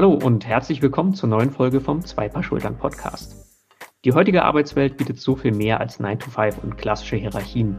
Hallo 0.00 0.14
und 0.14 0.46
herzlich 0.46 0.80
willkommen 0.80 1.12
zur 1.12 1.28
neuen 1.28 1.50
Folge 1.50 1.78
vom 1.78 2.02
Zwei 2.02 2.26
Paar 2.30 2.42
Schultern 2.42 2.78
Podcast. 2.78 3.36
Die 4.06 4.14
heutige 4.14 4.44
Arbeitswelt 4.44 4.96
bietet 4.96 5.20
so 5.20 5.36
viel 5.36 5.52
mehr 5.52 5.78
als 5.78 6.00
9 6.00 6.18
to 6.18 6.30
5 6.30 6.64
und 6.64 6.78
klassische 6.78 7.16
Hierarchien. 7.16 7.78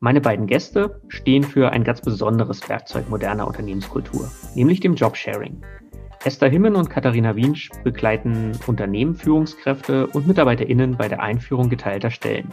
Meine 0.00 0.20
beiden 0.20 0.48
Gäste 0.48 1.00
stehen 1.06 1.44
für 1.44 1.70
ein 1.70 1.84
ganz 1.84 2.00
besonderes 2.00 2.68
Werkzeug 2.68 3.08
moderner 3.08 3.46
Unternehmenskultur, 3.46 4.28
nämlich 4.56 4.80
dem 4.80 4.96
Jobsharing. 4.96 5.62
Esther 6.24 6.48
Himmen 6.48 6.74
und 6.74 6.90
Katharina 6.90 7.36
Wiensch 7.36 7.70
begleiten 7.84 8.58
Unternehmen, 8.66 9.14
Führungskräfte 9.14 10.08
und 10.08 10.26
MitarbeiterInnen 10.26 10.96
bei 10.96 11.06
der 11.06 11.22
Einführung 11.22 11.68
geteilter 11.68 12.10
Stellen. 12.10 12.48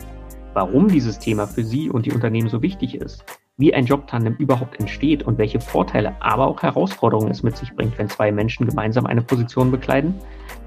Warum 0.54 0.88
dieses 0.88 1.18
Thema 1.18 1.48
für 1.48 1.64
Sie 1.64 1.90
und 1.90 2.06
die 2.06 2.12
Unternehmen 2.12 2.50
so 2.50 2.62
wichtig 2.62 2.94
ist, 2.94 3.26
wie 3.60 3.74
ein 3.74 3.86
Jobtandem 3.86 4.36
überhaupt 4.36 4.80
entsteht 4.80 5.24
und 5.24 5.38
welche 5.38 5.60
Vorteile, 5.60 6.16
aber 6.22 6.48
auch 6.48 6.64
Herausforderungen 6.64 7.30
es 7.30 7.44
mit 7.44 7.58
sich 7.58 7.76
bringt, 7.76 7.98
wenn 7.98 8.08
zwei 8.08 8.32
Menschen 8.32 8.66
gemeinsam 8.66 9.06
eine 9.06 9.22
Position 9.22 9.70
bekleiden, 9.70 10.16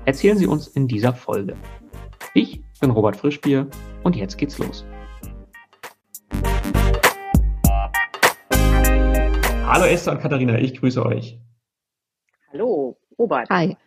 erzählen 0.04 0.36
Sie 0.36 0.46
uns 0.46 0.68
in 0.68 0.88
dieser 0.88 1.14
Folge. 1.14 1.56
Ich 2.34 2.62
bin 2.82 2.90
Robert 2.90 3.16
Frischbier 3.16 3.66
und 4.02 4.14
jetzt 4.14 4.36
geht's 4.36 4.58
los. 4.58 4.84
Hallo 9.66 9.86
Esther 9.86 10.12
und 10.12 10.20
Katharina, 10.20 10.58
ich 10.58 10.78
grüße 10.78 11.02
euch. 11.02 11.38
Hallo, 12.52 12.98
Robert. 13.18 13.48
Hi. 13.48 13.78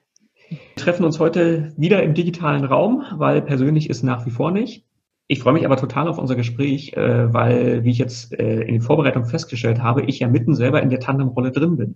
Wir 0.49 0.57
treffen 0.77 1.05
uns 1.05 1.19
heute 1.19 1.73
wieder 1.77 2.01
im 2.01 2.15
digitalen 2.15 2.65
Raum, 2.65 3.05
weil 3.17 3.43
persönlich 3.43 3.87
ist 3.87 4.01
nach 4.01 4.25
wie 4.25 4.31
vor 4.31 4.49
nicht. 4.49 4.83
Ich 5.27 5.39
freue 5.39 5.53
mich 5.53 5.65
aber 5.65 5.77
total 5.77 6.07
auf 6.07 6.19
unser 6.19 6.35
Gespräch, 6.35 6.93
äh, 6.93 7.33
weil, 7.33 7.83
wie 7.83 7.91
ich 7.91 7.97
jetzt 7.97 8.31
äh, 8.33 8.61
in 8.61 8.73
den 8.73 8.81
Vorbereitungen 8.81 9.27
festgestellt 9.27 9.81
habe, 9.81 10.03
ich 10.03 10.19
ja 10.19 10.27
mitten 10.27 10.53
selber 10.53 10.83
in 10.83 10.89
der 10.89 10.99
Tandemrolle 10.99 11.51
drin 11.51 11.77
bin. 11.77 11.95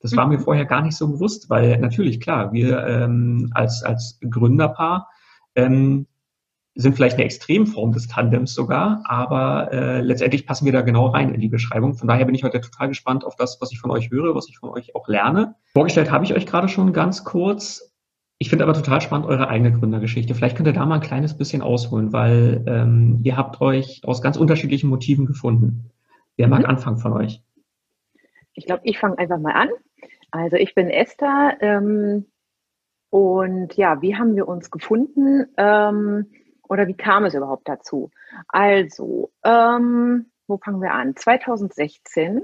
Das 0.00 0.16
war 0.16 0.26
mir 0.26 0.38
mhm. 0.38 0.42
vorher 0.42 0.64
gar 0.64 0.82
nicht 0.82 0.96
so 0.96 1.08
bewusst, 1.08 1.50
weil 1.50 1.78
natürlich, 1.78 2.20
klar, 2.20 2.52
wir 2.52 2.86
ähm, 2.86 3.50
als, 3.54 3.82
als 3.82 4.18
Gründerpaar 4.28 5.08
ähm, 5.54 6.06
sind 6.74 6.94
vielleicht 6.94 7.16
eine 7.16 7.24
Extremform 7.24 7.92
des 7.92 8.06
Tandems 8.06 8.54
sogar, 8.54 9.02
aber 9.04 9.72
äh, 9.72 10.00
letztendlich 10.00 10.46
passen 10.46 10.64
wir 10.64 10.72
da 10.72 10.82
genau 10.82 11.08
rein 11.08 11.34
in 11.34 11.40
die 11.40 11.48
Beschreibung. 11.48 11.94
Von 11.94 12.08
daher 12.08 12.24
bin 12.24 12.34
ich 12.34 12.44
heute 12.44 12.60
total 12.60 12.88
gespannt 12.88 13.24
auf 13.24 13.36
das, 13.36 13.58
was 13.60 13.72
ich 13.72 13.80
von 13.80 13.90
euch 13.90 14.10
höre, 14.10 14.34
was 14.34 14.48
ich 14.48 14.58
von 14.58 14.70
euch 14.70 14.94
auch 14.94 15.08
lerne. 15.08 15.56
Vorgestellt 15.72 16.10
habe 16.10 16.24
ich 16.24 16.34
euch 16.34 16.46
gerade 16.46 16.68
schon 16.68 16.92
ganz 16.92 17.24
kurz. 17.24 17.89
Ich 18.42 18.48
finde 18.48 18.64
aber 18.64 18.72
total 18.72 19.02
spannend 19.02 19.26
eure 19.26 19.48
eigene 19.48 19.70
Gründergeschichte. 19.70 20.34
Vielleicht 20.34 20.56
könnt 20.56 20.66
ihr 20.66 20.72
da 20.72 20.86
mal 20.86 20.94
ein 20.94 21.00
kleines 21.02 21.36
bisschen 21.36 21.60
ausholen, 21.60 22.14
weil 22.14 22.64
ähm, 22.66 23.20
ihr 23.22 23.36
habt 23.36 23.60
euch 23.60 24.00
aus 24.04 24.22
ganz 24.22 24.38
unterschiedlichen 24.38 24.88
Motiven 24.88 25.26
gefunden. 25.26 25.90
Wer 26.38 26.48
mag 26.48 26.60
mhm. 26.60 26.70
anfangen 26.70 26.96
von 26.96 27.12
euch? 27.12 27.42
Ich 28.54 28.64
glaube, 28.64 28.80
ich 28.84 28.98
fange 28.98 29.18
einfach 29.18 29.38
mal 29.38 29.52
an. 29.52 29.68
Also 30.30 30.56
ich 30.56 30.74
bin 30.74 30.88
Esther 30.88 31.58
ähm, 31.60 32.28
und 33.10 33.76
ja, 33.76 34.00
wie 34.00 34.16
haben 34.16 34.34
wir 34.36 34.48
uns 34.48 34.70
gefunden 34.70 35.44
ähm, 35.58 36.30
oder 36.66 36.86
wie 36.86 36.96
kam 36.96 37.26
es 37.26 37.34
überhaupt 37.34 37.68
dazu? 37.68 38.10
Also, 38.48 39.32
ähm, 39.44 40.30
wo 40.46 40.56
fangen 40.56 40.80
wir 40.80 40.94
an? 40.94 41.14
2016 41.14 42.40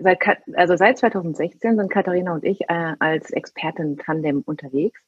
seit, 0.00 0.18
also 0.54 0.76
seit 0.76 0.98
2016 0.98 1.76
sind 1.76 1.90
Katharina 1.90 2.32
und 2.32 2.44
ich 2.44 2.62
äh, 2.62 2.94
als 2.98 3.30
Expertin 3.30 3.98
Tandem 3.98 4.42
unterwegs. 4.44 5.00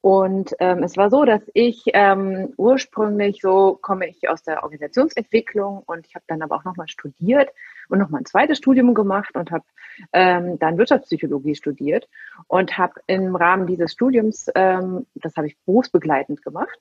Und 0.00 0.54
ähm, 0.58 0.82
es 0.82 0.96
war 0.96 1.10
so, 1.10 1.24
dass 1.24 1.42
ich 1.54 1.84
ähm, 1.94 2.52
ursprünglich 2.56 3.40
so 3.40 3.78
komme 3.80 4.08
ich 4.08 4.28
aus 4.28 4.42
der 4.42 4.64
Organisationsentwicklung 4.64 5.82
und 5.86 6.06
ich 6.06 6.14
habe 6.16 6.24
dann 6.26 6.42
aber 6.42 6.56
auch 6.56 6.64
nochmal 6.64 6.88
studiert 6.88 7.50
und 7.88 7.98
nochmal 7.98 8.22
ein 8.22 8.26
zweites 8.26 8.58
Studium 8.58 8.94
gemacht 8.94 9.36
und 9.36 9.52
habe 9.52 9.64
ähm, 10.12 10.58
dann 10.58 10.76
Wirtschaftspsychologie 10.76 11.54
studiert 11.54 12.08
und 12.48 12.76
habe 12.76 12.94
im 13.06 13.36
Rahmen 13.36 13.66
dieses 13.66 13.92
Studiums, 13.92 14.50
ähm, 14.54 15.06
das 15.14 15.36
habe 15.36 15.46
ich 15.46 15.56
berufsbegleitend 15.64 16.42
gemacht 16.42 16.78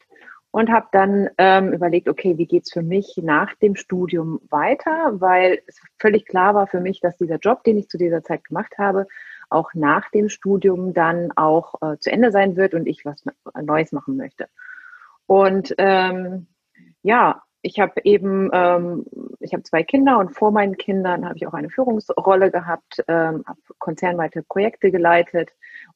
und 0.56 0.72
habe 0.72 0.88
dann 0.94 1.30
ähm, 1.38 1.74
überlegt, 1.74 2.08
okay, 2.08 2.38
wie 2.38 2.46
geht's 2.46 2.72
für 2.72 2.82
mich 2.82 3.20
nach 3.22 3.54
dem 3.56 3.76
Studium 3.76 4.40
weiter, 4.50 5.12
weil 5.20 5.60
es 5.68 5.82
völlig 6.00 6.26
klar 6.26 6.56
war 6.56 6.66
für 6.66 6.80
mich, 6.80 7.02
dass 7.02 7.18
dieser 7.18 7.40
Job, 7.40 7.66
den 7.66 7.78
ich 7.78 7.90
zu 7.90 7.98
dieser 7.98 8.24
Zeit 8.24 8.46
gemacht 8.46 8.78
habe, 8.78 9.06
auch 9.50 9.74
nach 9.74 10.10
dem 10.12 10.30
Studium 10.30 10.94
dann 10.94 11.34
auch 11.36 11.74
äh, 11.82 11.98
zu 11.98 12.10
Ende 12.10 12.32
sein 12.32 12.56
wird 12.56 12.74
und 12.74 12.88
ich 12.88 13.04
was 13.04 13.26
Neues 13.62 13.92
machen 13.92 14.16
möchte. 14.16 14.48
Und 15.26 15.76
ähm, 15.78 16.48
ja, 17.02 17.44
ich 17.62 17.82
habe 17.82 18.00
eben, 18.06 18.50
ähm, 18.54 19.06
ich 19.42 19.52
habe 19.52 19.64
zwei 19.64 19.84
Kinder 19.84 20.20
und 20.20 20.30
vor 20.30 20.52
meinen 20.52 20.78
Kindern 20.78 21.26
habe 21.26 21.36
ich 21.36 21.46
auch 21.48 21.54
eine 21.54 21.70
Führungsrolle 21.70 22.50
gehabt, 22.50 23.04
ähm, 23.10 23.44
habe 23.46 23.60
konzernweite 23.78 24.42
Projekte 24.42 24.90
geleitet 24.90 25.50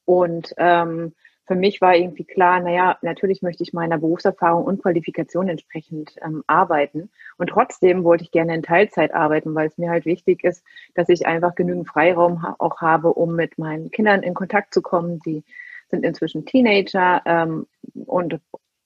und 0.04 0.54
ähm, 0.58 1.14
für 1.50 1.56
mich 1.56 1.82
war 1.82 1.96
irgendwie 1.96 2.26
klar, 2.26 2.60
naja, 2.60 3.00
natürlich 3.02 3.42
möchte 3.42 3.64
ich 3.64 3.74
meiner 3.74 3.98
Berufserfahrung 3.98 4.66
und 4.66 4.84
Qualifikation 4.84 5.50
entsprechend 5.50 6.16
ähm, 6.24 6.44
arbeiten. 6.46 7.10
Und 7.40 7.50
trotzdem 7.50 8.04
wollte 8.04 8.24
ich 8.24 8.30
gerne 8.30 8.54
in 8.54 8.62
Teilzeit 8.62 9.16
arbeiten, 9.16 9.56
weil 9.56 9.68
es 9.68 9.80
mir 9.80 9.90
halt 9.90 10.06
wichtig 10.06 10.44
ist, 10.44 10.64
dass 10.94 11.10
ich 11.10 11.26
einfach 11.26 11.56
genügend 11.56 11.88
Freiraum 11.88 12.44
ha 12.44 12.56
auch 12.60 12.82
habe, 12.82 13.14
um 13.14 13.36
mit 13.36 13.58
meinen 13.58 13.90
Kindern 13.90 14.22
in 14.22 14.36
Kontakt 14.36 14.76
zu 14.76 14.84
kommen. 14.84 15.22
Die 15.26 15.44
sind 15.88 16.06
inzwischen 16.06 16.46
Teenager 16.46 17.24
ähm, 17.26 17.66
und 18.06 18.40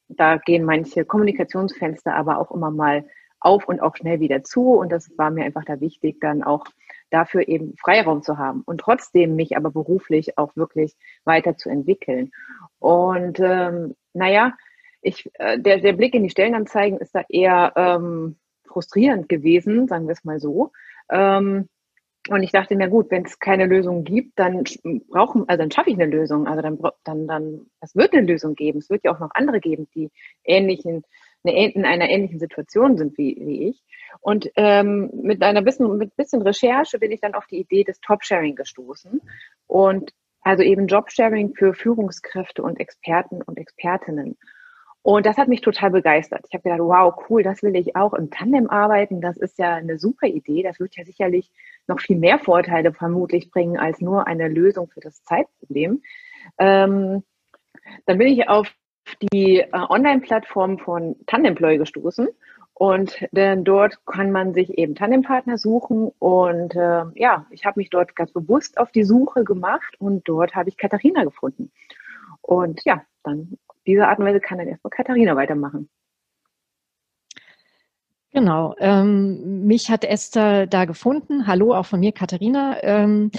da 0.07 0.37
gehen 0.37 0.63
manche 0.63 1.03
Kommunikationsfenster 1.03 2.15
aber 2.15 2.37
auch 2.37 2.49
immer 2.51 2.71
mal 2.71 3.03
auf 3.41 3.67
und 3.67 3.81
auch 3.81 3.97
schnell 3.97 4.21
wieder 4.21 4.41
zu. 4.45 4.71
Und 4.71 4.89
das 4.93 5.11
war 5.17 5.31
mir 5.31 5.43
einfach 5.43 5.65
da 5.65 5.81
wichtig, 5.81 6.21
dann 6.21 6.43
auch 6.43 6.63
dafür 7.13 7.47
eben 7.47 7.75
Freiraum 7.77 8.23
zu 8.23 8.37
haben 8.37 8.63
und 8.65 8.79
trotzdem 8.79 9.35
mich 9.35 9.55
aber 9.55 9.71
beruflich 9.71 10.37
auch 10.37 10.55
wirklich 10.55 10.95
weiterzuentwickeln. 11.25 12.31
Und 12.79 13.39
ähm, 13.39 13.95
naja, 14.13 14.53
ich, 15.01 15.29
äh, 15.35 15.59
der, 15.59 15.79
der 15.79 15.93
Blick 15.93 16.15
in 16.15 16.23
die 16.23 16.29
Stellenanzeigen 16.29 16.97
ist 16.99 17.13
da 17.13 17.23
eher 17.29 17.73
ähm, 17.75 18.37
frustrierend 18.65 19.29
gewesen, 19.29 19.87
sagen 19.87 20.07
wir 20.07 20.13
es 20.13 20.23
mal 20.23 20.39
so. 20.39 20.71
Ähm, 21.09 21.69
und 22.29 22.41
ich 22.41 22.51
dachte 22.51 22.75
mir, 22.75 22.87
gut, 22.87 23.11
wenn 23.11 23.25
es 23.25 23.37
keine 23.37 23.65
Lösung 23.65 24.05
gibt, 24.05 24.39
dann 24.39 24.63
brauchen, 25.09 25.47
also 25.49 25.61
dann 25.61 25.71
schaffe 25.71 25.89
ich 25.89 25.95
eine 25.99 26.05
Lösung. 26.05 26.47
Also 26.47 26.61
dann, 26.61 26.79
dann, 27.03 27.27
dann, 27.27 27.65
es 27.81 27.95
wird 27.95 28.13
eine 28.13 28.25
Lösung 28.25 28.55
geben. 28.55 28.79
Es 28.79 28.89
wird 28.89 29.03
ja 29.03 29.13
auch 29.13 29.19
noch 29.19 29.31
andere 29.33 29.59
geben, 29.59 29.89
die 29.93 30.09
ähnlichen 30.45 31.03
in 31.43 31.85
einer 31.85 32.09
ähnlichen 32.09 32.39
Situation 32.39 32.97
sind 32.97 33.17
wie, 33.17 33.37
wie 33.39 33.69
ich. 33.69 33.83
Und 34.21 34.49
ähm, 34.55 35.09
mit 35.13 35.41
einer 35.41 35.61
bisschen, 35.61 35.97
mit 35.97 36.15
bisschen 36.15 36.41
Recherche 36.41 36.99
bin 36.99 37.11
ich 37.11 37.21
dann 37.21 37.33
auf 37.33 37.47
die 37.47 37.59
Idee 37.59 37.83
des 37.83 37.99
Top-Sharing 37.99 38.55
gestoßen. 38.55 39.21
Und 39.67 40.11
also 40.41 40.63
eben 40.63 40.87
Job-Sharing 40.87 41.55
für 41.55 41.73
Führungskräfte 41.73 42.63
und 42.63 42.79
Experten 42.79 43.41
und 43.41 43.57
Expertinnen. 43.57 44.37
Und 45.01 45.25
das 45.25 45.37
hat 45.37 45.49
mich 45.49 45.59
total 45.59 45.91
begeistert. 45.91 46.45
Ich 46.47 46.53
habe 46.53 46.63
gedacht, 46.63 46.79
wow, 46.79 47.13
cool, 47.29 47.43
das 47.43 47.61
will 47.61 47.75
ich 47.75 47.97
auch 47.97 48.13
im 48.13 48.31
Tandem 48.31 48.69
arbeiten. 48.69 49.19
Das 49.19 49.35
ist 49.35 49.59
ja 49.59 49.75
eine 49.75 49.99
super 49.99 50.27
Idee. 50.27 50.63
Das 50.63 50.79
wird 50.79 50.95
ja 50.95 51.03
sicherlich 51.03 51.51
noch 51.87 51.99
viel 51.99 52.17
mehr 52.17 52.39
Vorteile 52.39 52.93
vermutlich 52.93 53.51
bringen 53.51 53.77
als 53.77 53.99
nur 53.99 54.27
eine 54.27 54.47
Lösung 54.47 54.87
für 54.89 55.01
das 55.01 55.21
Zeitproblem. 55.25 56.01
Ähm, 56.57 57.23
dann 58.05 58.17
bin 58.17 58.27
ich 58.27 58.47
auf 58.47 58.73
die 59.21 59.59
äh, 59.59 59.67
Online-Plattform 59.71 60.79
von 60.79 61.15
Tandemploy 61.27 61.77
gestoßen. 61.77 62.29
Und 62.75 63.27
denn 63.31 63.63
dort 63.63 64.03
kann 64.05 64.31
man 64.31 64.53
sich 64.53 64.77
eben 64.77 64.95
Tandempartner 64.95 65.57
suchen. 65.57 66.11
Und 66.19 66.75
äh, 66.75 67.03
ja, 67.15 67.45
ich 67.51 67.65
habe 67.65 67.79
mich 67.79 67.89
dort 67.89 68.15
ganz 68.15 68.31
bewusst 68.31 68.77
auf 68.77 68.91
die 68.91 69.03
Suche 69.03 69.43
gemacht 69.43 69.95
und 69.99 70.27
dort 70.27 70.55
habe 70.55 70.69
ich 70.69 70.77
Katharina 70.77 71.23
gefunden. 71.23 71.71
Und 72.41 72.81
ja, 72.83 73.03
dann 73.23 73.57
diese 73.85 74.07
Art 74.07 74.19
und 74.19 74.25
Weise 74.25 74.39
kann 74.39 74.57
dann 74.57 74.67
erstmal 74.67 74.91
Katharina 74.91 75.35
weitermachen. 75.35 75.89
Genau. 78.31 78.73
Ähm, 78.79 79.65
mich 79.67 79.91
hat 79.91 80.03
Esther 80.03 80.65
da 80.65 80.85
gefunden. 80.85 81.45
Hallo 81.45 81.75
auch 81.75 81.85
von 81.85 81.99
mir, 81.99 82.11
Katharina. 82.11 82.81
Ähm, 82.81 83.29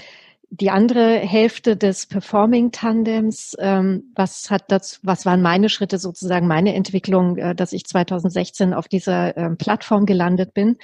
die 0.60 0.70
andere 0.70 1.16
Hälfte 1.18 1.76
des 1.76 2.06
Performing-Tandems, 2.06 3.56
ähm, 3.58 4.12
was 4.14 4.50
hat 4.50 4.70
das, 4.70 5.00
was 5.02 5.26
waren 5.26 5.42
meine 5.42 5.68
Schritte 5.68 5.98
sozusagen, 5.98 6.46
meine 6.46 6.74
Entwicklung, 6.74 7.36
äh, 7.38 7.54
dass 7.56 7.72
ich 7.72 7.84
2016 7.86 8.72
auf 8.72 8.86
dieser 8.86 9.36
ähm, 9.36 9.56
Plattform 9.58 10.06
gelandet 10.06 10.54
bin. 10.54 10.76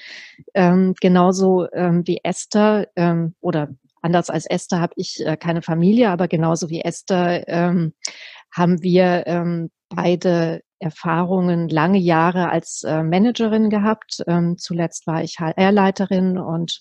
Ähm, 0.55 0.95
genauso 1.01 1.71
ähm, 1.73 2.03
wie 2.05 2.19
Esther 2.25 2.89
ähm, 2.97 3.35
oder 3.41 3.69
anders 4.03 4.29
als 4.29 4.47
Esther 4.47 4.81
habe 4.81 4.95
ich 4.97 5.25
äh, 5.25 5.37
keine 5.37 5.63
Familie, 5.63 6.11
aber 6.11 6.27
genauso 6.27 6.69
wie 6.69 6.81
Esther 6.81 7.47
ähm, 7.47 7.93
haben 8.53 8.83
wir 8.83 9.69
beide 9.89 10.63
Erfahrungen 10.81 11.69
lange 11.69 11.99
Jahre 11.99 12.49
als 12.49 12.83
äh, 12.83 13.05
Managerin 13.05 13.71
gehabt. 13.71 14.25
Zuletzt 14.57 15.07
war 15.07 15.23
ich 15.23 15.39
HR-Leiterin 15.39 16.37
und 16.37 16.81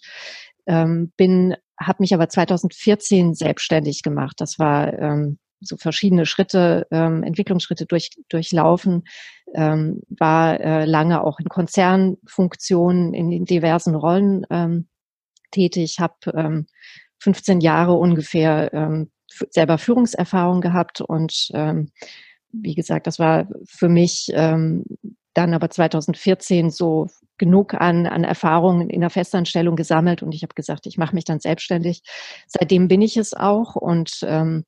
bin 0.65 1.55
habe 1.79 1.97
mich 1.99 2.13
aber 2.13 2.29
2014 2.29 3.33
selbstständig 3.33 4.03
gemacht. 4.03 4.35
Das 4.39 4.59
war 4.59 4.93
ähm, 4.99 5.39
so 5.61 5.77
verschiedene 5.77 6.25
Schritte, 6.25 6.87
ähm, 6.91 7.23
Entwicklungsschritte 7.23 7.85
durch, 7.85 8.11
durchlaufen, 8.29 9.03
ähm, 9.55 10.01
war 10.09 10.59
äh, 10.59 10.85
lange 10.85 11.23
auch 11.23 11.39
in 11.39 11.49
Konzernfunktionen 11.49 13.13
in 13.13 13.29
den 13.29 13.45
diversen 13.45 13.95
Rollen 13.95 14.45
ähm, 14.49 14.87
tätig, 15.51 15.99
habe 15.99 16.15
ähm, 16.33 16.67
15 17.19 17.59
Jahre 17.59 17.93
ungefähr 17.93 18.73
ähm, 18.73 19.11
selber 19.49 19.77
Führungserfahrung 19.77 20.61
gehabt 20.61 21.01
und 21.01 21.49
ähm, 21.53 21.91
wie 22.51 22.73
gesagt, 22.73 23.05
das 23.05 23.19
war 23.19 23.47
für 23.65 23.89
mich 23.89 24.31
ähm, 24.33 24.83
dann 25.39 25.53
aber 25.53 25.69
2014 25.69 26.69
so 26.69 27.07
genug 27.37 27.73
an, 27.73 28.05
an 28.05 28.25
Erfahrungen 28.25 28.89
in 28.89 28.99
der 28.99 29.09
Festanstellung 29.09 29.77
gesammelt 29.77 30.21
und 30.21 30.35
ich 30.35 30.43
habe 30.43 30.53
gesagt, 30.53 30.85
ich 30.85 30.97
mache 30.97 31.15
mich 31.15 31.23
dann 31.23 31.39
selbstständig. 31.39 32.03
Seitdem 32.45 32.89
bin 32.89 33.01
ich 33.01 33.15
es 33.15 33.33
auch 33.33 33.77
und 33.77 34.19
ähm, 34.23 34.65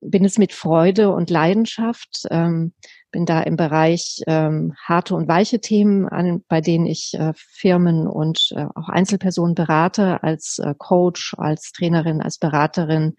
bin 0.00 0.24
es 0.24 0.38
mit 0.38 0.52
Freude 0.52 1.10
und 1.10 1.28
Leidenschaft. 1.28 2.22
Ähm, 2.30 2.72
bin 3.10 3.26
da 3.26 3.42
im 3.42 3.56
Bereich 3.56 4.22
ähm, 4.26 4.74
harte 4.82 5.14
und 5.14 5.28
weiche 5.28 5.60
Themen, 5.60 6.08
an, 6.08 6.42
bei 6.48 6.60
denen 6.60 6.86
ich 6.86 7.12
äh, 7.14 7.32
Firmen 7.36 8.06
und 8.06 8.52
äh, 8.54 8.66
auch 8.74 8.88
Einzelpersonen 8.88 9.54
berate, 9.54 10.22
als 10.22 10.58
äh, 10.58 10.74
Coach, 10.76 11.34
als 11.36 11.72
Trainerin, 11.72 12.22
als 12.22 12.38
Beraterin 12.38 13.16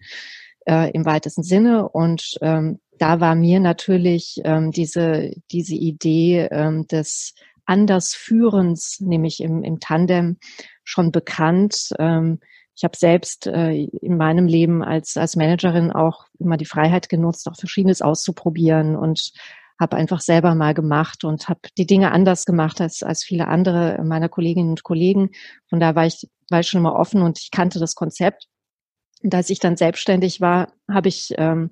äh, 0.66 0.90
im 0.90 1.04
weitesten 1.04 1.42
Sinne. 1.42 1.88
Und 1.88 2.38
ähm, 2.40 2.80
da 3.00 3.18
war 3.18 3.34
mir 3.34 3.60
natürlich 3.60 4.40
ähm, 4.44 4.72
diese, 4.72 5.30
diese 5.50 5.74
Idee 5.74 6.48
ähm, 6.50 6.86
des 6.86 7.34
Andersführens, 7.64 9.00
nämlich 9.00 9.40
im, 9.40 9.62
im 9.62 9.80
Tandem, 9.80 10.36
schon 10.84 11.10
bekannt. 11.10 11.90
Ähm, 11.98 12.40
ich 12.76 12.84
habe 12.84 12.96
selbst 12.96 13.46
äh, 13.46 13.84
in 13.84 14.18
meinem 14.18 14.46
Leben 14.46 14.84
als, 14.84 15.16
als 15.16 15.36
Managerin 15.36 15.90
auch 15.90 16.26
immer 16.38 16.58
die 16.58 16.66
Freiheit 16.66 17.08
genutzt, 17.08 17.48
auch 17.48 17.56
Verschiedenes 17.56 18.02
auszuprobieren 18.02 18.96
und 18.96 19.32
habe 19.78 19.96
einfach 19.96 20.20
selber 20.20 20.54
mal 20.54 20.74
gemacht 20.74 21.24
und 21.24 21.48
habe 21.48 21.60
die 21.78 21.86
Dinge 21.86 22.12
anders 22.12 22.44
gemacht 22.44 22.82
als, 22.82 23.02
als 23.02 23.24
viele 23.24 23.48
andere 23.48 24.02
meiner 24.04 24.28
Kolleginnen 24.28 24.70
und 24.70 24.82
Kollegen. 24.82 25.30
Von 25.70 25.80
da 25.80 25.94
war 25.94 26.04
ich, 26.04 26.28
war 26.50 26.60
ich 26.60 26.68
schon 26.68 26.80
immer 26.80 26.96
offen 26.96 27.22
und 27.22 27.38
ich 27.38 27.50
kannte 27.50 27.78
das 27.78 27.94
Konzept. 27.94 28.46
Und 29.22 29.34
als 29.34 29.48
ich 29.48 29.58
dann 29.58 29.76
selbstständig 29.76 30.42
war, 30.42 30.72
habe 30.90 31.08
ich 31.08 31.32
ähm, 31.38 31.70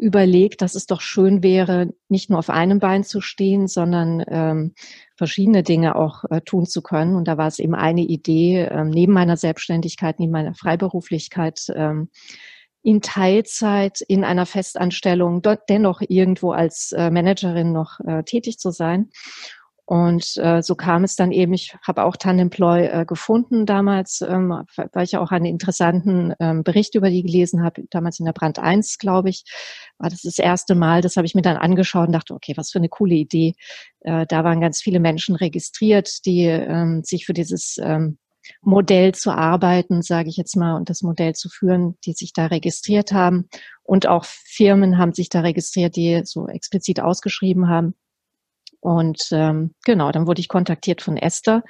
überlegt, 0.00 0.62
dass 0.62 0.74
es 0.74 0.86
doch 0.86 1.00
schön 1.00 1.42
wäre, 1.42 1.92
nicht 2.08 2.30
nur 2.30 2.38
auf 2.38 2.50
einem 2.50 2.80
Bein 2.80 3.04
zu 3.04 3.20
stehen, 3.20 3.68
sondern 3.68 4.24
ähm, 4.28 4.74
verschiedene 5.14 5.62
Dinge 5.62 5.94
auch 5.94 6.24
äh, 6.30 6.40
tun 6.40 6.66
zu 6.66 6.82
können. 6.82 7.14
Und 7.14 7.28
da 7.28 7.36
war 7.36 7.46
es 7.46 7.58
eben 7.58 7.74
eine 7.74 8.00
Idee, 8.00 8.68
ähm, 8.70 8.88
neben 8.88 9.12
meiner 9.12 9.36
Selbstständigkeit, 9.36 10.18
neben 10.18 10.32
meiner 10.32 10.54
Freiberuflichkeit, 10.54 11.66
ähm, 11.74 12.08
in 12.82 13.02
Teilzeit 13.02 14.00
in 14.00 14.24
einer 14.24 14.46
Festanstellung 14.46 15.42
dort 15.42 15.68
dennoch 15.68 16.00
irgendwo 16.08 16.52
als 16.52 16.92
äh, 16.92 17.10
Managerin 17.10 17.72
noch 17.72 18.00
äh, 18.00 18.22
tätig 18.22 18.58
zu 18.58 18.70
sein. 18.70 19.10
Und 19.90 20.36
äh, 20.36 20.62
so 20.62 20.76
kam 20.76 21.02
es 21.02 21.16
dann 21.16 21.32
eben, 21.32 21.52
ich 21.52 21.74
habe 21.84 22.04
auch 22.04 22.16
Tandemploy 22.16 22.86
äh, 22.86 23.04
gefunden 23.04 23.66
damals, 23.66 24.20
ähm, 24.20 24.62
weil 24.92 25.02
ich 25.02 25.16
auch 25.16 25.32
einen 25.32 25.46
interessanten 25.46 26.32
ähm, 26.38 26.62
Bericht 26.62 26.94
über 26.94 27.10
die 27.10 27.24
gelesen 27.24 27.64
habe, 27.64 27.82
damals 27.90 28.20
in 28.20 28.24
der 28.24 28.32
Brand 28.32 28.60
1, 28.60 28.98
glaube 28.98 29.30
ich, 29.30 29.42
war 29.98 30.08
das 30.08 30.22
das 30.22 30.38
erste 30.38 30.76
Mal, 30.76 31.00
das 31.00 31.16
habe 31.16 31.26
ich 31.26 31.34
mir 31.34 31.42
dann 31.42 31.56
angeschaut 31.56 32.06
und 32.06 32.12
dachte, 32.12 32.34
okay, 32.34 32.52
was 32.56 32.70
für 32.70 32.78
eine 32.78 32.88
coole 32.88 33.16
Idee. 33.16 33.54
Äh, 34.02 34.26
da 34.28 34.44
waren 34.44 34.60
ganz 34.60 34.80
viele 34.80 35.00
Menschen 35.00 35.34
registriert, 35.34 36.24
die 36.24 36.44
ähm, 36.44 37.02
sich 37.02 37.26
für 37.26 37.34
dieses 37.34 37.76
ähm, 37.82 38.18
Modell 38.62 39.12
zu 39.12 39.32
arbeiten, 39.32 40.02
sage 40.02 40.28
ich 40.28 40.36
jetzt 40.36 40.54
mal, 40.54 40.76
und 40.76 40.88
das 40.88 41.02
Modell 41.02 41.34
zu 41.34 41.48
führen, 41.48 41.98
die 42.06 42.12
sich 42.12 42.32
da 42.32 42.46
registriert 42.46 43.10
haben. 43.10 43.48
Und 43.82 44.06
auch 44.06 44.24
Firmen 44.24 44.98
haben 44.98 45.14
sich 45.14 45.30
da 45.30 45.40
registriert, 45.40 45.96
die 45.96 46.22
so 46.22 46.46
explizit 46.46 47.00
ausgeschrieben 47.00 47.68
haben. 47.68 47.96
Und 48.80 49.20
ähm, 49.32 49.74
genau, 49.84 50.10
dann 50.10 50.26
wurde 50.26 50.40
ich 50.40 50.48
kontaktiert 50.48 51.02
von 51.02 51.16
Esther. 51.16 51.62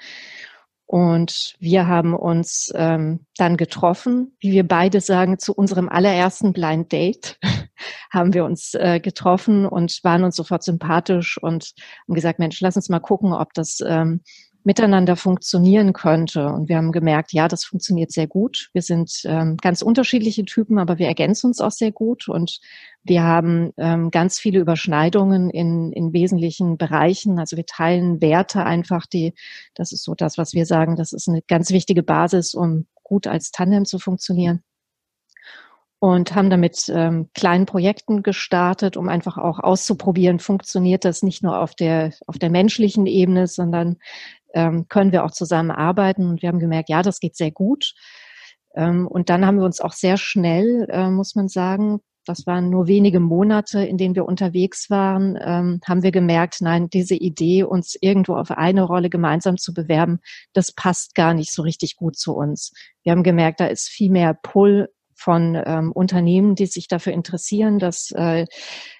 Und 0.86 1.54
wir 1.60 1.86
haben 1.86 2.14
uns 2.14 2.72
ähm, 2.74 3.24
dann 3.36 3.56
getroffen, 3.56 4.36
wie 4.40 4.50
wir 4.50 4.66
beide 4.66 5.00
sagen, 5.00 5.38
zu 5.38 5.54
unserem 5.54 5.88
allerersten 5.88 6.52
Blind 6.52 6.90
Date 6.90 7.38
haben 8.10 8.34
wir 8.34 8.44
uns 8.44 8.74
äh, 8.74 8.98
getroffen 8.98 9.66
und 9.66 10.00
waren 10.02 10.24
uns 10.24 10.34
sofort 10.34 10.64
sympathisch 10.64 11.38
und 11.40 11.74
haben 12.08 12.14
gesagt, 12.14 12.40
Mensch, 12.40 12.60
lass 12.60 12.74
uns 12.74 12.88
mal 12.88 12.98
gucken, 12.98 13.32
ob 13.32 13.54
das 13.54 13.78
ähm, 13.86 14.22
miteinander 14.64 15.16
funktionieren 15.16 15.92
könnte. 15.92 16.46
Und 16.46 16.68
wir 16.68 16.76
haben 16.76 16.92
gemerkt, 16.92 17.32
ja, 17.32 17.48
das 17.48 17.64
funktioniert 17.64 18.12
sehr 18.12 18.26
gut. 18.26 18.68
Wir 18.72 18.82
sind 18.82 19.22
ähm, 19.24 19.56
ganz 19.56 19.82
unterschiedliche 19.82 20.44
Typen, 20.44 20.78
aber 20.78 20.98
wir 20.98 21.06
ergänzen 21.06 21.46
uns 21.46 21.60
auch 21.60 21.70
sehr 21.70 21.92
gut. 21.92 22.28
Und 22.28 22.60
wir 23.02 23.22
haben 23.22 23.72
ähm, 23.78 24.10
ganz 24.10 24.38
viele 24.38 24.60
Überschneidungen 24.60 25.50
in, 25.50 25.92
in 25.92 26.12
wesentlichen 26.12 26.76
Bereichen. 26.76 27.38
Also 27.38 27.56
wir 27.56 27.66
teilen 27.66 28.20
Werte 28.20 28.64
einfach, 28.64 29.06
die, 29.06 29.34
das 29.74 29.92
ist 29.92 30.04
so 30.04 30.14
das, 30.14 30.36
was 30.36 30.52
wir 30.52 30.66
sagen, 30.66 30.96
das 30.96 31.12
ist 31.12 31.28
eine 31.28 31.42
ganz 31.42 31.70
wichtige 31.70 32.02
Basis, 32.02 32.54
um 32.54 32.86
gut 33.02 33.26
als 33.26 33.50
Tandem 33.50 33.86
zu 33.86 33.98
funktionieren 33.98 34.62
und 36.00 36.34
haben 36.34 36.48
damit 36.48 36.90
ähm, 36.92 37.28
kleinen 37.34 37.66
Projekten 37.66 38.22
gestartet, 38.22 38.96
um 38.96 39.08
einfach 39.08 39.36
auch 39.36 39.58
auszuprobieren, 39.58 40.38
funktioniert 40.38 41.04
das 41.04 41.22
nicht 41.22 41.42
nur 41.42 41.60
auf 41.60 41.74
der, 41.74 42.12
auf 42.26 42.38
der 42.38 42.48
menschlichen 42.50 43.06
Ebene, 43.06 43.46
sondern 43.46 43.98
ähm, 44.54 44.88
können 44.88 45.12
wir 45.12 45.24
auch 45.24 45.30
zusammenarbeiten. 45.30 46.26
Und 46.26 46.40
wir 46.40 46.48
haben 46.48 46.58
gemerkt, 46.58 46.88
ja, 46.88 47.02
das 47.02 47.20
geht 47.20 47.36
sehr 47.36 47.50
gut. 47.50 47.92
Ähm, 48.74 49.06
und 49.06 49.28
dann 49.28 49.44
haben 49.44 49.58
wir 49.58 49.66
uns 49.66 49.82
auch 49.82 49.92
sehr 49.92 50.16
schnell, 50.16 50.86
äh, 50.90 51.10
muss 51.10 51.34
man 51.34 51.48
sagen, 51.48 52.00
das 52.24 52.46
waren 52.46 52.70
nur 52.70 52.86
wenige 52.86 53.20
Monate, 53.20 53.84
in 53.84 53.98
denen 53.98 54.14
wir 54.14 54.24
unterwegs 54.24 54.88
waren, 54.88 55.38
ähm, 55.42 55.80
haben 55.86 56.02
wir 56.02 56.12
gemerkt, 56.12 56.58
nein, 56.60 56.88
diese 56.88 57.14
Idee, 57.14 57.64
uns 57.64 57.96
irgendwo 58.00 58.36
auf 58.36 58.50
eine 58.52 58.84
Rolle 58.84 59.10
gemeinsam 59.10 59.58
zu 59.58 59.74
bewerben, 59.74 60.20
das 60.54 60.72
passt 60.72 61.14
gar 61.14 61.34
nicht 61.34 61.52
so 61.52 61.60
richtig 61.62 61.96
gut 61.96 62.16
zu 62.16 62.34
uns. 62.34 62.72
Wir 63.02 63.12
haben 63.12 63.22
gemerkt, 63.22 63.60
da 63.60 63.66
ist 63.66 63.88
viel 63.88 64.10
mehr 64.10 64.32
Pull 64.32 64.88
von 65.20 65.60
ähm, 65.66 65.92
Unternehmen, 65.92 66.54
die 66.54 66.66
sich 66.66 66.88
dafür 66.88 67.12
interessieren, 67.12 67.78
das 67.78 68.10
äh, 68.12 68.46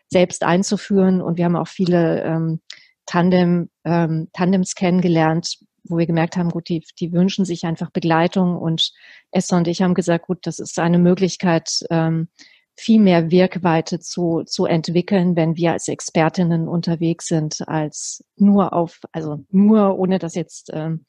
selbst 0.08 0.44
einzuführen. 0.44 1.22
Und 1.22 1.38
wir 1.38 1.46
haben 1.46 1.56
auch 1.56 1.68
viele 1.68 2.22
ähm, 2.22 2.60
Tandem, 3.06 3.70
ähm, 3.84 4.28
Tandems 4.32 4.74
kennengelernt, 4.74 5.58
wo 5.84 5.96
wir 5.96 6.06
gemerkt 6.06 6.36
haben, 6.36 6.50
gut, 6.50 6.68
die, 6.68 6.84
die 7.00 7.12
wünschen 7.12 7.44
sich 7.44 7.64
einfach 7.64 7.90
Begleitung. 7.90 8.56
Und 8.56 8.92
Esther 9.30 9.58
und 9.58 9.66
ich 9.66 9.80
haben 9.82 9.94
gesagt, 9.94 10.26
gut, 10.26 10.38
das 10.42 10.58
ist 10.58 10.78
eine 10.78 10.98
Möglichkeit, 10.98 11.80
ähm, 11.90 12.28
viel 12.76 13.00
mehr 13.00 13.30
Wirkweite 13.30 13.98
zu, 13.98 14.42
zu 14.44 14.66
entwickeln, 14.66 15.36
wenn 15.36 15.56
wir 15.56 15.72
als 15.72 15.88
Expertinnen 15.88 16.68
unterwegs 16.68 17.26
sind, 17.26 17.66
als 17.66 18.24
nur 18.36 18.72
auf, 18.72 19.00
also 19.12 19.44
nur 19.50 19.98
ohne 19.98 20.18
das 20.18 20.34
jetzt 20.34 20.70
ähm, 20.72 21.04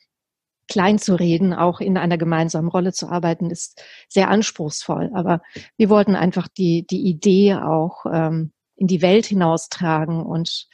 klein 0.68 1.00
zu 1.00 1.16
reden, 1.16 1.54
auch 1.54 1.82
in 1.82 1.98
einer 1.98 2.18
gemeinsamen 2.18 2.70
Rolle 2.70 2.94
zu 2.94 3.10
arbeiten, 3.10 3.50
ist 3.50 3.82
sehr 4.08 4.30
anspruchsvoll. 4.30 5.12
Aber 5.14 5.42
wir 5.78 5.90
wollten 5.90 6.16
einfach 6.16 6.48
die, 6.48 6.86
die 6.90 7.02
Idee 7.02 7.56
auch 7.56 8.06
ähm, 8.12 8.52
in 8.76 8.88
die 8.88 9.02
Welt 9.02 9.26
hinaustragen 9.26 10.22
und 10.24 10.68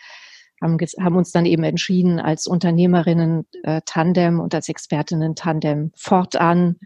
haben, 0.62 0.78
haben 0.78 1.16
uns 1.16 1.32
dann 1.32 1.46
eben 1.46 1.64
entschieden, 1.64 2.20
als 2.20 2.48
Unternehmerinnen 2.48 3.48
äh, 3.64 3.82
Tandem 3.86 4.40
und 4.40 4.56
als 4.56 4.70
Expertinnen 4.70 5.36
Tandem 5.36 5.92
fortan 5.96 6.78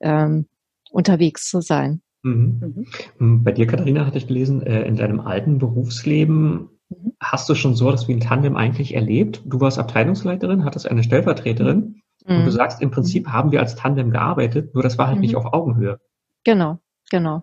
ähm, 0.00 0.46
unterwegs 0.90 1.48
zu 1.48 1.60
sein. 1.60 2.02
Mhm. 2.22 2.86
Mhm. 3.18 3.44
Bei 3.44 3.52
dir, 3.52 3.66
Katharina, 3.66 4.06
hatte 4.06 4.18
ich 4.18 4.26
gelesen, 4.26 4.62
äh, 4.62 4.82
in 4.82 4.96
deinem 4.96 5.20
alten 5.20 5.58
Berufsleben 5.58 6.68
mhm. 6.88 7.12
hast 7.20 7.48
du 7.48 7.54
schon 7.54 7.74
so 7.74 7.90
das 7.90 8.08
wie 8.08 8.12
ein 8.12 8.20
Tandem 8.20 8.56
eigentlich 8.56 8.94
erlebt. 8.94 9.42
Du 9.46 9.60
warst 9.60 9.78
Abteilungsleiterin, 9.78 10.64
hattest 10.64 10.88
eine 10.88 11.02
Stellvertreterin 11.02 12.02
Mhm. 12.26 12.36
Und 12.36 12.40
du 12.44 12.50
mhm. 12.50 12.54
sagst, 12.56 12.82
im 12.82 12.90
Prinzip 12.90 13.28
haben 13.28 13.52
wir 13.52 13.60
als 13.60 13.76
Tandem 13.76 14.10
gearbeitet, 14.10 14.74
nur 14.74 14.82
das 14.82 14.98
war 14.98 15.06
halt 15.06 15.16
mhm. 15.16 15.22
nicht 15.22 15.36
auf 15.36 15.52
Augenhöhe. 15.52 16.00
Genau, 16.44 16.78
genau. 17.10 17.42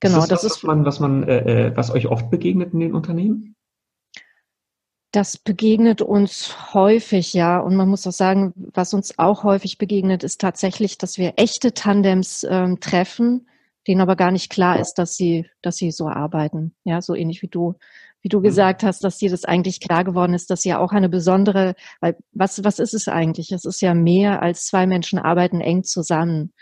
Genau, 0.00 0.18
ist 0.18 0.30
das, 0.30 0.40
das, 0.42 0.50
was, 0.50 0.56
ist, 0.56 0.64
man, 0.64 0.84
was 0.84 0.98
man, 0.98 1.24
äh, 1.24 1.66
äh, 1.68 1.76
was 1.76 1.90
euch 1.90 2.06
oft 2.06 2.30
begegnet 2.30 2.72
in 2.72 2.80
den 2.80 2.94
Unternehmen? 2.94 3.54
Das 5.12 5.36
begegnet 5.36 6.00
uns 6.02 6.72
häufig, 6.72 7.34
ja. 7.34 7.58
Und 7.58 7.76
man 7.76 7.88
muss 7.88 8.06
auch 8.06 8.12
sagen, 8.12 8.54
was 8.72 8.94
uns 8.94 9.18
auch 9.18 9.44
häufig 9.44 9.76
begegnet, 9.76 10.22
ist 10.22 10.40
tatsächlich, 10.40 10.98
dass 10.98 11.18
wir 11.18 11.34
echte 11.36 11.74
Tandems 11.74 12.46
ähm, 12.48 12.80
treffen, 12.80 13.48
denen 13.88 14.00
aber 14.00 14.16
gar 14.16 14.30
nicht 14.30 14.50
klar 14.50 14.78
ist, 14.78 14.94
dass 14.94 15.16
sie, 15.16 15.46
dass 15.62 15.76
sie 15.76 15.90
so 15.90 16.08
arbeiten. 16.08 16.74
Ja, 16.84 17.02
so 17.02 17.14
ähnlich 17.14 17.42
wie 17.42 17.48
du 17.48 17.74
wie 18.22 18.28
du 18.28 18.38
mhm. 18.38 18.44
gesagt 18.44 18.82
hast, 18.82 19.04
dass 19.04 19.18
dir 19.18 19.30
das 19.30 19.44
eigentlich 19.44 19.80
klar 19.80 20.04
geworden 20.04 20.34
ist, 20.34 20.50
dass 20.50 20.64
ja 20.64 20.78
auch 20.78 20.92
eine 20.92 21.08
besondere, 21.08 21.74
weil 22.00 22.16
was, 22.32 22.62
was 22.64 22.78
ist 22.78 22.94
es 22.94 23.08
eigentlich? 23.08 23.52
Es 23.52 23.64
ist 23.64 23.80
ja 23.80 23.94
mehr 23.94 24.42
als 24.42 24.66
zwei 24.66 24.86
Menschen 24.86 25.18
arbeiten 25.18 25.60
eng 25.60 25.84
zusammen. 25.84 26.52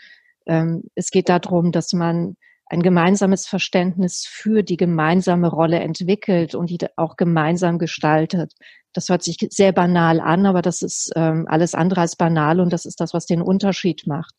Ähm, 0.45 0.83
es 0.95 1.11
geht 1.11 1.29
darum, 1.29 1.71
dass 1.71 1.93
man 1.93 2.35
ein 2.67 2.83
gemeinsames 2.83 3.47
Verständnis 3.47 4.25
für 4.29 4.61
die 4.63 4.77
gemeinsame 4.77 5.47
Rolle 5.49 5.79
entwickelt 5.79 6.53
und 6.53 6.69
die 6.69 6.77
auch 6.97 7.15
gemeinsam 7.17 7.79
gestaltet. 7.79 8.53
Das 8.93 9.09
hört 9.09 9.23
sich 9.23 9.37
sehr 9.49 9.71
banal 9.71 10.19
an, 10.19 10.45
aber 10.45 10.61
das 10.61 10.81
ist 10.81 11.11
ähm, 11.15 11.45
alles 11.47 11.73
andere 11.73 12.01
als 12.01 12.15
banal 12.15 12.59
und 12.59 12.71
das 12.71 12.85
ist 12.85 12.99
das, 12.99 13.13
was 13.13 13.25
den 13.25 13.41
Unterschied 13.41 14.05
macht 14.05 14.35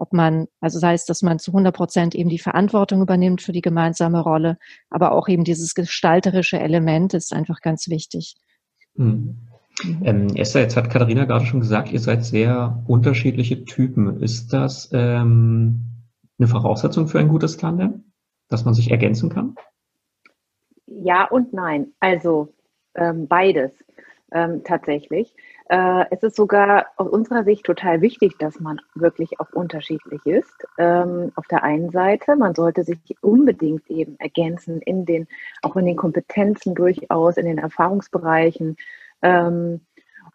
ob 0.00 0.12
man, 0.12 0.46
also 0.60 0.78
sei 0.78 0.94
es, 0.94 1.04
dass 1.04 1.22
man 1.22 1.38
zu 1.38 1.52
100 1.52 1.74
Prozent 1.74 2.14
eben 2.14 2.30
die 2.30 2.38
Verantwortung 2.38 3.02
übernimmt 3.02 3.42
für 3.42 3.52
die 3.52 3.60
gemeinsame 3.60 4.20
Rolle, 4.20 4.58
aber 4.88 5.12
auch 5.12 5.28
eben 5.28 5.44
dieses 5.44 5.74
gestalterische 5.74 6.58
Element 6.58 7.14
ist 7.14 7.32
einfach 7.32 7.60
ganz 7.60 7.88
wichtig. 7.88 8.36
Mhm. 8.94 9.38
Ähm, 10.02 10.28
Esther, 10.34 10.62
jetzt 10.62 10.76
hat 10.76 10.90
Katharina 10.90 11.24
gerade 11.24 11.46
schon 11.46 11.60
gesagt, 11.60 11.90
ihr 11.92 12.00
seid 12.00 12.24
sehr 12.24 12.82
unterschiedliche 12.86 13.64
Typen. 13.64 14.20
Ist 14.22 14.52
das 14.52 14.90
ähm, 14.92 15.86
eine 16.38 16.48
Voraussetzung 16.48 17.08
für 17.08 17.18
ein 17.18 17.28
gutes 17.28 17.56
Tandem? 17.56 18.04
dass 18.50 18.64
man 18.64 18.74
sich 18.74 18.90
ergänzen 18.90 19.30
kann? 19.30 19.54
Ja 20.86 21.26
und 21.28 21.54
nein. 21.54 21.92
Also 22.00 22.52
ähm, 22.94 23.26
beides 23.28 23.72
ähm, 24.32 24.62
tatsächlich. 24.64 25.34
Äh, 25.70 26.06
es 26.10 26.20
ist 26.24 26.34
sogar 26.34 26.86
aus 26.96 27.06
unserer 27.06 27.44
Sicht 27.44 27.64
total 27.64 28.00
wichtig, 28.00 28.36
dass 28.38 28.58
man 28.58 28.80
wirklich 28.96 29.38
auch 29.38 29.52
unterschiedlich 29.52 30.26
ist. 30.26 30.66
Ähm, 30.78 31.30
auf 31.36 31.46
der 31.46 31.62
einen 31.62 31.90
Seite, 31.92 32.34
man 32.34 32.56
sollte 32.56 32.82
sich 32.82 32.98
unbedingt 33.20 33.88
eben 33.88 34.18
ergänzen 34.18 34.82
in 34.82 35.06
den, 35.06 35.28
auch 35.62 35.76
in 35.76 35.86
den 35.86 35.94
Kompetenzen 35.94 36.74
durchaus, 36.74 37.36
in 37.36 37.46
den 37.46 37.58
Erfahrungsbereichen. 37.58 38.78
Ähm, 39.22 39.86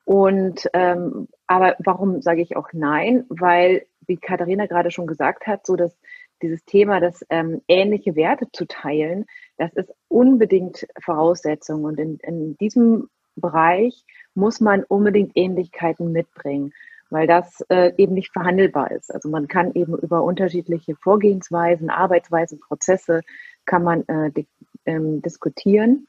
und 0.06 0.70
ähm, 0.72 1.27
aber 1.48 1.75
warum 1.80 2.22
sage 2.22 2.42
ich 2.42 2.56
auch 2.56 2.70
nein? 2.72 3.25
Weil, 3.27 3.88
wie 4.08 4.15
Katharina 4.15 4.68
gerade 4.68 4.89
schon 4.89 5.06
gesagt 5.06 5.48
hat, 5.48 5.65
so 5.68 5.75
dass 5.75 5.98
dieses 6.42 6.63
Thema, 6.63 7.01
das 7.01 7.25
ähm, 7.30 7.62
ähnliche 7.68 8.15
Werte 8.15 8.48
zu 8.54 8.65
teilen, 8.68 9.25
das 9.58 9.74
ist 9.74 9.94
unbedingt 10.08 10.88
Voraussetzung. 11.04 11.84
Und 11.84 12.00
in, 12.00 12.20
in 12.20 12.56
diesem 12.56 13.10
Bereich 13.36 14.06
muss 14.34 14.60
man 14.60 14.84
unbedingt 14.84 15.32
Ähnlichkeiten 15.36 16.12
mitbringen, 16.12 16.74
weil 17.10 17.27
das 17.27 17.62
äh, 17.70 17.94
eben 17.98 18.13
nicht 18.13 18.32
verhandelbar 18.34 18.92
ist. 18.92 19.13
Also 19.13 19.30
man 19.30 19.48
kann 19.48 19.74
eben 19.74 19.98
über 19.98 20.24
unterschiedliche 20.24 20.96
Vorgehensweisen, 20.96 21.89
Arbeitsweisen, 21.89 22.60
Prozesse 22.60 23.22
kann 23.65 23.84
man 23.84 24.08
äh, 24.08 24.32
di 24.32 24.48
ähm, 24.86 25.22
diskutieren, 25.22 26.08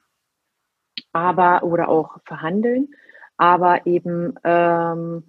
aber 1.12 1.62
oder 1.62 1.88
auch 1.88 2.18
verhandeln, 2.24 2.88
aber 3.36 3.86
eben 3.86 4.34
ähm, 4.44 5.24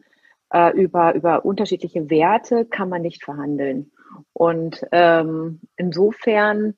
äh, 0.52 0.72
über, 0.78 1.16
über 1.16 1.46
unterschiedliche 1.46 2.10
Werte 2.10 2.66
kann 2.66 2.90
man 2.90 3.02
nicht 3.02 3.24
verhandeln. 3.24 3.92
Und 4.34 4.86
ähm, 4.92 5.62
insofern, 5.76 6.76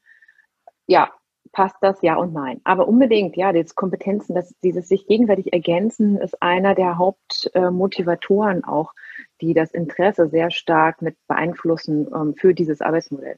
ja, 0.87 1.11
passt 1.51 1.77
das 1.81 2.01
ja 2.01 2.15
und 2.15 2.33
nein. 2.33 2.61
Aber 2.63 2.87
unbedingt, 2.87 3.35
ja, 3.35 3.51
diese 3.51 3.75
Kompetenzen, 3.75 4.35
das, 4.35 4.53
dieses 4.63 4.87
sich 4.87 5.07
gegenseitig 5.07 5.53
ergänzen, 5.53 6.17
ist 6.17 6.41
einer 6.41 6.75
der 6.75 6.97
Hauptmotivatoren 6.97 8.63
auch, 8.63 8.93
die 9.41 9.53
das 9.53 9.71
Interesse 9.71 10.29
sehr 10.29 10.51
stark 10.51 11.01
mit 11.01 11.15
beeinflussen 11.27 12.07
ähm, 12.13 12.35
für 12.35 12.53
dieses 12.53 12.81
Arbeitsmodell. 12.81 13.37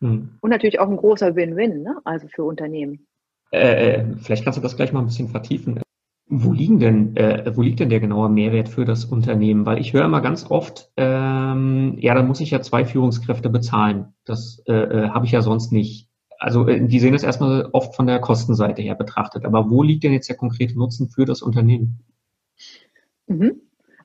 Hm. 0.00 0.38
Und 0.40 0.50
natürlich 0.50 0.80
auch 0.80 0.88
ein 0.88 0.96
großer 0.96 1.36
Win-Win, 1.36 1.82
ne? 1.82 1.96
also 2.04 2.28
für 2.28 2.44
Unternehmen. 2.44 3.06
Äh, 3.52 3.94
äh, 3.94 4.16
vielleicht 4.16 4.44
kannst 4.44 4.58
du 4.58 4.62
das 4.62 4.76
gleich 4.76 4.92
mal 4.92 5.00
ein 5.00 5.06
bisschen 5.06 5.28
vertiefen. 5.28 5.80
Wo 6.32 6.52
liegen 6.52 6.78
denn, 6.78 7.16
äh, 7.16 7.52
wo 7.56 7.62
liegt 7.62 7.80
denn 7.80 7.90
der 7.90 7.98
genaue 7.98 8.28
Mehrwert 8.28 8.68
für 8.68 8.84
das 8.84 9.04
Unternehmen? 9.04 9.66
Weil 9.66 9.80
ich 9.80 9.92
höre 9.92 10.04
immer 10.04 10.20
ganz 10.20 10.48
oft, 10.48 10.92
ähm, 10.96 11.96
ja, 11.98 12.14
dann 12.14 12.28
muss 12.28 12.40
ich 12.40 12.52
ja 12.52 12.60
zwei 12.60 12.84
Führungskräfte 12.84 13.50
bezahlen. 13.50 14.14
Das 14.24 14.62
äh, 14.68 14.72
äh 14.72 15.08
habe 15.08 15.26
ich 15.26 15.32
ja 15.32 15.42
sonst 15.42 15.72
nicht 15.72 16.09
also 16.40 16.66
äh, 16.66 16.80
die 16.86 16.98
sehen 16.98 17.12
das 17.12 17.22
erstmal 17.22 17.68
oft 17.72 17.94
von 17.94 18.06
der 18.06 18.18
Kostenseite 18.18 18.82
her 18.82 18.94
betrachtet. 18.94 19.44
Aber 19.44 19.70
wo 19.70 19.82
liegt 19.82 20.02
denn 20.02 20.12
jetzt 20.12 20.28
der 20.28 20.36
konkrete 20.36 20.76
Nutzen 20.76 21.08
für 21.08 21.26
das 21.26 21.42
Unternehmen? 21.42 22.00
Mhm. 23.26 23.60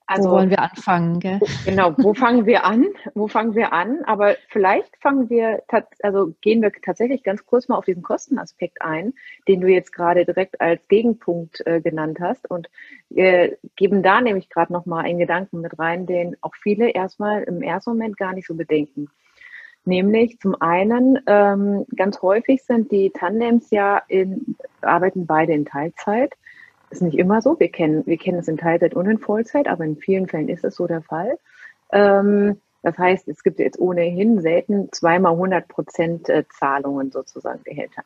Also, 0.07 0.29
wo 0.29 0.33
wollen 0.33 0.51
wir 0.51 0.61
anfangen? 0.61 1.19
Gell? 1.19 1.39
Genau, 1.65 1.95
wo 1.97 2.13
fangen 2.13 2.45
wir 2.45 2.63
an? 2.63 2.85
Wo 3.15 3.27
fangen 3.27 3.55
wir 3.55 3.73
an? 3.73 4.03
Aber 4.05 4.35
vielleicht 4.49 4.95
fangen 5.01 5.31
wir, 5.31 5.63
also 6.03 6.35
gehen 6.41 6.61
wir 6.61 6.71
tatsächlich 6.73 7.23
ganz 7.23 7.45
kurz 7.45 7.67
mal 7.67 7.77
auf 7.77 7.85
diesen 7.85 8.03
Kostenaspekt 8.03 8.81
ein, 8.81 9.13
den 9.47 9.61
du 9.61 9.67
jetzt 9.67 9.91
gerade 9.93 10.25
direkt 10.25 10.61
als 10.61 10.87
Gegenpunkt 10.89 11.65
äh, 11.65 11.81
genannt 11.81 12.19
hast 12.19 12.49
und 12.51 12.69
äh, 13.15 13.53
geben 13.75 14.03
da 14.03 14.21
nämlich 14.21 14.49
gerade 14.49 14.73
noch 14.73 14.85
mal 14.85 15.03
einen 15.03 15.17
Gedanken 15.17 15.61
mit 15.61 15.79
rein, 15.79 16.05
den 16.05 16.37
auch 16.41 16.53
viele 16.53 16.91
erstmal 16.91 17.41
im 17.43 17.63
ersten 17.63 17.91
Moment 17.91 18.17
gar 18.17 18.33
nicht 18.33 18.45
so 18.45 18.53
bedenken. 18.53 19.09
Nämlich 19.85 20.39
zum 20.39 20.59
einen, 20.59 21.19
ähm, 21.27 21.85
ganz 21.95 22.21
häufig 22.21 22.63
sind 22.63 22.91
die 22.91 23.11
Tandems 23.11 23.69
ja 23.69 24.01
in, 24.07 24.55
arbeiten 24.81 25.27
beide 25.27 25.53
in 25.53 25.65
Teilzeit. 25.65 26.33
Ist 26.89 27.03
nicht 27.03 27.17
immer 27.17 27.41
so. 27.41 27.59
Wir 27.59 27.69
kennen, 27.69 28.05
wir 28.05 28.17
kennen 28.17 28.39
es 28.39 28.47
in 28.47 28.57
Teilzeit 28.57 28.95
und 28.95 29.07
in 29.07 29.19
Vollzeit, 29.19 29.67
aber 29.67 29.85
in 29.85 29.97
vielen 29.97 30.27
Fällen 30.27 30.49
ist 30.49 30.63
es 30.63 30.75
so 30.75 30.87
der 30.87 31.03
Fall. 31.03 31.37
Ähm, 31.91 32.59
das 32.81 32.97
heißt, 32.97 33.27
es 33.27 33.43
gibt 33.43 33.59
jetzt 33.59 33.79
ohnehin 33.79 34.41
selten 34.41 34.91
zweimal 34.91 35.33
100 35.33 35.67
Prozent 35.67 36.29
äh, 36.29 36.43
Zahlungen 36.49 37.11
sozusagen 37.11 37.63
Gehälter. 37.63 38.03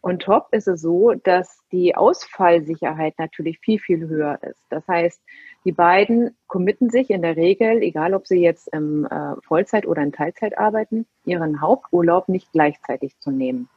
Und 0.00 0.22
top 0.22 0.48
ist 0.52 0.68
es 0.68 0.80
so, 0.80 1.14
dass 1.14 1.60
die 1.72 1.96
Ausfallsicherheit 1.96 3.14
natürlich 3.18 3.58
viel, 3.58 3.80
viel 3.80 4.08
höher 4.08 4.38
ist. 4.42 4.60
Das 4.70 4.86
heißt, 4.86 5.20
die 5.64 5.72
beiden 5.72 6.36
committen 6.46 6.90
sich 6.90 7.10
in 7.10 7.22
der 7.22 7.36
Regel, 7.36 7.82
egal 7.82 8.14
ob 8.14 8.26
sie 8.26 8.40
jetzt 8.40 8.68
im 8.68 9.06
äh, 9.06 9.34
Vollzeit 9.42 9.86
oder 9.86 10.02
in 10.02 10.12
Teilzeit 10.12 10.56
arbeiten, 10.58 11.06
ihren 11.24 11.60
Haupturlaub 11.60 12.28
nicht 12.28 12.52
gleichzeitig 12.52 13.18
zu 13.18 13.30
nehmen. 13.30 13.68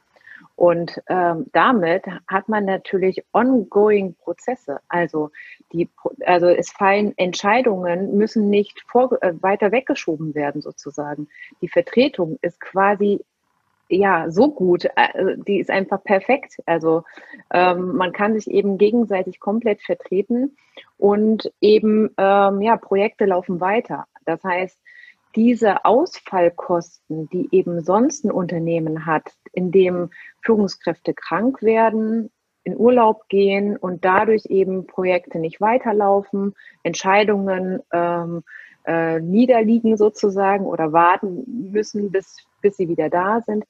Und 0.56 1.00
ähm, 1.08 1.46
damit 1.52 2.04
hat 2.26 2.48
man 2.48 2.64
natürlich 2.64 3.24
ongoing 3.32 4.14
Prozesse. 4.14 4.80
Also, 4.88 5.30
die, 5.72 5.88
also 6.26 6.46
es 6.46 6.70
fallen 6.70 7.16
Entscheidungen, 7.16 8.16
müssen 8.16 8.50
nicht 8.50 8.82
vor, 8.86 9.22
äh, 9.22 9.32
weiter 9.40 9.72
weggeschoben 9.72 10.34
werden 10.34 10.62
sozusagen. 10.62 11.28
Die 11.60 11.68
Vertretung 11.68 12.38
ist 12.42 12.60
quasi 12.60 13.24
ja, 13.94 14.30
so 14.30 14.50
gut. 14.50 14.86
Äh, 14.96 15.36
die 15.46 15.60
ist 15.60 15.70
einfach 15.70 16.02
perfekt. 16.02 16.56
Also 16.66 17.04
ähm, 17.52 17.96
man 17.96 18.12
kann 18.12 18.34
sich 18.34 18.50
eben 18.50 18.78
gegenseitig 18.78 19.40
komplett 19.40 19.82
vertreten 19.82 20.56
und 20.96 21.52
eben, 21.60 22.10
ähm, 22.16 22.60
ja, 22.60 22.76
Projekte 22.76 23.26
laufen 23.26 23.60
weiter. 23.60 24.06
Das 24.24 24.42
heißt, 24.42 24.78
diese 25.34 25.84
Ausfallkosten, 25.84 27.28
die 27.30 27.48
eben 27.52 27.82
sonst 27.82 28.24
ein 28.24 28.30
Unternehmen 28.30 29.06
hat, 29.06 29.32
in 29.52 29.70
dem 29.70 30.10
Führungskräfte 30.42 31.14
krank 31.14 31.62
werden, 31.62 32.30
in 32.64 32.76
Urlaub 32.76 33.28
gehen 33.28 33.76
und 33.76 34.04
dadurch 34.04 34.46
eben 34.46 34.86
Projekte 34.86 35.38
nicht 35.38 35.60
weiterlaufen, 35.60 36.54
Entscheidungen 36.82 37.80
ähm, 37.92 38.42
äh, 38.84 39.20
niederliegen 39.20 39.96
sozusagen 39.96 40.66
oder 40.66 40.92
warten 40.92 41.70
müssen, 41.72 42.10
bis, 42.12 42.44
bis 42.60 42.76
sie 42.76 42.88
wieder 42.88 43.08
da 43.08 43.40
sind. 43.40 43.64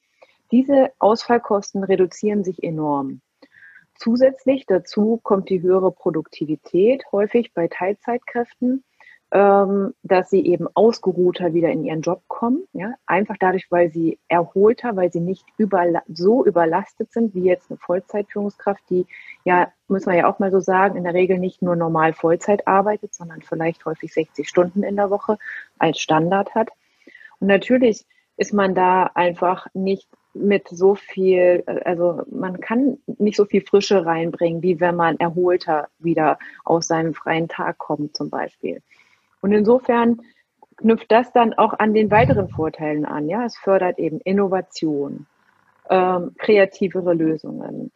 Diese 0.52 0.92
Ausfallkosten 0.98 1.82
reduzieren 1.82 2.44
sich 2.44 2.62
enorm. 2.62 3.22
Zusätzlich 3.94 4.66
dazu 4.66 5.18
kommt 5.22 5.48
die 5.48 5.62
höhere 5.62 5.90
Produktivität, 5.90 7.04
häufig 7.10 7.54
bei 7.54 7.68
Teilzeitkräften, 7.68 8.84
ähm, 9.30 9.94
dass 10.02 10.28
sie 10.28 10.44
eben 10.44 10.68
ausgeruhter 10.74 11.54
wieder 11.54 11.70
in 11.70 11.84
ihren 11.84 12.02
Job 12.02 12.22
kommen. 12.28 12.68
Einfach 13.06 13.36
dadurch, 13.40 13.70
weil 13.70 13.90
sie 13.90 14.18
erholter, 14.28 14.94
weil 14.94 15.10
sie 15.10 15.20
nicht 15.20 15.46
so 16.08 16.44
überlastet 16.44 17.12
sind 17.12 17.34
wie 17.34 17.44
jetzt 17.44 17.70
eine 17.70 17.78
Vollzeitführungskraft, 17.78 18.82
die 18.90 19.06
ja, 19.44 19.72
muss 19.88 20.04
man 20.04 20.18
ja 20.18 20.30
auch 20.30 20.38
mal 20.38 20.50
so 20.50 20.60
sagen, 20.60 20.96
in 20.96 21.04
der 21.04 21.14
Regel 21.14 21.38
nicht 21.38 21.62
nur 21.62 21.76
normal 21.76 22.12
Vollzeit 22.12 22.66
arbeitet, 22.66 23.14
sondern 23.14 23.40
vielleicht 23.40 23.86
häufig 23.86 24.12
60 24.12 24.46
Stunden 24.46 24.82
in 24.82 24.96
der 24.96 25.08
Woche 25.08 25.38
als 25.78 25.98
Standard 25.98 26.54
hat. 26.54 26.68
Und 27.40 27.46
natürlich 27.46 28.04
ist 28.36 28.52
man 28.52 28.74
da 28.74 29.04
einfach 29.14 29.66
nicht 29.72 30.08
mit 30.34 30.68
so 30.68 30.94
viel, 30.94 31.62
also 31.84 32.22
man 32.30 32.60
kann 32.60 32.98
nicht 33.18 33.36
so 33.36 33.44
viel 33.44 33.60
Frische 33.62 34.06
reinbringen, 34.06 34.62
wie 34.62 34.80
wenn 34.80 34.96
man 34.96 35.18
erholter 35.18 35.88
wieder 35.98 36.38
aus 36.64 36.86
seinem 36.86 37.14
freien 37.14 37.48
Tag 37.48 37.78
kommt 37.78 38.16
zum 38.16 38.30
Beispiel. 38.30 38.82
Und 39.40 39.52
insofern 39.52 40.20
knüpft 40.76 41.10
das 41.10 41.32
dann 41.32 41.52
auch 41.54 41.74
an 41.78 41.94
den 41.94 42.10
weiteren 42.10 42.48
Vorteilen 42.48 43.04
an. 43.04 43.28
Ja, 43.28 43.44
es 43.44 43.56
fördert 43.56 43.98
eben 43.98 44.20
Innovation, 44.20 45.26
ähm, 45.90 46.34
kreativere 46.38 47.12
Lösungen. 47.12 47.92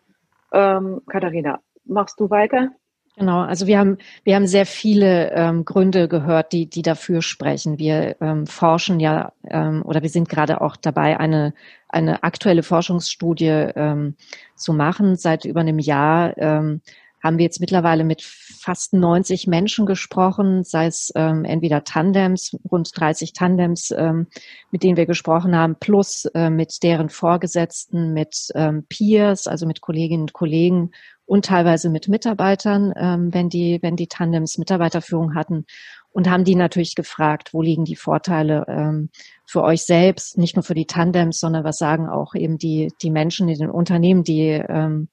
Ähm, 0.52 1.02
Katharina, 1.08 1.60
machst 1.84 2.20
du 2.20 2.28
weiter? 2.30 2.70
Genau, 3.18 3.40
also 3.40 3.66
wir 3.66 3.78
haben, 3.78 3.96
wir 4.24 4.34
haben 4.36 4.46
sehr 4.46 4.66
viele 4.66 5.32
ähm, 5.32 5.64
Gründe 5.64 6.06
gehört, 6.06 6.52
die, 6.52 6.66
die 6.68 6.82
dafür 6.82 7.22
sprechen. 7.22 7.78
Wir 7.78 8.16
ähm, 8.20 8.46
forschen 8.46 9.00
ja 9.00 9.32
ähm, 9.48 9.82
oder 9.86 10.02
wir 10.02 10.10
sind 10.10 10.28
gerade 10.28 10.60
auch 10.60 10.76
dabei, 10.76 11.18
eine, 11.18 11.54
eine 11.88 12.22
aktuelle 12.24 12.62
Forschungsstudie 12.62 13.46
ähm, 13.74 14.16
zu 14.54 14.74
machen. 14.74 15.16
Seit 15.16 15.46
über 15.46 15.60
einem 15.60 15.78
Jahr 15.78 16.36
ähm, 16.36 16.82
haben 17.22 17.38
wir 17.38 17.44
jetzt 17.44 17.60
mittlerweile 17.60 18.04
mit 18.04 18.20
fast 18.22 18.92
90 18.92 19.46
Menschen 19.46 19.86
gesprochen, 19.86 20.62
sei 20.62 20.86
es 20.86 21.10
ähm, 21.16 21.46
entweder 21.46 21.84
Tandems, 21.84 22.54
rund 22.70 22.90
30 22.94 23.32
Tandems, 23.32 23.94
ähm, 23.96 24.26
mit 24.70 24.82
denen 24.82 24.98
wir 24.98 25.06
gesprochen 25.06 25.56
haben, 25.56 25.76
plus 25.80 26.26
äh, 26.34 26.50
mit 26.50 26.82
deren 26.82 27.08
Vorgesetzten, 27.08 28.12
mit 28.12 28.48
ähm, 28.54 28.84
Peers, 28.90 29.46
also 29.46 29.66
mit 29.66 29.80
Kolleginnen 29.80 30.24
und 30.24 30.34
Kollegen 30.34 30.90
und 31.26 31.44
teilweise 31.44 31.90
mit 31.90 32.08
Mitarbeitern, 32.08 32.94
ähm, 32.96 33.34
wenn 33.34 33.48
die, 33.48 33.80
wenn 33.82 33.96
die 33.96 34.06
Tandems 34.06 34.58
Mitarbeiterführung 34.58 35.34
hatten 35.34 35.66
und 36.12 36.30
haben 36.30 36.44
die 36.44 36.54
natürlich 36.54 36.94
gefragt, 36.94 37.52
wo 37.52 37.60
liegen 37.60 37.84
die 37.84 37.96
Vorteile 37.96 38.64
ähm, 38.68 39.10
für 39.44 39.62
euch 39.62 39.82
selbst, 39.82 40.38
nicht 40.38 40.56
nur 40.56 40.62
für 40.62 40.74
die 40.74 40.86
Tandems, 40.86 41.40
sondern 41.40 41.64
was 41.64 41.76
sagen 41.76 42.08
auch 42.08 42.34
eben 42.34 42.56
die, 42.56 42.92
die 43.02 43.10
Menschen 43.10 43.48
in 43.48 43.58
den 43.58 43.70
Unternehmen, 43.70 44.24
die, 44.24 44.50
ähm, 44.50 45.08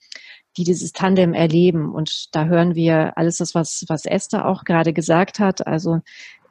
die 0.55 0.63
dieses 0.63 0.93
Tandem 0.93 1.33
erleben. 1.33 1.93
Und 1.93 2.33
da 2.33 2.45
hören 2.45 2.75
wir 2.75 3.17
alles 3.17 3.37
das, 3.37 3.55
was, 3.55 3.83
was 3.89 4.05
Esther 4.05 4.47
auch 4.47 4.63
gerade 4.63 4.93
gesagt 4.93 5.39
hat. 5.39 5.65
Also 5.67 5.99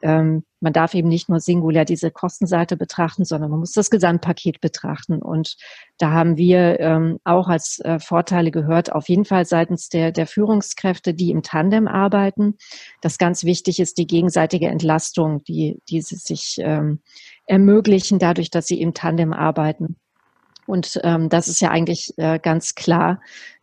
ähm, 0.03 0.43
man 0.59 0.73
darf 0.73 0.93
eben 0.93 1.07
nicht 1.07 1.29
nur 1.29 1.39
singulär 1.39 1.85
diese 1.85 2.11
Kostenseite 2.11 2.77
betrachten, 2.77 3.25
sondern 3.25 3.49
man 3.49 3.59
muss 3.59 3.71
das 3.71 3.89
Gesamtpaket 3.89 4.61
betrachten. 4.61 5.21
Und 5.21 5.55
da 5.97 6.11
haben 6.11 6.37
wir 6.37 6.79
ähm, 6.79 7.19
auch 7.23 7.47
als 7.47 7.79
äh, 7.79 7.99
Vorteile 7.99 8.51
gehört, 8.51 8.91
auf 8.91 9.09
jeden 9.09 9.25
Fall 9.25 9.45
seitens 9.45 9.89
der, 9.89 10.11
der 10.11 10.27
Führungskräfte, 10.27 11.13
die 11.13 11.31
im 11.31 11.41
Tandem 11.41 11.87
arbeiten, 11.87 12.57
dass 13.01 13.17
ganz 13.17 13.43
wichtig 13.43 13.79
ist 13.79 13.97
die 13.97 14.07
gegenseitige 14.07 14.67
Entlastung, 14.67 15.43
die, 15.45 15.81
die 15.89 16.01
sie 16.01 16.17
sich 16.17 16.57
ähm, 16.59 17.01
ermöglichen, 17.45 18.19
dadurch, 18.19 18.49
dass 18.49 18.67
sie 18.67 18.81
im 18.81 18.93
Tandem 18.93 19.33
arbeiten. 19.33 19.95
Und 20.65 20.99
ähm, 21.03 21.29
das 21.29 21.47
ist 21.47 21.61
ja 21.61 21.71
eigentlich 21.71 22.13
äh, 22.17 22.39
ganz 22.39 22.75
klar, 22.75 23.21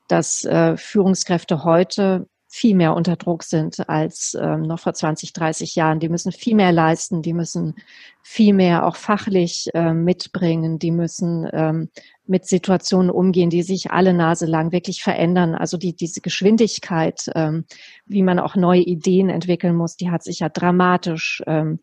dass 0.08 0.44
äh, 0.44 0.76
Führungskräfte 0.76 1.64
heute 1.64 2.26
viel 2.52 2.74
mehr 2.74 2.96
unter 2.96 3.14
Druck 3.14 3.44
sind 3.44 3.88
als 3.88 4.36
ähm, 4.38 4.62
noch 4.62 4.80
vor 4.80 4.92
20, 4.92 5.32
30 5.32 5.76
Jahren. 5.76 6.00
Die 6.00 6.08
müssen 6.08 6.32
viel 6.32 6.56
mehr 6.56 6.72
leisten, 6.72 7.22
die 7.22 7.32
müssen 7.32 7.76
viel 8.22 8.52
mehr 8.54 8.86
auch 8.86 8.96
fachlich 8.96 9.68
äh, 9.72 9.94
mitbringen, 9.94 10.80
die 10.80 10.90
müssen 10.90 11.48
ähm, 11.52 11.90
mit 12.26 12.46
Situationen 12.46 13.08
umgehen, 13.08 13.50
die 13.50 13.62
sich 13.62 13.92
alle 13.92 14.12
Nase 14.12 14.46
lang 14.46 14.72
wirklich 14.72 15.00
verändern. 15.00 15.54
Also 15.54 15.76
die, 15.76 15.94
diese 15.94 16.20
Geschwindigkeit, 16.20 17.30
ähm, 17.36 17.66
wie 18.04 18.24
man 18.24 18.40
auch 18.40 18.56
neue 18.56 18.82
Ideen 18.82 19.30
entwickeln 19.30 19.76
muss, 19.76 19.96
die 19.96 20.10
hat 20.10 20.24
sich 20.24 20.40
ja 20.40 20.48
dramatisch 20.48 21.44
ähm, 21.46 21.78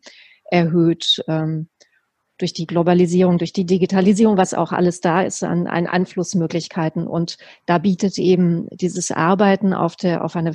erhöht. 0.50 1.24
Ähm, 1.28 1.68
durch 2.38 2.52
die 2.52 2.66
Globalisierung, 2.66 3.38
durch 3.38 3.52
die 3.52 3.66
Digitalisierung, 3.66 4.36
was 4.36 4.54
auch 4.54 4.72
alles 4.72 5.00
da 5.00 5.22
ist 5.22 5.42
an, 5.44 5.66
an 5.66 5.86
Einflussmöglichkeiten. 5.86 7.06
Und 7.06 7.36
da 7.66 7.78
bietet 7.78 8.18
eben 8.18 8.68
dieses 8.70 9.10
Arbeiten 9.10 9.74
auf, 9.74 9.96
der, 9.96 10.24
auf, 10.24 10.36
eine, 10.36 10.52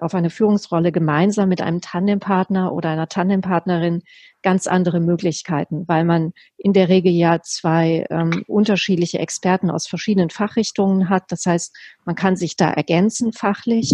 auf 0.00 0.14
eine 0.14 0.30
Führungsrolle 0.30 0.92
gemeinsam 0.92 1.48
mit 1.48 1.60
einem 1.60 1.80
Tandempartner 1.80 2.72
oder 2.72 2.90
einer 2.90 3.08
Tandempartnerin 3.08 4.02
ganz 4.46 4.68
andere 4.68 5.00
Möglichkeiten, 5.00 5.88
weil 5.88 6.04
man 6.04 6.32
in 6.56 6.72
der 6.72 6.88
Regel 6.88 7.10
ja 7.10 7.42
zwei 7.42 8.06
ähm, 8.10 8.44
unterschiedliche 8.46 9.18
Experten 9.18 9.72
aus 9.72 9.88
verschiedenen 9.88 10.30
Fachrichtungen 10.30 11.08
hat. 11.08 11.24
Das 11.32 11.46
heißt, 11.46 11.76
man 12.04 12.14
kann 12.14 12.36
sich 12.36 12.54
da 12.54 12.70
ergänzen 12.70 13.32
fachlich. 13.32 13.92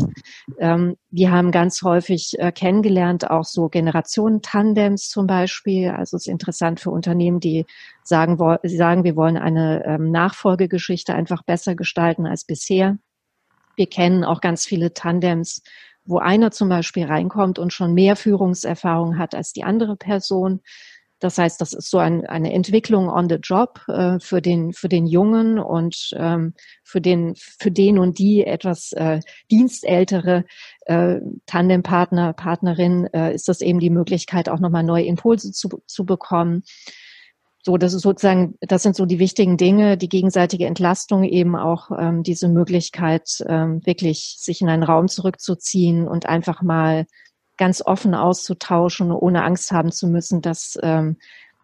Ähm, 0.59 0.99
wir 1.11 1.31
haben 1.31 1.53
ganz 1.53 1.81
häufig 1.81 2.39
äh, 2.39 2.53
kennengelernt, 2.53 3.31
auch 3.31 3.47
so 3.47 3.71
Generationen-Tandems 3.71 5.09
zum 5.09 5.27
Beispiel. 5.27 5.89
Also 5.89 6.19
es 6.19 6.27
ist 6.27 6.31
interessant 6.31 6.81
für 6.81 6.91
Unternehmen, 6.91 7.41
die 7.41 7.65
sagen, 8.03 8.37
sie 8.63 8.77
sagen, 8.77 9.05
wir 9.05 9.17
wollen 9.17 9.39
eine 9.39 9.87
ähm, 9.87 10.11
Nachfolgegeschichte 10.11 11.15
einfach 11.15 11.43
besser 11.45 11.77
gestalten 11.77 12.27
als 12.27 12.45
bisher. 12.45 12.99
Wir 13.75 13.87
kennen 13.87 14.23
auch 14.23 14.43
ganz 14.43 14.67
viele 14.67 14.93
Tandems, 14.93 15.63
wo 16.05 16.19
einer 16.19 16.51
zum 16.51 16.69
Beispiel 16.69 17.05
reinkommt 17.05 17.59
und 17.59 17.73
schon 17.73 17.95
mehr 17.95 18.17
Führungserfahrung 18.17 19.19
hat 19.19 19.35
als 19.35 19.53
die 19.53 19.65
andere 19.65 19.97
Person. 19.97 20.61
Das 21.23 21.39
heißt, 21.39 21.61
das 21.61 21.73
ist 21.73 21.89
so 21.89 21.99
ein, 21.99 22.27
eine 22.27 22.53
Entwicklung 22.53 23.09
on 23.09 23.29
the 23.29 23.37
job 23.37 23.81
äh, 23.87 24.19
für 24.19 24.43
den 24.43 24.73
für 24.73 24.89
den 24.89 25.07
Jungen 25.07 25.61
und 25.61 26.11
ähm, 26.17 26.55
für 26.83 27.01
den 27.01 27.35
für 27.37 27.71
den 27.71 28.01
und 28.01 28.19
die 28.19 28.45
etwas 28.45 28.93
äh, 28.93 29.21
dienstältere 29.49 30.45
äh, 30.87 31.21
Tandempartner 31.47 32.33
Partnerin 32.33 33.07
äh, 33.13 33.33
ist 33.35 33.49
das 33.49 33.61
eben 33.61 33.79
die 33.79 33.91
Möglichkeit 33.91 34.49
auch 34.49 34.59
nochmal 34.59 34.83
neue 34.83 35.05
Impulse 35.05 35.53
zu, 35.53 35.69
zu 35.87 36.05
bekommen. 36.05 36.65
So, 37.65 37.77
das 37.77 37.95
ist 37.95 38.03
sozusagen, 38.03 38.57
das 38.61 38.83
sind 38.83 38.97
so 38.97 39.07
die 39.07 39.21
wichtigen 39.21 39.57
Dinge, 39.57 39.97
die 39.97 40.09
gegenseitige 40.09 40.67
Entlastung 40.67 41.23
eben 41.23 41.55
auch 41.55 41.93
ähm, 41.97 42.25
diese 42.25 42.49
Möglichkeit, 42.49 43.43
ähm, 43.47 43.81
wirklich 43.87 44.37
sich 44.41 44.61
in 44.61 44.69
einen 44.69 44.83
Raum 44.83 45.07
zurückzuziehen 45.07 46.09
und 46.09 46.27
einfach 46.27 46.63
mal 46.63 47.07
ganz 47.57 47.81
offen 47.81 48.15
auszutauschen, 48.17 49.13
ohne 49.13 49.45
Angst 49.45 49.71
haben 49.71 49.93
zu 49.93 50.09
müssen, 50.09 50.43
dass 50.43 50.77
ähm, 50.83 51.19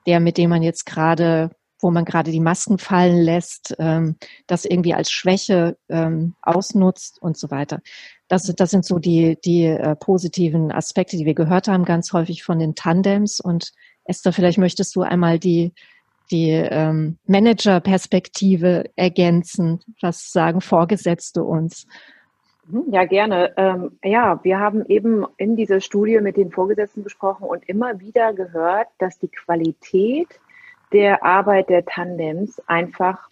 der, 0.06 0.20
mit 0.20 0.38
dem 0.38 0.50
man 0.50 0.62
jetzt 0.62 0.86
gerade, 0.86 1.50
wo 1.80 1.90
man 1.90 2.04
gerade 2.04 2.30
die 2.30 2.38
Masken 2.38 2.78
fallen 2.78 3.18
lässt, 3.18 3.74
ähm, 3.80 4.16
das 4.46 4.64
irgendwie 4.64 4.94
als 4.94 5.10
Schwäche 5.10 5.76
ähm, 5.88 6.36
ausnutzt 6.42 7.20
und 7.20 7.36
so 7.36 7.50
weiter. 7.50 7.80
Das, 8.28 8.44
das 8.44 8.70
sind 8.70 8.84
so 8.84 9.00
die, 9.00 9.36
die 9.44 9.64
äh, 9.64 9.96
positiven 9.96 10.70
Aspekte, 10.70 11.16
die 11.16 11.26
wir 11.26 11.34
gehört 11.34 11.66
haben, 11.66 11.84
ganz 11.84 12.12
häufig 12.12 12.44
von 12.44 12.60
den 12.60 12.76
Tandems 12.76 13.40
und 13.40 13.72
Esther, 14.08 14.32
vielleicht 14.32 14.58
möchtest 14.58 14.96
du 14.96 15.02
einmal 15.02 15.38
die, 15.38 15.72
die 16.30 16.50
ähm, 16.50 17.18
Manager-Perspektive 17.26 18.84
ergänzen. 18.96 19.80
Was 20.00 20.30
sagen 20.30 20.60
Vorgesetzte 20.60 21.44
uns? 21.44 21.86
Mhm, 22.66 22.84
ja, 22.90 23.04
gerne. 23.04 23.52
Ähm, 23.56 23.98
ja, 24.02 24.40
wir 24.42 24.58
haben 24.58 24.84
eben 24.86 25.26
in 25.36 25.56
dieser 25.56 25.80
Studie 25.80 26.20
mit 26.20 26.36
den 26.36 26.50
Vorgesetzten 26.50 27.04
gesprochen 27.04 27.44
und 27.44 27.68
immer 27.68 28.00
wieder 28.00 28.32
gehört, 28.32 28.88
dass 28.98 29.18
die 29.18 29.28
Qualität 29.28 30.28
der 30.92 31.24
Arbeit 31.24 31.68
der 31.68 31.84
Tandems 31.84 32.60
einfach 32.66 33.28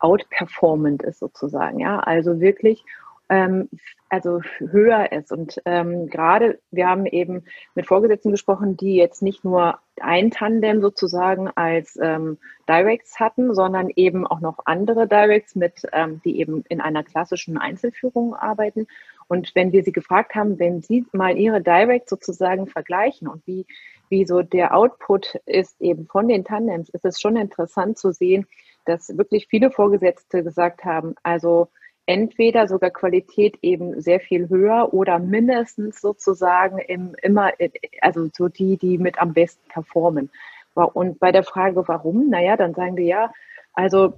outperformant 0.00 1.02
ist 1.02 1.20
sozusagen. 1.20 1.78
Ja, 1.78 2.00
also 2.00 2.40
wirklich 2.40 2.84
ähm, 3.32 3.70
also 4.10 4.42
höher 4.58 5.10
ist. 5.10 5.32
Und 5.32 5.58
ähm, 5.64 6.08
gerade, 6.08 6.60
wir 6.70 6.86
haben 6.86 7.06
eben 7.06 7.44
mit 7.74 7.86
Vorgesetzten 7.86 8.30
gesprochen, 8.30 8.76
die 8.76 8.94
jetzt 8.96 9.22
nicht 9.22 9.42
nur 9.42 9.78
ein 9.98 10.30
Tandem 10.30 10.82
sozusagen 10.82 11.48
als 11.48 11.98
ähm, 12.00 12.36
Directs 12.68 13.18
hatten, 13.18 13.54
sondern 13.54 13.88
eben 13.96 14.26
auch 14.26 14.40
noch 14.40 14.58
andere 14.66 15.08
Directs 15.08 15.54
mit, 15.54 15.86
ähm, 15.92 16.20
die 16.26 16.40
eben 16.40 16.62
in 16.68 16.82
einer 16.82 17.02
klassischen 17.04 17.56
Einzelführung 17.56 18.34
arbeiten. 18.34 18.86
Und 19.28 19.54
wenn 19.54 19.72
wir 19.72 19.82
sie 19.82 19.92
gefragt 19.92 20.34
haben, 20.34 20.58
wenn 20.58 20.82
sie 20.82 21.06
mal 21.12 21.38
ihre 21.38 21.62
Directs 21.62 22.10
sozusagen 22.10 22.66
vergleichen 22.66 23.28
und 23.28 23.46
wie, 23.46 23.64
wie 24.10 24.26
so 24.26 24.42
der 24.42 24.76
Output 24.76 25.40
ist 25.46 25.80
eben 25.80 26.06
von 26.06 26.28
den 26.28 26.44
Tandems, 26.44 26.90
ist 26.90 27.06
es 27.06 27.18
schon 27.18 27.36
interessant 27.36 27.96
zu 27.96 28.12
sehen, 28.12 28.46
dass 28.84 29.16
wirklich 29.16 29.46
viele 29.48 29.70
Vorgesetzte 29.70 30.44
gesagt 30.44 30.84
haben, 30.84 31.14
also 31.22 31.68
entweder 32.06 32.66
sogar 32.66 32.90
Qualität 32.90 33.58
eben 33.62 34.00
sehr 34.00 34.20
viel 34.20 34.48
höher 34.48 34.92
oder 34.92 35.18
mindestens 35.18 36.00
sozusagen 36.00 36.78
im, 36.78 37.14
immer, 37.22 37.52
also 38.00 38.28
so 38.36 38.48
die, 38.48 38.76
die 38.76 38.98
mit 38.98 39.20
am 39.20 39.32
besten 39.32 39.66
performen. 39.68 40.30
Und 40.74 41.20
bei 41.20 41.32
der 41.32 41.44
Frage, 41.44 41.86
warum, 41.86 42.28
naja, 42.28 42.56
dann 42.56 42.74
sagen 42.74 42.96
wir 42.96 43.04
ja, 43.04 43.32
also 43.74 44.14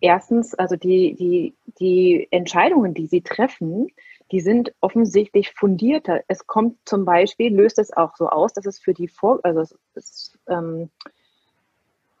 erstens, 0.00 0.54
also 0.54 0.76
die, 0.76 1.14
die, 1.14 1.54
die 1.80 2.28
Entscheidungen, 2.30 2.94
die 2.94 3.06
sie 3.06 3.22
treffen, 3.22 3.88
die 4.32 4.40
sind 4.40 4.72
offensichtlich 4.80 5.52
fundierter. 5.52 6.22
Es 6.28 6.46
kommt 6.46 6.78
zum 6.84 7.04
Beispiel, 7.04 7.54
löst 7.54 7.78
es 7.78 7.96
auch 7.96 8.16
so 8.16 8.28
aus, 8.28 8.52
dass 8.52 8.66
es 8.66 8.78
für 8.78 8.94
die 8.94 9.08
Vor, 9.08 9.40
also 9.44 9.60
es, 9.60 9.78
es, 9.94 10.38
ähm, 10.48 10.90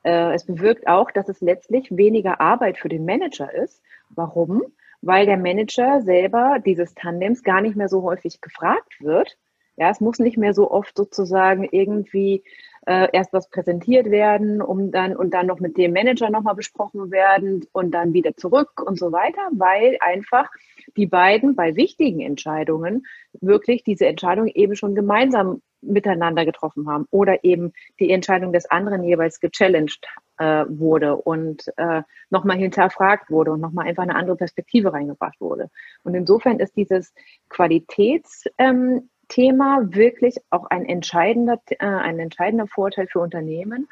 äh, 0.04 0.32
es 0.34 0.46
bewirkt 0.46 0.86
auch, 0.86 1.10
dass 1.10 1.28
es 1.28 1.40
letztlich 1.40 1.96
weniger 1.96 2.40
Arbeit 2.40 2.78
für 2.78 2.88
den 2.88 3.04
Manager 3.04 3.52
ist. 3.52 3.82
Warum? 4.10 4.62
Weil 5.06 5.26
der 5.26 5.36
Manager 5.36 6.02
selber 6.02 6.58
dieses 6.64 6.94
Tandems 6.94 7.42
gar 7.42 7.60
nicht 7.60 7.76
mehr 7.76 7.88
so 7.88 8.02
häufig 8.02 8.40
gefragt 8.40 9.00
wird. 9.00 9.36
Ja, 9.76 9.90
es 9.90 10.00
muss 10.00 10.18
nicht 10.18 10.38
mehr 10.38 10.54
so 10.54 10.70
oft 10.70 10.96
sozusagen 10.96 11.68
irgendwie 11.70 12.42
äh, 12.86 13.08
erst 13.12 13.32
was 13.32 13.50
präsentiert 13.50 14.10
werden, 14.10 14.62
um 14.62 14.90
dann 14.90 15.14
und 15.14 15.34
dann 15.34 15.46
noch 15.46 15.60
mit 15.60 15.76
dem 15.76 15.92
Manager 15.92 16.30
nochmal 16.30 16.54
besprochen 16.54 17.10
werden 17.10 17.66
und 17.72 17.90
dann 17.92 18.14
wieder 18.14 18.36
zurück 18.36 18.82
und 18.84 18.98
so 18.98 19.12
weiter, 19.12 19.42
weil 19.52 19.98
einfach 20.00 20.50
die 20.96 21.06
beiden 21.06 21.56
bei 21.56 21.76
wichtigen 21.76 22.20
Entscheidungen 22.20 23.06
wirklich 23.40 23.84
diese 23.84 24.06
Entscheidung 24.06 24.46
eben 24.46 24.76
schon 24.76 24.94
gemeinsam 24.94 25.60
miteinander 25.86 26.44
getroffen 26.44 26.88
haben 26.88 27.06
oder 27.10 27.44
eben 27.44 27.72
die 27.98 28.10
Entscheidung 28.10 28.52
des 28.52 28.70
anderen 28.70 29.02
jeweils 29.04 29.40
gechallenged 29.40 30.06
äh, 30.38 30.64
wurde 30.68 31.16
und 31.16 31.72
äh, 31.76 32.02
nochmal 32.30 32.56
hinterfragt 32.58 33.30
wurde 33.30 33.52
und 33.52 33.60
nochmal 33.60 33.86
einfach 33.86 34.02
eine 34.02 34.14
andere 34.14 34.36
Perspektive 34.36 34.92
reingebracht 34.92 35.40
wurde. 35.40 35.70
Und 36.02 36.14
insofern 36.14 36.60
ist 36.60 36.76
dieses 36.76 37.14
Qualitätsthema 37.48 38.48
ähm, 38.58 39.08
wirklich 39.94 40.36
auch 40.50 40.66
ein 40.66 40.84
entscheidender, 40.84 41.60
äh, 41.68 41.86
ein 41.86 42.18
entscheidender 42.18 42.66
Vorteil 42.66 43.06
für 43.06 43.20
Unternehmen. 43.20 43.88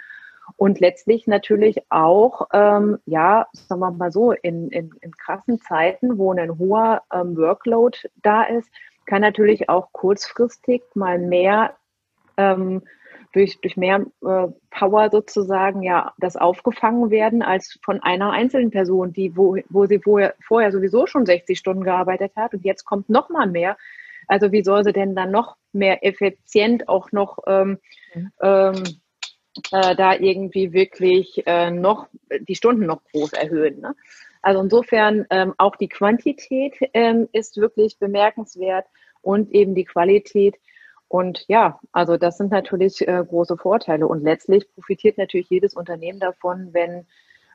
Und 0.56 0.78
letztlich 0.78 1.26
natürlich 1.26 1.80
auch, 1.88 2.48
ähm, 2.52 2.98
ja, 3.06 3.46
sagen 3.52 3.80
wir 3.80 3.90
mal 3.92 4.12
so, 4.12 4.32
in, 4.32 4.68
in, 4.68 4.90
in 5.00 5.12
krassen 5.12 5.58
Zeiten, 5.58 6.18
wo 6.18 6.32
ein 6.32 6.58
hoher 6.58 7.02
ähm, 7.10 7.36
Workload 7.36 7.98
da 8.22 8.42
ist, 8.42 8.70
kann 9.06 9.22
natürlich 9.22 9.68
auch 9.68 9.92
kurzfristig 9.92 10.82
mal 10.94 11.18
mehr 11.18 11.74
ähm, 12.36 12.82
durch, 13.34 13.60
durch 13.60 13.76
mehr 13.76 14.06
äh, 14.22 14.46
Power 14.70 15.10
sozusagen 15.10 15.82
ja 15.82 16.12
das 16.18 16.36
aufgefangen 16.36 17.10
werden 17.10 17.42
als 17.42 17.78
von 17.84 18.00
einer 18.02 18.30
einzelnen 18.30 18.70
Person, 18.70 19.12
die 19.12 19.36
wo, 19.36 19.56
wo 19.68 19.86
sie 19.86 19.98
vorher, 19.98 20.34
vorher 20.40 20.70
sowieso 20.70 21.06
schon 21.06 21.26
60 21.26 21.58
Stunden 21.58 21.82
gearbeitet 21.82 22.32
hat 22.36 22.54
und 22.54 22.64
jetzt 22.64 22.84
kommt 22.84 23.10
noch 23.10 23.28
mal 23.30 23.46
mehr. 23.46 23.76
Also 24.28 24.52
wie 24.52 24.62
soll 24.62 24.84
sie 24.84 24.92
denn 24.92 25.14
dann 25.14 25.30
noch 25.30 25.56
mehr 25.72 26.04
effizient 26.04 26.88
auch 26.88 27.12
noch 27.12 27.38
ähm, 27.46 27.78
mhm. 28.14 28.32
ähm, 28.40 28.82
äh, 29.72 29.96
da 29.96 30.14
irgendwie 30.14 30.72
wirklich 30.72 31.42
äh, 31.46 31.70
noch 31.70 32.06
die 32.48 32.54
Stunden 32.54 32.86
noch 32.86 33.02
groß 33.12 33.32
erhöhen? 33.32 33.80
Ne? 33.80 33.94
Also 34.42 34.60
insofern 34.60 35.26
ähm, 35.30 35.54
auch 35.58 35.76
die 35.76 35.88
Quantität 35.88 36.76
ähm, 36.92 37.28
ist 37.32 37.56
wirklich 37.56 37.98
bemerkenswert 37.98 38.86
und 39.22 39.50
eben 39.52 39.74
die 39.74 39.86
Qualität. 39.86 40.56
Und 41.14 41.44
ja, 41.46 41.78
also 41.92 42.16
das 42.16 42.38
sind 42.38 42.50
natürlich 42.50 43.06
äh, 43.06 43.24
große 43.24 43.56
Vorteile. 43.56 44.08
Und 44.08 44.24
letztlich 44.24 44.68
profitiert 44.74 45.16
natürlich 45.16 45.48
jedes 45.48 45.74
Unternehmen 45.74 46.18
davon, 46.18 46.70
wenn 46.72 47.06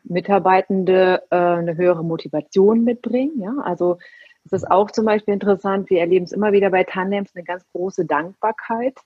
Mitarbeitende 0.05 1.23
äh, 1.29 1.35
eine 1.35 1.75
höhere 1.75 2.05
Motivation 2.05 2.85
mitbringen. 2.85 3.37
Ja? 3.41 3.55
Also 3.65 3.97
es 4.45 4.53
ist 4.53 4.71
auch 4.71 4.91
zum 4.91 5.03
Beispiel 5.03 5.33
interessant, 5.33 5.89
wir 5.89 5.99
erleben 5.99 6.23
es 6.23 6.31
immer 6.31 6.53
wieder 6.53 6.69
bei 6.69 6.85
Tandems, 6.85 7.35
eine 7.35 7.43
ganz 7.43 7.67
große 7.73 8.05
Dankbarkeit 8.05 8.97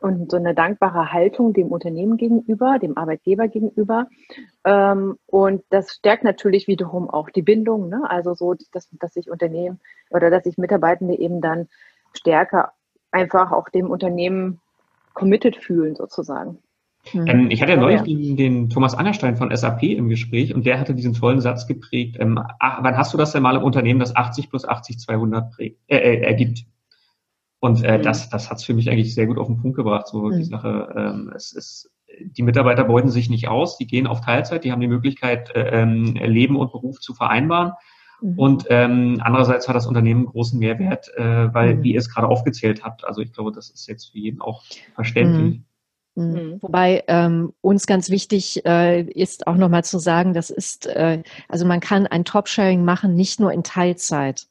und 0.00 0.30
so 0.30 0.38
eine 0.38 0.54
dankbare 0.54 1.12
Haltung 1.12 1.52
dem 1.52 1.68
Unternehmen 1.68 2.16
gegenüber, 2.16 2.78
dem 2.78 2.96
Arbeitgeber 2.96 3.48
gegenüber. 3.48 4.08
Ähm, 4.64 5.18
und 5.26 5.62
das 5.68 5.96
stärkt 5.96 6.24
natürlich 6.24 6.68
wiederum 6.68 7.10
auch 7.10 7.28
die 7.28 7.42
Bindung. 7.42 7.90
Ne? 7.90 8.00
Also 8.08 8.32
so, 8.32 8.54
dass, 8.72 8.88
dass 8.92 9.12
sich 9.12 9.30
Unternehmen 9.30 9.78
oder 10.08 10.30
dass 10.30 10.44
sich 10.44 10.56
Mitarbeitende 10.56 11.18
eben 11.18 11.42
dann 11.42 11.68
stärker 12.14 12.72
einfach 13.14 13.52
auch 13.52 13.68
dem 13.68 13.90
Unternehmen 13.90 14.60
committed 15.14 15.56
fühlen 15.56 15.94
sozusagen. 15.94 16.58
Mhm. 17.12 17.26
Ähm, 17.26 17.50
ich 17.50 17.62
hatte 17.62 17.72
ja 17.72 17.78
neulich 17.78 18.02
den, 18.02 18.36
den, 18.36 18.70
Thomas 18.70 18.94
Angerstein 18.94 19.36
von 19.36 19.54
SAP 19.54 19.82
im 19.84 20.08
Gespräch 20.08 20.54
und 20.54 20.66
der 20.66 20.80
hatte 20.80 20.94
diesen 20.94 21.14
tollen 21.14 21.40
Satz 21.40 21.66
geprägt. 21.66 22.16
Ähm, 22.18 22.42
ach, 22.58 22.82
wann 22.82 22.96
hast 22.96 23.12
du 23.12 23.18
das 23.18 23.32
denn 23.32 23.42
mal 23.42 23.56
im 23.56 23.62
Unternehmen, 23.62 24.00
das 24.00 24.16
80 24.16 24.50
plus 24.50 24.64
80 24.66 24.98
200 24.98 25.52
prägt, 25.52 25.80
äh, 25.88 25.96
äh, 25.96 26.22
ergibt? 26.22 26.64
Und 27.60 27.82
äh, 27.84 27.98
mhm. 27.98 28.02
das, 28.02 28.28
das 28.30 28.50
hat 28.50 28.58
es 28.58 28.64
für 28.64 28.74
mich 28.74 28.90
eigentlich 28.90 29.14
sehr 29.14 29.26
gut 29.26 29.38
auf 29.38 29.46
den 29.46 29.60
Punkt 29.60 29.76
gebracht. 29.76 30.08
So 30.08 30.22
mhm. 30.22 30.36
die 30.36 30.44
Sache, 30.44 30.92
ähm, 30.96 31.32
es 31.34 31.52
ist, 31.52 31.90
die 32.20 32.42
Mitarbeiter 32.42 32.84
beuten 32.84 33.10
sich 33.10 33.30
nicht 33.30 33.48
aus, 33.48 33.76
die 33.78 33.86
gehen 33.86 34.06
auf 34.06 34.20
Teilzeit, 34.20 34.64
die 34.64 34.72
haben 34.72 34.80
die 34.80 34.88
Möglichkeit, 34.88 35.54
äh, 35.54 35.82
ähm, 35.82 36.14
Leben 36.14 36.56
und 36.56 36.72
Beruf 36.72 37.00
zu 37.00 37.14
vereinbaren. 37.14 37.72
Mhm. 38.24 38.38
Und 38.38 38.66
ähm, 38.70 39.20
andererseits 39.22 39.68
hat 39.68 39.76
das 39.76 39.86
Unternehmen 39.86 40.24
großen 40.24 40.58
Mehrwert, 40.58 41.10
äh, 41.14 41.52
weil, 41.52 41.76
mhm. 41.76 41.82
wie 41.82 41.92
ihr 41.92 41.98
es 41.98 42.08
gerade 42.08 42.26
aufgezählt 42.26 42.82
habt, 42.82 43.04
also 43.04 43.20
ich 43.20 43.32
glaube, 43.34 43.52
das 43.52 43.68
ist 43.68 43.86
jetzt 43.86 44.12
für 44.12 44.18
jeden 44.18 44.40
auch 44.40 44.62
verständlich. 44.94 45.60
Mhm. 46.14 46.24
Mhm. 46.24 46.32
mhm. 46.32 46.62
Wobei 46.62 47.04
ähm, 47.06 47.52
uns 47.60 47.86
ganz 47.86 48.08
wichtig 48.08 48.64
äh, 48.64 49.02
ist 49.02 49.46
auch 49.46 49.56
nochmal 49.56 49.84
zu 49.84 49.98
sagen, 49.98 50.32
das 50.32 50.48
ist, 50.48 50.86
äh, 50.86 51.22
also 51.50 51.66
man 51.66 51.80
kann 51.80 52.06
ein 52.06 52.24
Top-Sharing 52.24 52.82
machen, 52.82 53.14
nicht 53.14 53.40
nur 53.40 53.52
in 53.52 53.62
Teilzeit. 53.62 54.46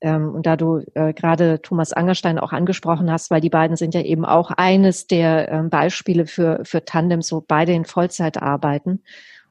Ähm, 0.00 0.34
und 0.34 0.44
da 0.44 0.56
du 0.56 0.82
äh, 0.94 1.14
gerade 1.14 1.62
Thomas 1.62 1.92
Angerstein 1.92 2.40
auch 2.40 2.52
angesprochen 2.52 3.08
hast, 3.10 3.30
weil 3.30 3.40
die 3.40 3.50
beiden 3.50 3.76
sind 3.76 3.94
ja 3.94 4.02
eben 4.02 4.24
auch 4.24 4.50
eines 4.50 5.06
der 5.06 5.48
ähm, 5.52 5.70
Beispiele 5.70 6.26
für, 6.26 6.60
für 6.64 6.84
Tandems, 6.84 7.30
wo 7.30 7.40
beide 7.40 7.72
in 7.72 7.84
Vollzeit 7.84 8.42
arbeiten. 8.42 9.02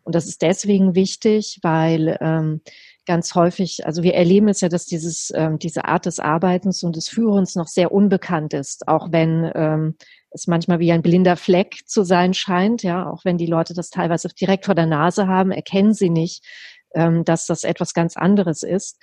Und 0.04 0.14
das 0.14 0.28
ist 0.28 0.42
deswegen 0.42 0.94
wichtig, 0.94 1.60
weil 1.64 2.18
ähm, 2.20 2.62
ganz 3.06 3.36
häufig, 3.36 3.86
also 3.86 4.04
wir 4.04 4.16
erleben 4.16 4.48
es 4.48 4.62
ja, 4.62 4.70
dass 4.70 4.86
dieses, 4.86 5.32
ähm, 5.36 5.60
diese 5.60 5.86
Art 5.86 6.06
des 6.06 6.20
Arbeitens 6.20 6.84
und 6.84 6.96
des 6.96 7.10
Führens 7.10 7.56
noch 7.56 7.68
sehr 7.68 7.92
unbekannt 7.92 8.54
ist, 8.54 8.88
auch 8.88 9.12
wenn 9.12 9.52
ähm, 9.56 9.96
es 10.32 10.48
manchmal 10.48 10.80
wie 10.80 10.92
ein 10.92 11.02
blinder 11.02 11.38
Fleck 11.38 11.82
zu 11.86 12.04
sein 12.04 12.34
scheint, 12.34 12.84
ja, 12.84 13.10
auch 13.10 13.26
wenn 13.26 13.38
die 13.38 13.46
Leute 13.46 13.74
das 13.74 13.90
teilweise 13.90 14.28
direkt 14.30 14.66
vor 14.66 14.76
der 14.76 14.86
Nase 14.86 15.28
haben, 15.28 15.52
erkennen 15.52 15.94
sie 15.94 16.10
nicht, 16.10 16.44
ähm, 16.94 17.24
dass 17.24 17.46
das 17.46 17.64
etwas 17.64 17.94
ganz 17.94 18.18
anderes 18.18 18.64
ist. 18.64 19.02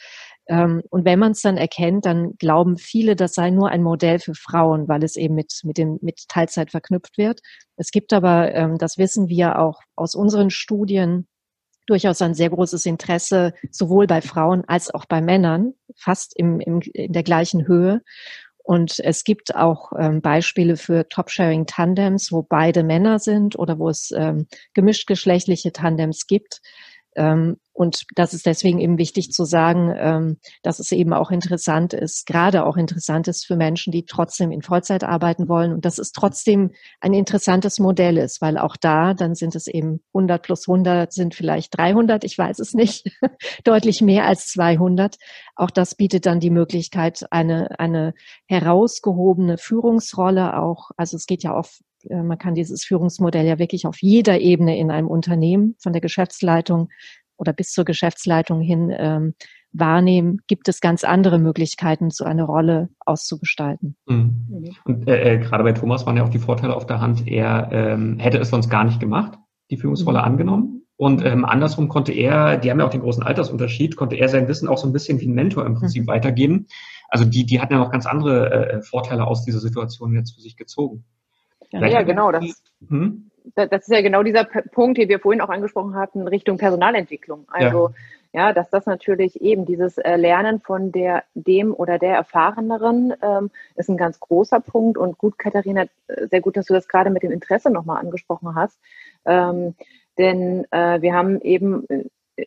Ähm, 0.48 0.82
und 0.90 1.04
wenn 1.04 1.18
man 1.18 1.32
es 1.32 1.42
dann 1.42 1.56
erkennt, 1.56 2.04
dann 2.04 2.32
glauben 2.38 2.76
viele, 2.76 3.14
das 3.14 3.34
sei 3.34 3.50
nur 3.50 3.68
ein 3.70 3.82
Modell 3.82 4.18
für 4.18 4.34
Frauen, 4.34 4.88
weil 4.88 5.04
es 5.04 5.16
eben 5.16 5.34
mit, 5.34 5.60
mit, 5.62 5.78
dem, 5.78 5.98
mit 6.02 6.28
Teilzeit 6.28 6.70
verknüpft 6.70 7.16
wird. 7.16 7.40
Es 7.76 7.90
gibt 7.90 8.12
aber, 8.12 8.52
ähm, 8.54 8.78
das 8.78 8.98
wissen 8.98 9.28
wir 9.28 9.58
auch 9.58 9.80
aus 9.94 10.14
unseren 10.14 10.50
Studien, 10.50 11.28
durchaus 11.86 12.22
ein 12.22 12.34
sehr 12.34 12.50
großes 12.50 12.86
Interesse, 12.86 13.54
sowohl 13.70 14.06
bei 14.06 14.20
Frauen 14.20 14.64
als 14.66 14.92
auch 14.92 15.04
bei 15.06 15.20
Männern, 15.20 15.74
fast 15.96 16.36
im, 16.36 16.60
im, 16.60 16.80
in 16.80 17.12
der 17.12 17.22
gleichen 17.22 17.66
Höhe. 17.66 18.02
Und 18.64 19.00
es 19.00 19.24
gibt 19.24 19.56
auch 19.56 19.92
ähm, 19.98 20.20
Beispiele 20.20 20.76
für 20.76 21.08
Top-Sharing-Tandems, 21.08 22.30
wo 22.30 22.42
beide 22.42 22.84
Männer 22.84 23.18
sind 23.18 23.58
oder 23.58 23.78
wo 23.78 23.88
es 23.88 24.12
ähm, 24.16 24.46
gemischtgeschlechtliche 24.72 25.72
Tandems 25.72 26.26
gibt. 26.26 26.60
Ähm, 27.16 27.56
und 27.74 28.04
das 28.14 28.34
ist 28.34 28.44
deswegen 28.44 28.80
eben 28.80 28.98
wichtig 28.98 29.32
zu 29.32 29.44
sagen, 29.44 29.94
ähm, 29.96 30.36
dass 30.62 30.78
es 30.78 30.92
eben 30.92 31.14
auch 31.14 31.30
interessant 31.30 31.94
ist, 31.94 32.26
gerade 32.26 32.66
auch 32.66 32.76
interessant 32.76 33.28
ist 33.28 33.46
für 33.46 33.56
Menschen, 33.56 33.92
die 33.92 34.04
trotzdem 34.04 34.52
in 34.52 34.60
Vollzeit 34.60 35.04
arbeiten 35.04 35.48
wollen 35.48 35.72
und 35.72 35.84
dass 35.86 35.98
es 35.98 36.12
trotzdem 36.12 36.72
ein 37.00 37.14
interessantes 37.14 37.78
Modell 37.78 38.18
ist, 38.18 38.42
weil 38.42 38.58
auch 38.58 38.76
da, 38.76 39.14
dann 39.14 39.34
sind 39.34 39.54
es 39.54 39.68
eben 39.68 40.02
100 40.12 40.42
plus 40.42 40.68
100 40.68 41.12
sind 41.12 41.34
vielleicht 41.34 41.76
300, 41.76 42.24
ich 42.24 42.36
weiß 42.36 42.58
es 42.58 42.74
nicht, 42.74 43.10
deutlich 43.64 44.02
mehr 44.02 44.26
als 44.26 44.48
200. 44.48 45.16
Auch 45.56 45.70
das 45.70 45.94
bietet 45.94 46.26
dann 46.26 46.40
die 46.40 46.50
Möglichkeit, 46.50 47.24
eine, 47.30 47.80
eine 47.80 48.12
herausgehobene 48.46 49.56
Führungsrolle 49.56 50.58
auch, 50.58 50.90
also 50.98 51.16
es 51.16 51.26
geht 51.26 51.42
ja 51.42 51.58
äh, 51.58 51.91
man 52.10 52.38
kann 52.38 52.54
dieses 52.54 52.84
Führungsmodell 52.84 53.46
ja 53.46 53.58
wirklich 53.58 53.86
auf 53.86 54.00
jeder 54.00 54.40
Ebene 54.40 54.78
in 54.78 54.90
einem 54.90 55.08
Unternehmen, 55.08 55.76
von 55.80 55.92
der 55.92 56.00
Geschäftsleitung 56.00 56.88
oder 57.36 57.52
bis 57.52 57.72
zur 57.72 57.84
Geschäftsleitung 57.84 58.60
hin 58.60 58.92
ähm, 58.96 59.34
wahrnehmen, 59.72 60.40
gibt 60.46 60.68
es 60.68 60.80
ganz 60.80 61.02
andere 61.02 61.38
Möglichkeiten, 61.38 62.10
so 62.10 62.24
eine 62.24 62.44
Rolle 62.44 62.90
auszugestalten. 63.00 63.96
Mhm. 64.06 64.46
mhm. 64.48 64.76
Und 64.84 65.08
äh, 65.08 65.34
äh, 65.34 65.38
gerade 65.38 65.64
bei 65.64 65.72
Thomas 65.72 66.06
waren 66.06 66.16
ja 66.16 66.24
auch 66.24 66.28
die 66.28 66.38
Vorteile 66.38 66.76
auf 66.76 66.86
der 66.86 67.00
Hand. 67.00 67.26
Er 67.26 67.68
ähm, 67.72 68.18
hätte 68.18 68.38
es 68.38 68.50
sonst 68.50 68.68
gar 68.68 68.84
nicht 68.84 69.00
gemacht, 69.00 69.38
die 69.70 69.76
Führungsrolle 69.76 70.18
mhm. 70.18 70.24
angenommen. 70.24 70.78
Und 70.96 71.24
ähm, 71.24 71.44
andersrum 71.44 71.88
konnte 71.88 72.12
er, 72.12 72.58
die 72.58 72.70
haben 72.70 72.78
ja 72.78 72.86
auch 72.86 72.90
den 72.90 73.00
großen 73.00 73.22
Altersunterschied, 73.22 73.96
konnte 73.96 74.16
er 74.16 74.28
sein 74.28 74.46
Wissen 74.46 74.68
auch 74.68 74.78
so 74.78 74.86
ein 74.86 74.92
bisschen 74.92 75.20
wie 75.20 75.26
ein 75.26 75.34
Mentor 75.34 75.66
im 75.66 75.74
Prinzip 75.74 76.04
mhm. 76.04 76.08
weitergeben. 76.08 76.66
Also 77.08 77.24
die, 77.24 77.44
die 77.44 77.60
hatten 77.60 77.72
ja 77.72 77.78
noch 77.78 77.90
ganz 77.90 78.06
andere 78.06 78.52
äh, 78.52 78.82
Vorteile 78.82 79.26
aus 79.26 79.44
dieser 79.44 79.58
Situation 79.58 80.14
jetzt 80.14 80.34
für 80.34 80.40
sich 80.40 80.56
gezogen. 80.56 81.04
Ja, 81.72 81.86
ja 81.86 82.02
genau. 82.02 82.32
Das, 82.32 82.62
hm? 82.86 83.30
das 83.54 83.82
ist 83.82 83.90
ja 83.90 84.02
genau 84.02 84.22
dieser 84.22 84.44
Punkt, 84.44 84.98
den 84.98 85.08
wir 85.08 85.18
vorhin 85.18 85.40
auch 85.40 85.48
angesprochen 85.48 85.94
hatten, 85.94 86.28
Richtung 86.28 86.58
Personalentwicklung. 86.58 87.46
Also 87.48 87.90
ja, 88.32 88.48
ja 88.48 88.52
dass 88.52 88.70
das 88.70 88.86
natürlich 88.86 89.40
eben 89.40 89.66
dieses 89.66 89.98
äh, 89.98 90.16
Lernen 90.16 90.60
von 90.60 90.92
der 90.92 91.24
dem 91.34 91.74
oder 91.74 91.98
der 91.98 92.14
Erfahreneren 92.14 93.14
ähm, 93.22 93.50
ist 93.74 93.88
ein 93.88 93.96
ganz 93.96 94.20
großer 94.20 94.60
Punkt. 94.60 94.98
Und 94.98 95.18
gut, 95.18 95.38
Katharina, 95.38 95.86
äh, 96.08 96.28
sehr 96.28 96.40
gut, 96.40 96.56
dass 96.56 96.66
du 96.66 96.74
das 96.74 96.88
gerade 96.88 97.10
mit 97.10 97.22
dem 97.22 97.32
Interesse 97.32 97.70
nochmal 97.70 97.98
angesprochen 97.98 98.54
hast. 98.54 98.78
Ähm, 99.24 99.74
denn 100.18 100.66
äh, 100.70 101.00
wir 101.00 101.14
haben 101.14 101.40
eben 101.40 101.86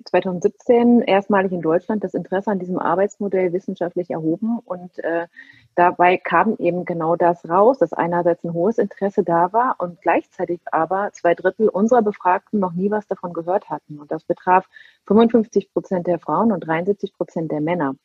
2017 0.05 1.01
äh, 1.01 1.11
erstmalig 1.11 1.51
in 1.51 1.61
Deutschland 1.61 2.03
das 2.03 2.13
Interesse 2.13 2.51
an 2.51 2.59
diesem 2.59 2.79
Arbeitsmodell 2.79 3.53
wissenschaftlich 3.53 4.09
erhoben 4.09 4.59
und 4.65 4.97
äh, 4.99 5.27
dabei 5.75 6.17
kam 6.17 6.55
eben 6.57 6.85
genau 6.85 7.15
das 7.15 7.47
raus, 7.47 7.79
dass 7.79 7.93
einerseits 7.93 8.43
ein 8.43 8.53
hohes 8.53 8.77
Interesse 8.77 9.23
da 9.23 9.53
war 9.53 9.75
und 9.79 10.01
gleichzeitig 10.01 10.61
aber 10.71 11.11
zwei 11.13 11.35
Drittel 11.35 11.69
unserer 11.69 12.01
Befragten 12.01 12.59
noch 12.59 12.73
nie 12.73 12.89
was 12.89 13.07
davon 13.07 13.33
gehört 13.33 13.69
hatten. 13.69 13.99
Und 13.99 14.11
das 14.11 14.23
betraf 14.23 14.67
55 15.07 15.71
Prozent 15.73 16.07
der 16.07 16.19
Frauen 16.19 16.51
und 16.51 16.61
73 16.61 17.13
Prozent 17.13 17.51
der 17.51 17.61
Männer. 17.61 17.95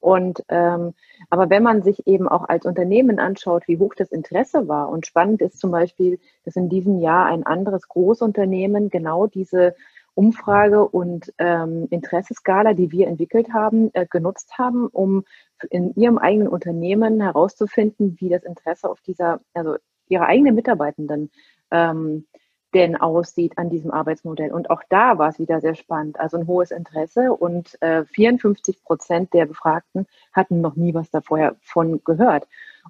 Und 0.00 0.42
ähm, 0.48 0.94
aber 1.28 1.50
wenn 1.50 1.62
man 1.62 1.82
sich 1.82 2.06
eben 2.06 2.26
auch 2.26 2.48
als 2.48 2.64
Unternehmen 2.64 3.18
anschaut, 3.18 3.68
wie 3.68 3.78
hoch 3.78 3.94
das 3.94 4.10
Interesse 4.10 4.66
war 4.66 4.88
und 4.88 5.06
spannend 5.06 5.42
ist 5.42 5.60
zum 5.60 5.70
Beispiel, 5.70 6.18
dass 6.44 6.56
in 6.56 6.70
diesem 6.70 7.00
Jahr 7.00 7.26
ein 7.26 7.44
anderes 7.44 7.86
Großunternehmen 7.86 8.88
genau 8.88 9.26
diese 9.26 9.74
Umfrage 10.20 10.86
und 10.86 11.32
ähm, 11.38 11.88
Interesseskala, 11.88 12.74
die 12.74 12.92
wir 12.92 13.08
entwickelt 13.08 13.54
haben, 13.54 13.90
äh, 13.94 14.04
genutzt 14.04 14.58
haben, 14.58 14.86
um 14.88 15.24
in 15.70 15.94
ihrem 15.94 16.18
eigenen 16.18 16.48
Unternehmen 16.48 17.22
herauszufinden, 17.22 18.18
wie 18.20 18.28
das 18.28 18.44
Interesse 18.44 18.90
auf 18.90 19.00
dieser, 19.00 19.40
also 19.54 19.76
ihre 20.08 20.26
eigenen 20.26 20.54
Mitarbeitenden 20.54 21.30
ähm, 21.70 22.26
denn 22.74 22.96
aussieht 22.96 23.56
an 23.56 23.70
diesem 23.70 23.90
Arbeitsmodell. 23.90 24.52
Und 24.52 24.68
auch 24.68 24.82
da 24.90 25.16
war 25.16 25.30
es 25.30 25.38
wieder 25.38 25.60
sehr 25.62 25.74
spannend. 25.74 26.20
Also 26.20 26.36
ein 26.36 26.46
hohes 26.46 26.70
Interesse 26.70 27.32
und 27.32 27.80
äh, 27.80 28.04
54 28.04 28.84
Prozent 28.84 29.32
der 29.32 29.46
Befragten 29.46 30.06
hatten 30.34 30.60
noch 30.60 30.76
nie 30.76 30.92
was 30.92 31.10
da 31.10 31.22
vorher 31.22 31.56
von 31.62 32.04
gehört. 32.04 32.46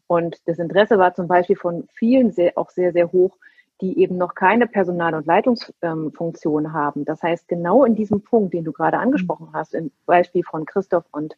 Und 0.09 0.37
das 0.47 0.59
Interesse 0.59 0.99
war 0.99 1.15
zum 1.15 1.29
Beispiel 1.29 1.57
von 1.57 1.87
vielen 1.95 2.33
sehr, 2.33 2.59
auch 2.59 2.71
sehr, 2.71 2.93
sehr 2.93 3.13
hoch, 3.13 3.37
die 3.81 3.99
eben 3.99 4.17
noch 4.17 4.35
keine 4.35 4.67
Personal- 4.67 5.15
und 5.15 5.27
Leitungsfunktion 5.27 6.73
haben. 6.73 7.05
Das 7.05 7.23
heißt, 7.23 7.49
genau 7.49 7.85
in 7.85 7.95
diesem 7.95 8.23
Punkt, 8.23 8.55
den 8.55 8.65
du 8.65 8.73
gerade 8.73 8.99
angesprochen 8.99 9.49
hast, 9.53 9.75
im 9.75 9.91
Beispiel 10.07 10.43
von 10.45 10.67
Christoph 10.67 11.05
und 11.13 11.37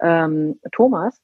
ähm, 0.00 0.58
Thomas, 0.72 1.20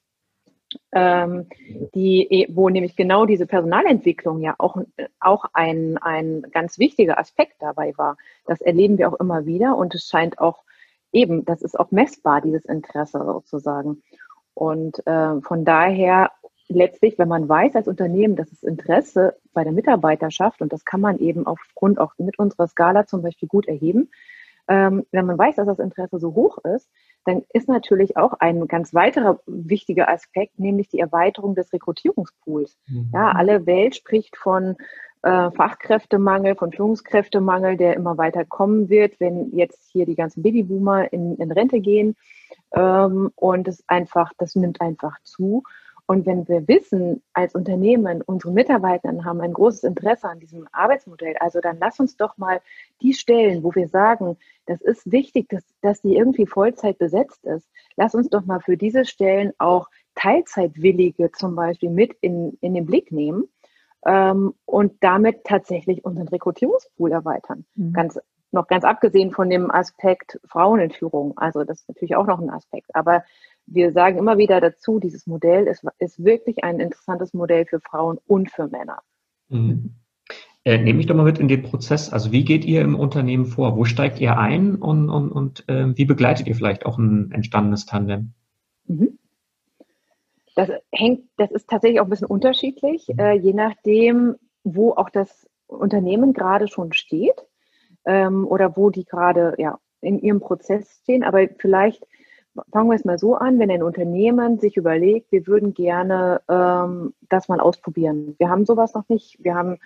ähm, 0.92 1.48
die, 1.94 2.22
e, 2.30 2.48
wo 2.54 2.68
nämlich 2.68 2.96
genau 2.96 3.26
diese 3.26 3.46
Personalentwicklung 3.46 4.40
ja 4.40 4.54
auch, 4.58 4.76
auch 5.18 5.44
ein, 5.52 5.98
ein 5.98 6.42
ganz 6.52 6.78
wichtiger 6.78 7.18
Aspekt 7.18 7.56
dabei 7.60 7.92
war. 7.96 8.16
Das 8.46 8.60
erleben 8.60 8.98
wir 8.98 9.08
auch 9.08 9.18
immer 9.18 9.46
wieder 9.46 9.76
und 9.76 9.94
es 9.94 10.08
scheint 10.08 10.38
auch 10.38 10.62
eben, 11.12 11.44
das 11.44 11.62
ist 11.62 11.78
auch 11.78 11.90
messbar, 11.90 12.40
dieses 12.40 12.64
Interesse 12.64 13.22
sozusagen. 13.24 14.02
Und 14.54 15.04
äh, 15.06 15.40
von 15.40 15.64
daher 15.64 16.30
letztlich, 16.70 17.18
wenn 17.18 17.28
man 17.28 17.48
weiß 17.48 17.76
als 17.76 17.88
Unternehmen, 17.88 18.36
dass 18.36 18.50
es 18.52 18.62
Interesse 18.62 19.36
bei 19.52 19.64
der 19.64 19.72
Mitarbeiterschaft, 19.72 20.62
und 20.62 20.72
das 20.72 20.84
kann 20.84 21.00
man 21.00 21.18
eben 21.18 21.46
aufgrund 21.46 21.98
auch 21.98 22.14
mit 22.18 22.38
unserer 22.38 22.68
Skala 22.68 23.06
zum 23.06 23.22
Beispiel 23.22 23.48
gut 23.48 23.66
erheben, 23.66 24.10
ähm, 24.68 25.04
wenn 25.10 25.26
man 25.26 25.36
weiß, 25.36 25.56
dass 25.56 25.66
das 25.66 25.80
Interesse 25.80 26.20
so 26.20 26.34
hoch 26.34 26.58
ist, 26.58 26.88
dann 27.24 27.42
ist 27.52 27.68
natürlich 27.68 28.16
auch 28.16 28.34
ein 28.34 28.68
ganz 28.68 28.94
weiterer 28.94 29.40
wichtiger 29.46 30.08
Aspekt, 30.08 30.58
nämlich 30.58 30.88
die 30.88 31.00
Erweiterung 31.00 31.54
des 31.54 31.72
Rekrutierungspools. 31.72 32.78
Mhm. 32.86 33.10
Ja, 33.12 33.32
alle 33.32 33.66
Welt 33.66 33.96
spricht 33.96 34.36
von 34.36 34.76
äh, 35.22 35.50
Fachkräftemangel, 35.50 36.54
von 36.54 36.72
Führungskräftemangel, 36.72 37.76
der 37.76 37.94
immer 37.94 38.16
weiter 38.16 38.44
kommen 38.44 38.88
wird, 38.88 39.18
wenn 39.18 39.50
jetzt 39.50 39.90
hier 39.90 40.06
die 40.06 40.14
ganzen 40.14 40.42
Babyboomer 40.42 41.12
in, 41.12 41.36
in 41.36 41.50
Rente 41.50 41.80
gehen. 41.80 42.16
Ähm, 42.72 43.32
und 43.34 43.68
es 43.68 43.82
einfach, 43.88 44.32
das 44.38 44.54
nimmt 44.54 44.80
einfach 44.80 45.20
zu. 45.24 45.64
Und 46.10 46.26
wenn 46.26 46.48
wir 46.48 46.66
wissen, 46.66 47.22
als 47.34 47.54
Unternehmen, 47.54 48.20
unsere 48.20 48.52
Mitarbeiter 48.52 49.24
haben 49.24 49.40
ein 49.40 49.52
großes 49.52 49.84
Interesse 49.84 50.28
an 50.28 50.40
diesem 50.40 50.66
Arbeitsmodell, 50.72 51.36
also 51.38 51.60
dann 51.60 51.78
lass 51.78 52.00
uns 52.00 52.16
doch 52.16 52.36
mal 52.36 52.60
die 53.00 53.14
Stellen, 53.14 53.62
wo 53.62 53.72
wir 53.76 53.86
sagen, 53.86 54.36
das 54.66 54.80
ist 54.80 55.12
wichtig, 55.12 55.48
dass, 55.50 55.62
dass 55.82 56.02
die 56.02 56.16
irgendwie 56.16 56.46
Vollzeit 56.46 56.98
besetzt 56.98 57.44
ist, 57.44 57.70
lass 57.94 58.16
uns 58.16 58.28
doch 58.28 58.44
mal 58.44 58.58
für 58.58 58.76
diese 58.76 59.04
Stellen 59.04 59.52
auch 59.58 59.88
Teilzeitwillige 60.16 61.30
zum 61.30 61.54
Beispiel 61.54 61.90
mit 61.90 62.16
in, 62.22 62.58
in 62.60 62.74
den 62.74 62.86
Blick 62.86 63.12
nehmen 63.12 63.44
ähm, 64.04 64.54
und 64.64 64.94
damit 65.04 65.44
tatsächlich 65.44 66.04
unseren 66.04 66.26
Rekrutierungspool 66.26 67.12
erweitern. 67.12 67.66
Mhm. 67.76 67.92
Ganz, 67.92 68.18
noch 68.50 68.66
ganz 68.66 68.82
abgesehen 68.82 69.30
von 69.30 69.48
dem 69.48 69.70
Aspekt 69.70 70.40
Frauen 70.44 70.80
in 70.80 70.90
Führung. 70.90 71.38
Also 71.38 71.62
das 71.62 71.82
ist 71.82 71.88
natürlich 71.88 72.16
auch 72.16 72.26
noch 72.26 72.40
ein 72.40 72.50
Aspekt. 72.50 72.92
Aber 72.94 73.22
wir 73.70 73.92
sagen 73.92 74.18
immer 74.18 74.36
wieder 74.36 74.60
dazu, 74.60 74.98
dieses 74.98 75.26
Modell 75.26 75.66
ist, 75.66 75.84
ist 75.98 76.22
wirklich 76.22 76.64
ein 76.64 76.80
interessantes 76.80 77.32
Modell 77.32 77.64
für 77.66 77.80
Frauen 77.80 78.18
und 78.26 78.50
für 78.50 78.68
Männer. 78.68 79.00
Mhm. 79.48 79.94
Äh, 80.64 80.78
nehme 80.78 81.00
ich 81.00 81.06
doch 81.06 81.14
mal 81.14 81.24
mit 81.24 81.38
in 81.38 81.48
den 81.48 81.62
Prozess. 81.62 82.12
Also 82.12 82.32
wie 82.32 82.44
geht 82.44 82.66
ihr 82.66 82.82
im 82.82 82.94
Unternehmen 82.94 83.46
vor? 83.46 83.76
Wo 83.76 83.84
steigt 83.84 84.20
ihr 84.20 84.38
ein 84.38 84.74
und, 84.74 85.08
und, 85.08 85.32
und 85.32 85.68
äh, 85.68 85.96
wie 85.96 86.04
begleitet 86.04 86.46
ihr 86.48 86.54
vielleicht 86.54 86.84
auch 86.84 86.98
ein 86.98 87.32
entstandenes 87.32 87.86
Tandem? 87.86 88.34
Mhm. 88.86 89.18
Das 90.54 90.68
hängt, 90.92 91.22
das 91.38 91.50
ist 91.50 91.70
tatsächlich 91.70 92.00
auch 92.00 92.04
ein 92.04 92.10
bisschen 92.10 92.26
unterschiedlich, 92.26 93.08
mhm. 93.08 93.18
äh, 93.18 93.32
je 93.34 93.54
nachdem, 93.54 94.36
wo 94.62 94.92
auch 94.92 95.08
das 95.08 95.48
Unternehmen 95.66 96.34
gerade 96.34 96.68
schon 96.68 96.92
steht 96.92 97.46
ähm, 98.04 98.46
oder 98.46 98.76
wo 98.76 98.90
die 98.90 99.04
gerade 99.04 99.54
ja, 99.56 99.78
in 100.02 100.18
ihrem 100.18 100.40
Prozess 100.40 101.00
stehen. 101.02 101.22
Aber 101.22 101.46
vielleicht 101.58 102.04
fangen 102.72 102.90
wir 102.90 102.96
es 102.96 103.04
mal 103.04 103.18
so 103.18 103.34
an, 103.36 103.58
wenn 103.58 103.70
ein 103.70 103.82
Unternehmen 103.82 104.58
sich 104.58 104.76
überlegt, 104.76 105.30
wir 105.32 105.46
würden 105.46 105.74
gerne 105.74 106.40
ähm, 106.48 107.14
das 107.28 107.48
mal 107.48 107.60
ausprobieren. 107.60 108.34
Wir 108.38 108.48
haben 108.48 108.66
sowas 108.66 108.94
noch 108.94 109.08
nicht, 109.08 109.42
wir 109.42 109.54
haben, 109.54 109.78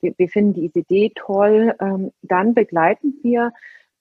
wir, 0.00 0.14
wir 0.16 0.28
finden 0.28 0.54
die 0.54 0.66
Idee 0.66 1.12
toll, 1.14 1.74
ähm, 1.80 2.12
dann 2.22 2.54
begleiten 2.54 3.14
wir 3.22 3.52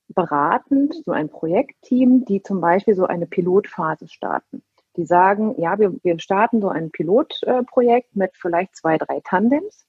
beratend 0.09 0.93
so 1.05 1.11
ein 1.11 1.29
Projektteam, 1.29 2.25
die 2.25 2.43
zum 2.43 2.61
Beispiel 2.61 2.95
so 2.95 3.05
eine 3.05 3.27
Pilotphase 3.27 4.07
starten. 4.07 4.61
Die 4.97 5.05
sagen, 5.05 5.55
ja, 5.57 5.79
wir, 5.79 5.95
wir 6.03 6.19
starten 6.19 6.61
so 6.61 6.67
ein 6.67 6.91
Pilotprojekt 6.91 8.15
mit 8.15 8.31
vielleicht 8.35 8.75
zwei, 8.75 8.97
drei 8.97 9.21
Tandems. 9.23 9.85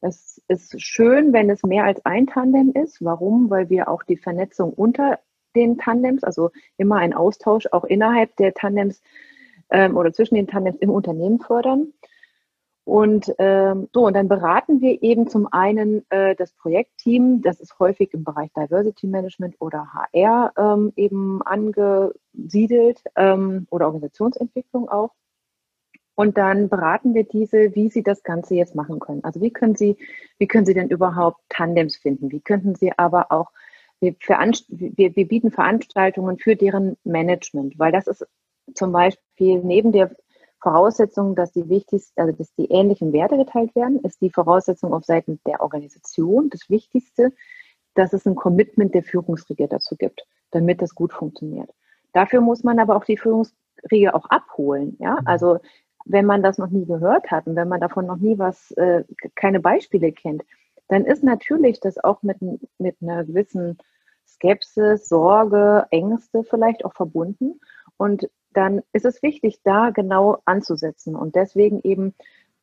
Es 0.00 0.40
ist 0.46 0.80
schön, 0.80 1.32
wenn 1.32 1.50
es 1.50 1.64
mehr 1.64 1.84
als 1.84 2.04
ein 2.06 2.28
Tandem 2.28 2.70
ist. 2.72 3.04
Warum? 3.04 3.50
Weil 3.50 3.68
wir 3.68 3.88
auch 3.88 4.04
die 4.04 4.16
Vernetzung 4.16 4.72
unter 4.72 5.18
den 5.54 5.78
Tandems, 5.78 6.24
also 6.24 6.50
immer 6.76 6.96
ein 6.96 7.14
Austausch 7.14 7.66
auch 7.72 7.84
innerhalb 7.84 8.36
der 8.36 8.54
Tandems 8.54 9.02
ähm, 9.70 9.96
oder 9.96 10.12
zwischen 10.12 10.34
den 10.34 10.46
Tandems 10.46 10.78
im 10.78 10.90
Unternehmen 10.90 11.40
fördern. 11.40 11.92
Und 12.88 13.34
ähm, 13.36 13.88
so, 13.92 14.06
und 14.06 14.14
dann 14.14 14.28
beraten 14.28 14.80
wir 14.80 15.02
eben 15.02 15.28
zum 15.28 15.46
einen 15.52 16.10
äh, 16.10 16.34
das 16.34 16.52
Projektteam, 16.52 17.42
das 17.42 17.60
ist 17.60 17.78
häufig 17.78 18.14
im 18.14 18.24
Bereich 18.24 18.50
Diversity 18.54 19.06
Management 19.06 19.56
oder 19.58 19.92
HR 19.92 20.52
ähm, 20.56 20.94
eben 20.96 21.42
angesiedelt 21.42 23.02
ähm, 23.14 23.66
oder 23.68 23.88
Organisationsentwicklung 23.88 24.88
auch. 24.88 25.10
Und 26.14 26.38
dann 26.38 26.70
beraten 26.70 27.12
wir 27.12 27.24
diese, 27.24 27.74
wie 27.74 27.90
sie 27.90 28.02
das 28.02 28.22
Ganze 28.22 28.54
jetzt 28.54 28.74
machen 28.74 29.00
können. 29.00 29.22
Also 29.22 29.42
wie 29.42 29.50
können 29.50 29.76
sie, 29.76 29.98
wie 30.38 30.48
können 30.48 30.64
sie 30.64 30.74
denn 30.74 30.88
überhaupt 30.88 31.42
Tandems 31.50 31.96
finden? 31.96 32.32
Wie 32.32 32.40
könnten 32.40 32.74
sie 32.74 32.92
aber 32.96 33.30
auch 33.30 33.52
wir, 34.00 34.14
wir, 34.68 35.16
wir 35.16 35.28
bieten 35.28 35.50
Veranstaltungen 35.50 36.38
für 36.38 36.56
deren 36.56 36.96
Management, 37.04 37.78
weil 37.78 37.92
das 37.92 38.06
ist 38.06 38.26
zum 38.74 38.92
Beispiel 38.92 39.60
neben 39.62 39.92
der 39.92 40.14
Voraussetzung, 40.60 41.34
dass 41.34 41.52
die 41.52 41.68
wichtigsten, 41.68 42.20
also 42.20 42.36
dass 42.36 42.52
die 42.54 42.66
ähnlichen 42.66 43.12
Werte 43.12 43.36
geteilt 43.36 43.74
werden, 43.74 44.00
ist 44.00 44.20
die 44.20 44.30
Voraussetzung 44.30 44.92
auf 44.92 45.04
Seiten 45.04 45.40
der 45.46 45.60
Organisation 45.60 46.50
das 46.50 46.68
Wichtigste, 46.68 47.32
dass 47.94 48.12
es 48.12 48.26
ein 48.26 48.34
Commitment 48.34 48.94
der 48.94 49.02
Führungsriege 49.02 49.68
dazu 49.68 49.96
gibt, 49.96 50.22
damit 50.50 50.82
das 50.82 50.94
gut 50.94 51.12
funktioniert. 51.12 51.70
Dafür 52.12 52.40
muss 52.40 52.64
man 52.64 52.78
aber 52.78 52.96
auch 52.96 53.04
die 53.04 53.16
Führungsriege 53.16 54.14
auch 54.14 54.26
abholen. 54.26 54.96
Ja, 54.98 55.20
mhm. 55.20 55.26
also 55.26 55.58
wenn 56.04 56.26
man 56.26 56.42
das 56.42 56.58
noch 56.58 56.70
nie 56.70 56.86
gehört 56.86 57.30
hat 57.30 57.46
und 57.46 57.54
wenn 57.54 57.68
man 57.68 57.80
davon 57.80 58.06
noch 58.06 58.16
nie 58.16 58.38
was, 58.38 58.70
äh, 58.72 59.04
keine 59.34 59.60
Beispiele 59.60 60.12
kennt, 60.12 60.42
dann 60.88 61.04
ist 61.04 61.22
natürlich 61.22 61.80
das 61.80 62.02
auch 62.02 62.22
mit, 62.22 62.38
mit 62.78 62.96
einer 63.00 63.24
gewissen 63.24 63.78
Skepsis, 64.26 65.08
Sorge, 65.08 65.86
Ängste 65.90 66.44
vielleicht 66.44 66.84
auch 66.84 66.94
verbunden. 66.94 67.60
Und 67.96 68.28
dann 68.52 68.82
ist 68.92 69.04
es 69.04 69.22
wichtig, 69.22 69.60
da 69.62 69.90
genau 69.90 70.38
anzusetzen. 70.44 71.14
Und 71.14 71.34
deswegen 71.34 71.80
eben 71.82 72.14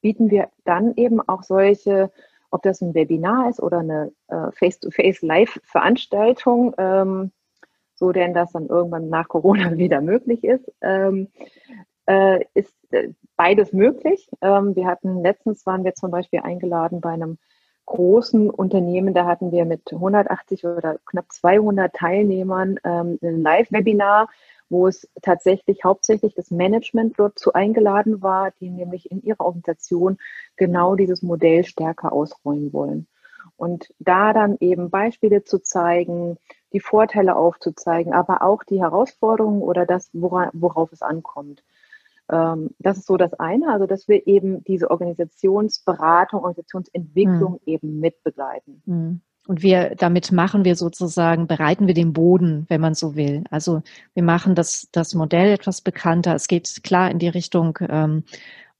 bieten 0.02 0.32
wir 0.32 0.50
dann 0.64 0.94
eben 0.96 1.22
auch 1.22 1.44
solche, 1.44 2.12
ob 2.52 2.64
das 2.64 2.82
ein 2.82 2.94
Webinar 2.94 3.50
ist 3.50 3.62
oder 3.62 3.80
eine 3.80 4.12
äh, 4.28 4.52
Face-to-Face-Live-Veranstaltung, 4.52 6.74
ähm, 6.78 7.32
so 7.96 8.12
denn 8.12 8.34
das 8.34 8.52
dann 8.52 8.68
irgendwann 8.68 9.10
nach 9.10 9.28
Corona 9.28 9.72
wieder 9.78 10.02
möglich 10.02 10.44
ist, 10.44 10.72
ähm, 10.82 11.30
äh, 12.08 12.46
ist 12.54 12.76
äh, 12.92 13.10
beides 13.36 13.74
möglich. 13.74 14.30
Ähm, 14.42 14.76
wir 14.76 14.86
hatten 14.86 15.22
letztens 15.22 15.66
waren 15.66 15.84
wir 15.84 15.96
zum 15.96 16.12
Beispiel 16.12 16.42
eingeladen 16.42 17.02
bei 17.02 17.12
einem 17.12 17.38
großen 17.86 18.50
Unternehmen, 18.50 19.14
da 19.14 19.26
hatten 19.26 19.52
wir 19.52 19.66
mit 19.66 19.92
180 19.92 20.66
oder 20.66 20.98
knapp 21.06 21.32
200 21.32 21.94
Teilnehmern 21.94 22.80
ähm, 22.84 23.20
ein 23.22 23.42
Live-Webinar, 23.42 24.30
wo 24.70 24.88
es 24.88 25.08
tatsächlich 25.22 25.84
hauptsächlich 25.84 26.34
das 26.34 26.52
Management 26.52 27.14
dort 27.18 27.38
zu 27.38 27.54
eingeladen 27.54 28.22
war, 28.22 28.52
die 28.60 28.70
nämlich 28.70 29.12
in 29.12 29.22
ihrer 29.22 29.42
Organisation 29.42 30.18
genau 30.56 30.96
dieses 30.96 31.22
Modell 31.22 31.66
stärker 31.66 32.12
ausrollen 32.12 32.74
wollen. 32.74 33.08
Und 33.58 33.94
da 34.00 34.34
dann 34.34 34.58
eben 34.60 34.90
Beispiele 34.90 35.44
zu 35.44 35.60
zeigen, 35.60 36.38
die 36.74 36.80
Vorteile 36.80 37.36
aufzuzeigen, 37.36 38.14
aber 38.14 38.42
auch 38.42 38.64
die 38.64 38.82
Herausforderungen 38.82 39.62
oder 39.62 39.86
das, 39.86 40.10
worauf 40.14 40.92
es 40.92 41.02
ankommt. 41.02 41.64
Ähm, 42.32 42.72
das 42.80 42.98
ist 42.98 43.08
so 43.08 43.18
das 43.18 43.34
eine, 43.34 43.72
also 43.72 43.86
dass 43.86 44.08
wir 44.08 44.26
eben 44.28 44.64
diese 44.64 44.90
Organisationsberatung, 44.90 46.40
Organisationsentwicklung 46.40 47.54
mhm. 47.54 47.60
eben 47.66 48.00
mitbegleiten. 48.00 48.82
Mhm. 48.86 49.22
Und 49.48 49.62
wir, 49.62 49.94
damit 49.96 50.32
machen 50.32 50.66
wir 50.66 50.76
sozusagen, 50.76 51.46
bereiten 51.46 51.86
wir 51.86 51.94
den 51.94 52.14
Boden, 52.14 52.66
wenn 52.68 52.82
man 52.82 52.96
so 52.96 53.16
will. 53.16 53.44
Also 53.52 53.84
wir 54.16 54.24
machen 54.24 54.56
das, 54.56 54.90
das 54.92 55.14
Modell 55.14 55.52
etwas 55.52 55.82
bekannter. 55.82 56.34
Es 56.34 56.48
geht 56.48 56.84
klar 56.84 57.12
in 57.12 57.20
die 57.20 57.28
Richtung 57.28 57.78
ähm, 57.88 58.24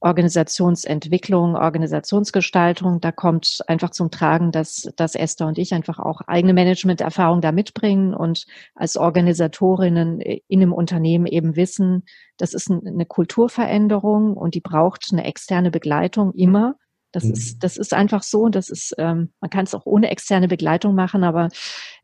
Organisationsentwicklung, 0.06 1.56
Organisationsgestaltung. 1.56 3.02
Da 3.02 3.12
kommt 3.12 3.58
einfach 3.66 3.90
zum 3.90 4.12
Tragen, 4.12 4.52
dass, 4.52 4.88
dass 4.96 5.16
Esther 5.16 5.48
und 5.48 5.58
ich 5.58 5.74
einfach 5.74 5.98
auch 5.98 6.22
eigene 6.28 6.54
Managementerfahrung 6.54 7.42
da 7.42 7.52
mitbringen 7.52 8.14
und 8.14 8.46
als 8.76 8.98
Organisatorinnen 8.98 10.22
in 10.22 10.62
einem 10.62 10.74
Unternehmen 10.74 11.26
eben 11.26 11.56
wissen, 11.56 12.04
das 12.38 12.54
ist 12.54 12.70
eine 12.70 13.08
Kulturveränderung 13.08 14.38
und 14.38 14.54
die 14.54 14.62
braucht 14.62 15.08
eine 15.12 15.26
externe 15.26 15.72
Begleitung 15.72 16.34
immer. 16.34 16.76
Das 17.12 17.24
mhm. 17.24 17.32
ist, 17.32 17.64
das 17.64 17.78
ist 17.78 17.94
einfach 17.94 18.22
so 18.22 18.50
das 18.50 18.70
ist, 18.70 18.94
ähm, 19.00 19.32
man 19.40 19.50
kann 19.50 19.66
es 19.66 19.74
auch 19.74 19.88
ohne 19.88 20.12
externe 20.12 20.48
Begleitung 20.48 20.94
machen, 20.94 21.24
aber 21.24 21.48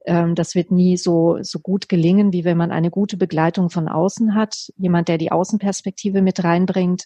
ähm, 0.06 0.34
das 0.34 0.56
wird 0.56 0.72
nie 0.72 0.98
so, 0.98 1.38
so 1.42 1.60
gut 1.60 1.88
gelingen, 1.88 2.34
wie 2.34 2.46
wenn 2.46 2.58
man 2.58 2.72
eine 2.72 2.90
gute 2.90 3.18
Begleitung 3.18 3.70
von 3.70 3.88
außen 3.88 4.34
hat. 4.34 4.72
Jemand, 4.78 5.08
der 5.08 5.20
die 5.20 5.32
Außenperspektive 5.32 6.24
mit 6.24 6.44
reinbringt, 6.44 7.06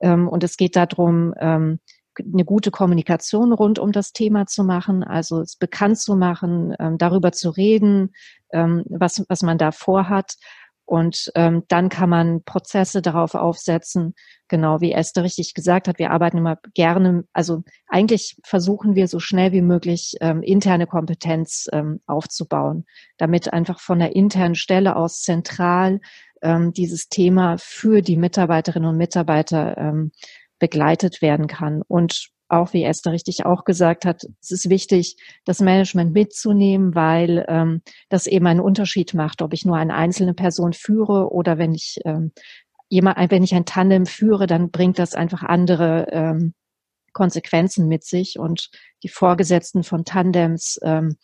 und 0.00 0.44
es 0.44 0.56
geht 0.56 0.76
darum, 0.76 1.34
ähm, 1.38 1.80
eine 2.20 2.44
gute 2.44 2.70
Kommunikation 2.70 3.52
rund 3.52 3.78
um 3.78 3.92
das 3.92 4.12
Thema 4.12 4.46
zu 4.46 4.64
machen, 4.64 5.04
also 5.04 5.40
es 5.40 5.56
bekannt 5.56 5.98
zu 5.98 6.16
machen, 6.16 6.74
ähm, 6.78 6.98
darüber 6.98 7.32
zu 7.32 7.50
reden, 7.50 8.12
was, 8.50 9.22
was 9.28 9.42
man 9.42 9.58
da 9.58 9.72
vorhat. 9.72 10.36
Und 10.88 11.30
ähm, 11.34 11.64
dann 11.68 11.90
kann 11.90 12.08
man 12.08 12.42
Prozesse 12.44 13.02
darauf 13.02 13.34
aufsetzen, 13.34 14.14
genau 14.48 14.80
wie 14.80 14.92
Esther 14.92 15.22
richtig 15.22 15.52
gesagt 15.52 15.86
hat. 15.86 15.98
Wir 15.98 16.12
arbeiten 16.12 16.38
immer 16.38 16.56
gerne, 16.72 17.24
also 17.34 17.62
eigentlich 17.88 18.38
versuchen 18.42 18.94
wir 18.94 19.06
so 19.06 19.18
schnell 19.20 19.52
wie 19.52 19.60
möglich 19.60 20.14
ähm, 20.22 20.42
interne 20.42 20.86
Kompetenz 20.86 21.66
ähm, 21.72 22.00
aufzubauen, 22.06 22.86
damit 23.18 23.52
einfach 23.52 23.80
von 23.80 23.98
der 23.98 24.16
internen 24.16 24.54
Stelle 24.54 24.96
aus 24.96 25.20
zentral 25.20 26.00
ähm, 26.42 26.72
dieses 26.72 27.08
Thema 27.08 27.56
für 27.58 28.02
die 28.02 28.16
Mitarbeiterinnen 28.16 28.88
und 28.88 28.96
Mitarbeiter 28.96 29.76
ähm, 29.78 30.12
begleitet 30.58 31.22
werden 31.22 31.46
kann. 31.46 31.82
Und 31.86 32.28
auch, 32.48 32.72
wie 32.72 32.84
Esther 32.84 33.12
richtig 33.12 33.44
auch 33.44 33.64
gesagt 33.64 34.04
hat, 34.04 34.24
es 34.40 34.50
ist 34.50 34.70
wichtig, 34.70 35.16
das 35.44 35.60
Management 35.60 36.12
mitzunehmen, 36.14 36.94
weil 36.94 37.44
ähm, 37.48 37.82
das 38.08 38.26
eben 38.26 38.46
einen 38.46 38.60
Unterschied 38.60 39.14
macht, 39.14 39.42
ob 39.42 39.52
ich 39.52 39.64
nur 39.64 39.76
eine 39.76 39.94
einzelne 39.94 40.34
Person 40.34 40.72
führe 40.72 41.30
oder 41.30 41.58
wenn 41.58 41.74
ich 41.74 41.98
ähm, 42.04 42.32
jemand, 42.88 43.30
wenn 43.30 43.42
ich 43.42 43.54
ein 43.54 43.66
Tandem 43.66 44.06
führe, 44.06 44.46
dann 44.46 44.70
bringt 44.70 44.98
das 44.98 45.14
einfach 45.14 45.42
andere 45.42 46.06
ähm, 46.10 46.54
Konsequenzen 47.12 47.88
mit 47.88 48.04
sich 48.04 48.38
und 48.38 48.70
die 49.02 49.08
Vorgesetzten 49.08 49.82
von 49.82 50.04
Tandems 50.04 50.78
ähm, 50.82 51.16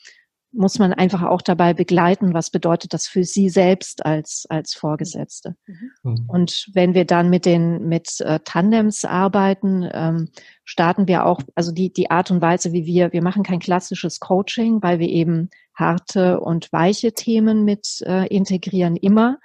muss 0.57 0.79
man 0.79 0.93
einfach 0.93 1.23
auch 1.23 1.43
dabei 1.43 1.75
begleiten, 1.75 2.35
was 2.35 2.51
bedeutet 2.51 2.95
das 2.95 3.07
für 3.07 3.25
sie 3.25 3.49
selbst 3.49 4.05
als, 4.07 4.47
als 4.49 4.75
Vorgesetzte. 4.75 5.57
Mhm. 5.67 6.25
Und 6.29 6.71
wenn 6.73 6.95
wir 6.95 7.05
dann 7.05 7.31
mit 7.31 7.45
den, 7.45 7.89
mit 7.89 8.21
äh, 8.21 8.41
Tandems 8.45 9.05
arbeiten, 9.05 9.89
ähm, 9.93 10.29
starten 10.65 11.09
wir 11.09 11.27
auch, 11.27 11.41
also 11.55 11.73
die, 11.73 11.93
die 11.93 12.11
Art 12.11 12.31
und 12.31 12.41
Weise, 12.41 12.73
wie 12.73 12.87
wir, 12.87 13.13
wir 13.13 13.23
machen 13.23 13.43
kein 13.43 13.59
klassisches 13.59 14.21
Coaching, 14.21 14.83
weil 14.83 14.99
wir 14.99 15.09
eben 15.09 15.51
harte 15.75 16.41
und 16.41 16.73
weiche 16.73 17.13
Themen 17.13 17.65
mit 17.65 18.01
äh, 18.07 18.27
integrieren 18.29 18.97
immer, 18.97 19.39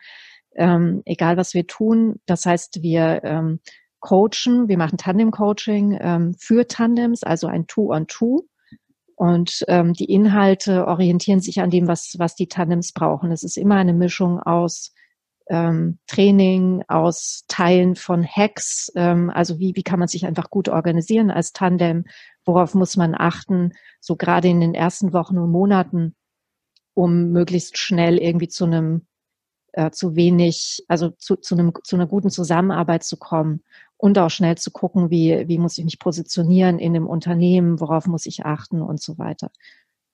ähm, 0.56 1.02
egal 1.06 1.38
was 1.38 1.54
wir 1.54 1.67
tun. 1.67 2.19
Das 2.26 2.45
heißt, 2.45 2.82
wir 2.82 3.22
ähm, 3.24 3.60
coachen, 4.00 4.67
wir 4.67 4.78
machen 4.78 4.98
Tandem-Coaching 4.98 5.98
ähm, 6.00 6.36
für 6.38 6.67
Tandems, 6.67 7.24
also 7.24 7.48
ein 7.48 7.67
Two-on-Two. 7.67 8.48
Und 9.19 9.65
ähm, 9.67 9.91
die 9.91 10.05
Inhalte 10.05 10.88
orientieren 10.88 11.41
sich 11.41 11.60
an 11.60 11.69
dem, 11.69 11.89
was, 11.89 12.15
was 12.19 12.36
die 12.36 12.47
Tandems 12.47 12.93
brauchen. 12.93 13.34
Es 13.34 13.43
ist 13.43 13.58
immer 13.58 13.75
eine 13.75 13.91
Mischung 13.91 14.39
aus 14.39 14.93
ähm, 15.49 15.99
Training, 16.08 16.86
aus 16.88 17.43
Teilen 17.49 17.97
von 17.97 18.25
Hacks. 18.25 18.89
Ähm, 18.95 19.29
also 19.29 19.60
wie, 19.60 19.75
wie 19.75 19.84
kann 19.84 19.99
man 19.99 20.08
sich 20.08 20.25
einfach 20.25 20.49
gut 20.49 20.69
organisieren 20.69 21.32
als 21.32 21.51
Tandem? 21.51 22.05
Worauf 22.45 22.75
muss 22.75 22.95
man 22.95 23.13
achten? 23.13 23.73
So 23.99 24.15
gerade 24.15 24.47
in 24.47 24.62
den 24.62 24.73
ersten 24.73 25.12
Wochen 25.12 25.38
und 25.38 25.51
Monaten, 25.51 26.15
um 26.93 27.34
möglichst 27.34 27.77
schnell 27.77 28.19
irgendwie 28.19 28.47
zu 28.47 28.63
einem 28.63 29.05
äh, 29.73 29.91
zu 29.91 30.15
wenig, 30.15 30.86
also 30.88 31.10
zu, 31.10 31.36
zu, 31.36 31.55
einem, 31.55 31.73
zu 31.84 31.97
einer 31.97 32.08
guten 32.08 32.29
Zusammenarbeit 32.29 33.03
zu 33.03 33.17
kommen 33.17 33.63
und 33.99 34.17
auch 34.17 34.29
schnell 34.29 34.57
zu 34.57 34.71
gucken, 34.71 35.12
wie, 35.12 35.47
wie 35.47 35.57
muss 35.57 35.77
ich 35.77 35.83
mich 35.83 35.99
positionieren 35.99 36.79
in 36.79 36.93
dem 36.93 37.05
Unternehmen, 37.05 37.81
worauf 37.81 38.07
muss 38.07 38.25
ich 38.25 38.45
achten 38.45 38.81
und 38.81 39.01
so 39.01 39.17
weiter. 39.17 39.51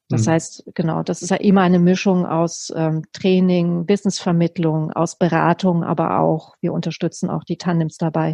Das 0.10 0.26
mhm. 0.26 0.32
heißt, 0.32 0.72
genau, 0.74 1.04
das 1.04 1.22
ist 1.22 1.30
ja 1.30 1.38
immer 1.38 1.62
eine 1.62 1.78
Mischung 1.78 2.26
aus 2.26 2.74
ähm, 2.76 3.04
Training, 3.14 3.86
Businessvermittlung, 3.86 4.92
aus 4.92 5.20
Beratung, 5.20 5.84
aber 5.84 6.20
auch, 6.20 6.56
wir 6.62 6.74
unterstützen 6.74 7.30
auch 7.30 7.44
die 7.44 7.58
Tandems 7.58 7.98
dabei, 7.98 8.34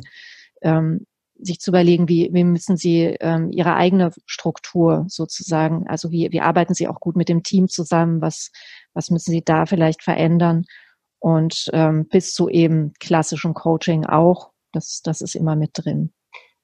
ähm, 0.62 1.06
sich 1.38 1.60
zu 1.60 1.72
überlegen, 1.72 2.08
wie, 2.08 2.30
wie 2.32 2.46
müssen 2.46 2.78
sie 2.78 3.18
ähm, 3.20 3.52
ihre 3.52 3.76
eigene 3.76 4.12
Struktur 4.26 5.06
sozusagen, 5.10 5.86
also 5.88 6.12
wie, 6.12 6.32
wie 6.32 6.40
arbeiten 6.40 6.74
sie 6.74 6.88
auch 6.88 7.02
gut 7.02 7.18
mit 7.18 7.28
dem 7.28 7.44
Team 7.44 7.68
zusammen, 7.68 8.22
was, 8.22 8.52
was 8.94 9.10
müssen 9.10 9.32
sie 9.32 9.44
da 9.44 9.66
vielleicht 9.66 10.02
verändern 10.02 10.64
und 11.20 11.70
ähm, 11.74 12.08
bis 12.08 12.34
zu 12.34 12.48
eben 12.48 12.94
klassischem 13.00 13.54
Coaching 13.54 14.06
auch, 14.06 14.51
das, 14.72 15.02
das 15.04 15.22
ist 15.22 15.36
immer 15.36 15.56
mit 15.56 15.72
drin. 15.74 16.12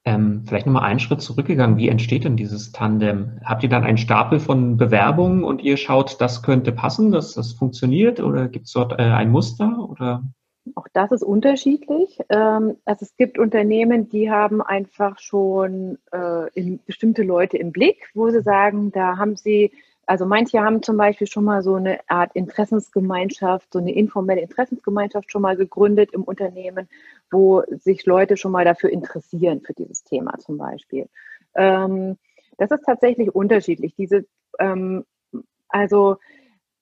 Ähm, 0.06 0.43
vielleicht 0.48 0.65
nochmal 0.65 0.84
einen 0.84 1.00
Schritt 1.00 1.22
zurückgegangen. 1.22 1.78
Wie 1.78 1.89
entsteht 1.89 2.24
denn 2.24 2.38
dieses 2.38 2.72
Tandem? 2.72 3.41
Habt 3.43 3.63
ihr 3.63 3.70
dann 3.70 3.84
einen 3.84 3.98
Stapel 3.98 4.39
von 4.39 4.78
Bewerbungen 4.78 5.43
und 5.43 5.62
ihr 5.62 5.76
schaut, 5.76 6.22
das 6.22 6.43
könnte 6.43 6.72
passen, 6.72 7.12
dass 7.12 7.34
das 7.34 7.52
funktioniert 7.52 8.22
oder 8.22 8.48
gibt 8.48 8.67
es 8.67 8.72
dort 8.72 8.93
äh, 8.93 9.04
ein 9.04 9.30
Muster 9.30 9.78
oder? 9.89 10.24
Auch 10.76 10.88
das 10.93 11.12
ist 11.12 11.24
unterschiedlich. 11.24 12.20
Ähm, 12.30 12.78
also 12.86 13.04
es 13.04 13.17
gibt 13.17 13.38
Unternehmen, 13.38 14.08
die 14.08 14.32
haben 14.32 14.62
einfach 14.62 15.20
schon 15.20 15.98
äh, 16.13 16.50
in 16.54 16.80
bestimmte 16.86 17.24
Leute 17.24 17.58
im 17.58 17.74
Blick, 17.74 18.10
wo 18.13 18.30
sie 18.30 18.41
sagen, 18.41 18.91
da 18.93 19.17
haben 19.17 19.36
sie 19.36 19.72
also 20.08 20.26
manche 20.26 20.62
haben 20.62 20.82
zum 20.82 20.96
Beispiel 20.96 21.28
schon 21.28 21.43
mal 21.43 21.62
so 21.62 21.76
eine 21.76 22.00
Art 22.08 22.34
Interessensgemeinschaft, 22.34 23.74
so 23.74 23.80
eine 23.80 23.93
informelle 23.93 24.41
Interessensgemeinschaft 24.41 25.30
schon 25.30 25.41
mal 25.41 25.58
gegründet 25.58 26.12
im 26.13 26.24
Unternehmen, 26.24 26.88
wo 27.30 27.63
sich 27.70 28.06
Leute 28.06 28.38
schon 28.38 28.54
mal 28.54 28.63
dafür 28.63 28.89
interessieren, 28.89 29.62
für 29.62 29.74
dieses 29.74 30.06
Thema 30.06 30.39
zum 30.39 30.58
Beispiel. 30.58 31.10
Ähm, 31.56 32.17
das 32.58 32.72
ist 32.72 32.86
tatsächlich 32.86 33.36
unterschiedlich. 33.36 33.96
Diese, 33.96 34.26
ähm, 34.60 35.04
also 35.67 36.15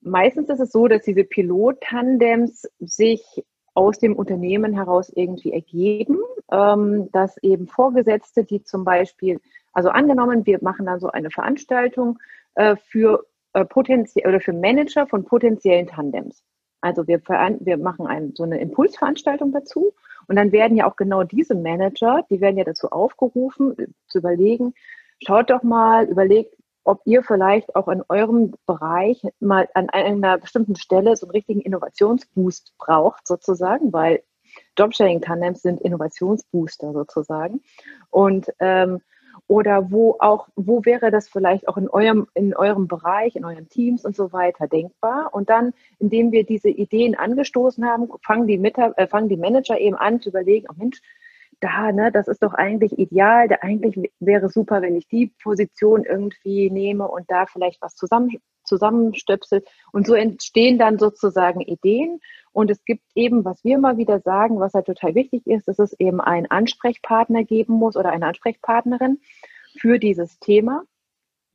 meistens 0.00 0.48
ist 0.48 0.60
es 0.60 0.70
so, 0.70 0.86
dass 0.86 1.02
diese 1.02 1.24
Pilot-Tandems 1.24 2.68
sich 2.78 3.44
aus 3.74 3.98
dem 3.98 4.14
Unternehmen 4.14 4.72
heraus 4.72 5.10
irgendwie 5.12 5.52
ergeben, 5.52 6.18
ähm, 6.52 7.10
dass 7.10 7.36
eben 7.38 7.66
Vorgesetzte, 7.66 8.44
die 8.44 8.62
zum 8.62 8.84
Beispiel, 8.84 9.40
also 9.72 9.88
angenommen, 9.88 10.46
wir 10.46 10.60
machen 10.62 10.86
dann 10.86 11.00
so 11.00 11.10
eine 11.10 11.30
Veranstaltung 11.30 12.20
äh, 12.56 12.76
für 12.76 13.26
äh, 13.54 13.64
oder 13.64 14.40
für 14.40 14.52
Manager 14.52 15.06
von 15.06 15.24
potenziellen 15.24 15.86
Tandems. 15.86 16.42
Also 16.82 17.06
wir, 17.06 17.20
wir 17.20 17.78
machen 17.78 18.06
ein, 18.06 18.32
so 18.34 18.42
eine 18.42 18.60
Impulsveranstaltung 18.60 19.52
dazu 19.52 19.94
und 20.28 20.36
dann 20.36 20.52
werden 20.52 20.76
ja 20.76 20.88
auch 20.88 20.96
genau 20.96 21.22
diese 21.22 21.54
Manager, 21.54 22.24
die 22.30 22.40
werden 22.40 22.58
ja 22.58 22.64
dazu 22.64 22.90
aufgerufen, 22.90 23.78
äh, 23.78 23.86
zu 24.08 24.18
überlegen, 24.18 24.74
schaut 25.24 25.50
doch 25.50 25.62
mal, 25.62 26.06
überlegt, 26.06 26.54
ob 26.84 27.00
ihr 27.04 27.22
vielleicht 27.22 27.74
auch 27.74 27.88
in 27.88 28.02
eurem 28.08 28.54
Bereich 28.66 29.20
mal 29.40 29.68
an 29.74 29.90
einer 29.90 30.38
bestimmten 30.38 30.76
Stelle 30.76 31.16
so 31.16 31.26
einen 31.26 31.32
richtigen 31.32 31.60
Innovationsboost 31.60 32.74
braucht, 32.78 33.26
sozusagen, 33.26 33.92
weil 33.92 34.22
Jobsharing-Tandems 34.78 35.62
sind 35.62 35.80
Innovationsbooster 35.80 36.92
sozusagen. 36.92 37.62
Und 38.10 38.52
ähm, 38.60 39.00
oder 39.48 39.90
wo 39.90 40.16
auch, 40.18 40.48
wo 40.56 40.84
wäre 40.84 41.10
das 41.10 41.28
vielleicht 41.28 41.68
auch 41.68 41.76
in 41.76 41.88
eurem, 41.88 42.26
in 42.34 42.54
eurem 42.54 42.88
Bereich, 42.88 43.36
in 43.36 43.44
euren 43.44 43.68
Teams 43.68 44.04
und 44.04 44.16
so 44.16 44.32
weiter 44.32 44.66
denkbar? 44.66 45.30
Und 45.32 45.50
dann, 45.50 45.72
indem 45.98 46.32
wir 46.32 46.44
diese 46.44 46.68
Ideen 46.68 47.14
angestoßen 47.14 47.84
haben, 47.84 48.08
fangen 48.24 48.46
die, 48.46 48.58
Mitab 48.58 48.94
äh, 48.98 49.06
fangen 49.06 49.28
die 49.28 49.36
Manager 49.36 49.78
eben 49.78 49.96
an 49.96 50.20
zu 50.20 50.30
überlegen, 50.30 50.66
oh 50.70 50.74
Mensch, 50.76 51.00
da, 51.60 51.92
ne, 51.92 52.12
das 52.12 52.28
ist 52.28 52.42
doch 52.42 52.54
eigentlich 52.54 52.98
ideal, 52.98 53.48
da 53.48 53.56
eigentlich 53.62 54.12
wäre 54.20 54.48
super, 54.48 54.82
wenn 54.82 54.96
ich 54.96 55.08
die 55.08 55.32
Position 55.42 56.04
irgendwie 56.04 56.70
nehme 56.70 57.08
und 57.08 57.30
da 57.30 57.46
vielleicht 57.46 57.80
was 57.80 57.94
zusammen, 57.94 58.30
zusammenstöpsel. 58.66 59.64
Und 59.92 60.06
so 60.06 60.14
entstehen 60.14 60.78
dann 60.78 60.98
sozusagen 60.98 61.60
Ideen. 61.60 62.20
Und 62.52 62.70
es 62.70 62.84
gibt 62.84 63.04
eben, 63.14 63.44
was 63.44 63.62
wir 63.64 63.76
immer 63.76 63.96
wieder 63.96 64.20
sagen, 64.20 64.60
was 64.60 64.74
halt 64.74 64.86
total 64.86 65.14
wichtig 65.14 65.46
ist, 65.46 65.68
dass 65.68 65.78
es 65.78 65.92
eben 65.98 66.20
einen 66.20 66.46
Ansprechpartner 66.50 67.44
geben 67.44 67.74
muss 67.74 67.96
oder 67.96 68.10
eine 68.10 68.26
Ansprechpartnerin 68.26 69.20
für 69.78 69.98
dieses 69.98 70.38
Thema. 70.38 70.84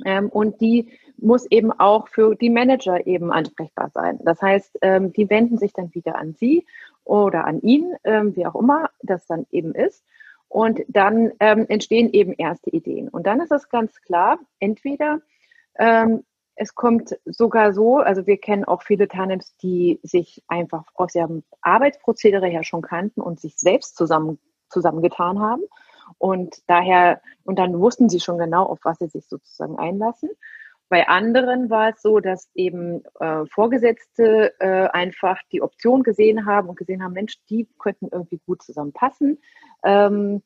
Ähm, 0.06 0.30
und 0.30 0.62
die 0.62 0.92
muss 1.18 1.46
eben 1.50 1.72
auch 1.72 2.08
für 2.08 2.36
die 2.36 2.50
Manager 2.50 3.06
eben 3.06 3.32
ansprechbar 3.32 3.90
sein. 3.94 4.20
Das 4.24 4.42
heißt, 4.42 4.80
ähm, 4.82 5.14
die 5.14 5.30
wenden 5.30 5.58
sich 5.58 5.74
dann 5.74 5.94
wieder 5.94 6.16
an 6.16 6.34
Sie 6.34 6.66
oder 7.04 7.46
an 7.46 7.62
ihn, 7.62 7.94
ähm, 8.04 8.36
wie 8.36 8.46
auch 8.46 8.56
immer 8.56 8.90
das 9.02 9.26
dann 9.28 9.46
eben 9.52 9.74
ist. 9.74 10.04
Und 10.48 10.82
dann 10.90 11.32
ähm, 11.40 11.66
entstehen 11.70 12.12
eben 12.12 12.34
erste 12.34 12.72
Ideen. 12.72 13.08
Und 13.08 13.26
dann 13.26 13.40
ist 13.40 13.52
es 13.52 13.70
ganz 13.70 14.02
klar, 14.02 14.38
entweder 14.60 15.22
ähm, 15.80 16.24
es 16.62 16.76
kommt 16.76 17.18
sogar 17.26 17.74
so, 17.74 17.98
also 17.98 18.28
wir 18.28 18.38
kennen 18.38 18.66
auch 18.66 18.84
viele 18.84 19.08
Tandems, 19.08 19.56
die 19.64 20.00
sich 20.04 20.44
einfach 20.48 20.84
aus 20.94 21.16
ihrem 21.16 21.42
Arbeitsprozedere 21.62 22.46
her 22.46 22.64
schon 22.64 22.84
kannten 22.84 23.20
und 23.20 23.40
sich 23.40 23.58
selbst 23.58 23.98
zusammen, 23.98 24.38
zusammengetan 24.70 25.40
haben. 25.40 25.64
Und 26.20 26.62
daher, 26.68 27.20
und 27.46 27.58
dann 27.58 27.80
wussten 27.80 28.10
sie 28.10 28.20
schon 28.20 28.38
genau, 28.38 28.64
auf 28.64 28.78
was 28.84 29.00
sie 29.00 29.08
sich 29.08 29.26
sozusagen 29.28 29.80
einlassen. 29.80 30.30
Bei 30.88 31.08
anderen 31.08 31.72
war 31.72 31.90
es 31.90 32.02
so, 32.04 32.20
dass 32.20 32.48
eben 32.54 33.02
äh, 33.20 33.44
Vorgesetzte 33.48 34.54
äh, 34.60 34.88
einfach 34.90 35.40
die 35.52 35.64
Option 35.64 36.04
gesehen 36.04 36.46
haben 36.46 36.70
und 36.70 36.76
gesehen 36.76 37.04
haben, 37.04 37.14
Mensch, 37.14 37.44
die 37.50 37.68
könnten 37.80 38.10
irgendwie 38.12 38.40
gut 38.46 38.62
zusammenpassen. 38.62 39.40
Ähm, 39.84 40.44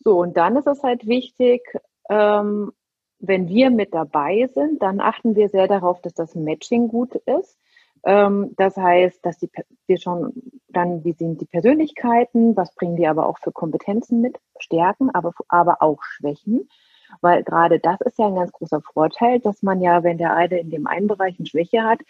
so, 0.00 0.18
und 0.18 0.38
dann 0.38 0.56
ist 0.56 0.66
es 0.66 0.82
halt 0.82 1.06
wichtig, 1.06 1.60
ähm, 2.08 2.72
wenn 3.20 3.48
wir 3.48 3.70
mit 3.70 3.94
dabei 3.94 4.48
sind, 4.52 4.82
dann 4.82 5.00
achten 5.00 5.34
wir 5.34 5.48
sehr 5.48 5.68
darauf, 5.68 6.00
dass 6.02 6.14
das 6.14 6.34
Matching 6.34 6.88
gut 6.88 7.14
ist. 7.14 7.58
Ähm, 8.04 8.54
das 8.56 8.76
heißt, 8.76 9.24
dass 9.24 9.38
die, 9.38 9.50
wir 9.86 9.98
schon 9.98 10.32
dann, 10.68 11.04
wie 11.04 11.12
sind 11.12 11.40
die 11.40 11.46
Persönlichkeiten, 11.46 12.56
was 12.56 12.74
bringen 12.74 12.96
die 12.96 13.08
aber 13.08 13.26
auch 13.26 13.38
für 13.38 13.52
Kompetenzen 13.52 14.20
mit, 14.20 14.38
Stärken, 14.58 15.10
aber, 15.10 15.32
aber 15.48 15.82
auch 15.82 16.02
Schwächen. 16.02 16.68
Weil 17.20 17.42
gerade 17.42 17.80
das 17.80 18.00
ist 18.02 18.18
ja 18.18 18.26
ein 18.26 18.34
ganz 18.34 18.52
großer 18.52 18.82
Vorteil, 18.82 19.40
dass 19.40 19.62
man 19.62 19.80
ja, 19.80 20.02
wenn 20.02 20.18
der 20.18 20.34
eine 20.34 20.58
in 20.58 20.70
dem 20.70 20.86
einen 20.86 21.06
Bereich 21.06 21.38
eine 21.38 21.46
Schwäche 21.46 21.82
hat, 21.82 22.00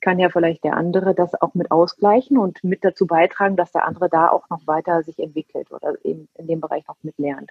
kann 0.00 0.18
ja 0.18 0.28
vielleicht 0.28 0.64
der 0.64 0.76
andere 0.76 1.14
das 1.14 1.34
auch 1.40 1.54
mit 1.54 1.70
ausgleichen 1.70 2.38
und 2.38 2.62
mit 2.62 2.84
dazu 2.84 3.06
beitragen, 3.06 3.56
dass 3.56 3.72
der 3.72 3.86
andere 3.86 4.08
da 4.08 4.28
auch 4.28 4.48
noch 4.50 4.66
weiter 4.66 5.02
sich 5.02 5.18
entwickelt 5.18 5.72
oder 5.72 5.94
eben 6.04 6.28
in 6.34 6.46
dem 6.46 6.60
Bereich 6.60 6.86
noch 6.86 6.96
mitlernt. 7.02 7.50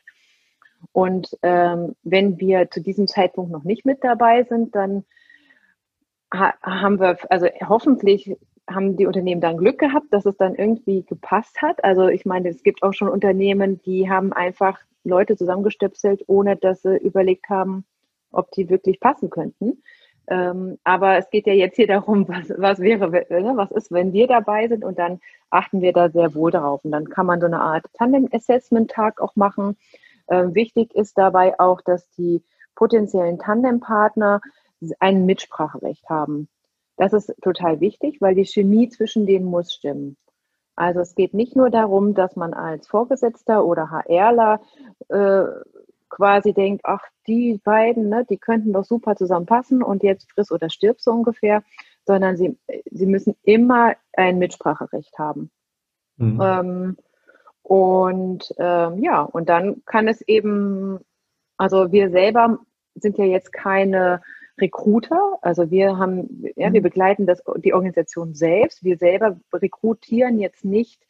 Und 0.91 1.37
ähm, 1.41 1.95
wenn 2.03 2.39
wir 2.39 2.69
zu 2.69 2.81
diesem 2.81 3.07
Zeitpunkt 3.07 3.51
noch 3.51 3.63
nicht 3.63 3.85
mit 3.85 4.03
dabei 4.03 4.43
sind, 4.43 4.75
dann 4.75 5.05
ha 6.33 6.53
haben 6.61 6.99
wir, 6.99 7.17
also 7.29 7.47
hoffentlich 7.67 8.35
haben 8.69 8.95
die 8.95 9.05
Unternehmen 9.05 9.41
dann 9.41 9.57
Glück 9.57 9.79
gehabt, 9.79 10.07
dass 10.11 10.25
es 10.25 10.37
dann 10.37 10.55
irgendwie 10.55 11.03
gepasst 11.03 11.61
hat. 11.61 11.83
Also 11.83 12.07
ich 12.07 12.25
meine, 12.25 12.49
es 12.49 12.63
gibt 12.63 12.83
auch 12.83 12.93
schon 12.93 13.09
Unternehmen, 13.09 13.81
die 13.81 14.09
haben 14.09 14.33
einfach 14.33 14.79
Leute 15.03 15.35
zusammengestöpselt, 15.35 16.23
ohne 16.27 16.55
dass 16.55 16.81
sie 16.81 16.97
überlegt 16.97 17.49
haben, 17.49 17.85
ob 18.31 18.51
die 18.51 18.69
wirklich 18.69 18.99
passen 18.99 19.29
könnten. 19.29 19.83
Ähm, 20.27 20.79
aber 20.85 21.17
es 21.17 21.29
geht 21.29 21.47
ja 21.47 21.53
jetzt 21.53 21.75
hier 21.75 21.87
darum, 21.87 22.27
was, 22.27 22.49
was 22.57 22.79
wäre, 22.79 23.09
ne, 23.09 23.53
was 23.55 23.71
ist, 23.71 23.91
wenn 23.91 24.13
wir 24.13 24.27
dabei 24.27 24.67
sind 24.67 24.83
und 24.83 24.97
dann 24.97 25.19
achten 25.49 25.81
wir 25.81 25.93
da 25.93 26.09
sehr 26.09 26.33
wohl 26.33 26.51
darauf. 26.51 26.83
Und 26.85 26.91
dann 26.91 27.09
kann 27.09 27.25
man 27.25 27.39
so 27.39 27.45
eine 27.45 27.61
Art 27.61 27.85
Tandem-Assessment-Tag 27.93 29.21
auch 29.21 29.35
machen. 29.35 29.77
Ähm, 30.29 30.55
wichtig 30.55 30.93
ist 30.95 31.17
dabei 31.17 31.59
auch, 31.59 31.81
dass 31.81 32.09
die 32.11 32.43
potenziellen 32.75 33.39
Tandempartner 33.39 34.41
ein 34.99 35.25
Mitspracherecht 35.25 36.09
haben. 36.09 36.49
Das 36.97 37.13
ist 37.13 37.33
total 37.41 37.79
wichtig, 37.79 38.21
weil 38.21 38.35
die 38.35 38.45
Chemie 38.45 38.89
zwischen 38.89 39.25
denen 39.25 39.45
muss 39.45 39.73
stimmen. 39.73 40.17
Also 40.75 41.01
es 41.01 41.15
geht 41.15 41.33
nicht 41.33 41.55
nur 41.55 41.69
darum, 41.69 42.13
dass 42.13 42.35
man 42.35 42.53
als 42.53 42.87
Vorgesetzter 42.87 43.65
oder 43.65 43.89
HRler 43.91 44.61
äh, 45.09 45.43
quasi 46.09 46.53
denkt, 46.53 46.81
ach, 46.85 47.01
die 47.27 47.59
beiden, 47.63 48.09
ne, 48.09 48.25
die 48.29 48.37
könnten 48.37 48.73
doch 48.73 48.85
super 48.85 49.15
zusammenpassen 49.15 49.81
und 49.81 50.03
jetzt 50.03 50.31
friss 50.31 50.51
oder 50.51 50.69
stirb 50.69 50.99
so 51.01 51.11
ungefähr, 51.11 51.63
sondern 52.05 52.37
sie, 52.37 52.57
sie 52.91 53.05
müssen 53.05 53.35
immer 53.43 53.95
ein 54.13 54.37
Mitspracherecht 54.37 55.17
haben. 55.17 55.51
Mhm. 56.17 56.39
Ähm, 56.41 56.97
und 57.63 58.53
ähm, 58.57 59.01
ja, 59.01 59.21
und 59.21 59.49
dann 59.49 59.83
kann 59.85 60.07
es 60.07 60.21
eben, 60.21 60.99
also 61.57 61.91
wir 61.91 62.09
selber 62.11 62.59
sind 62.95 63.17
ja 63.17 63.25
jetzt 63.25 63.51
keine 63.53 64.21
Recruiter, 64.59 65.39
also 65.41 65.71
wir 65.71 65.97
haben, 65.97 66.43
ja, 66.55 66.71
wir 66.71 66.81
mhm. 66.81 66.83
begleiten 66.83 67.25
das, 67.25 67.41
die 67.57 67.73
Organisation 67.73 68.35
selbst. 68.35 68.83
Wir 68.83 68.97
selber 68.97 69.39
rekrutieren 69.51 70.39
jetzt 70.39 70.63
nicht 70.63 71.01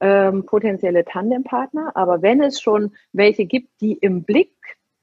ähm, 0.00 0.46
potenzielle 0.46 1.04
Tandempartner, 1.04 1.92
aber 1.94 2.22
wenn 2.22 2.40
es 2.40 2.60
schon 2.60 2.92
welche 3.12 3.44
gibt, 3.44 3.80
die 3.80 3.94
im 3.94 4.22
Blick 4.22 4.52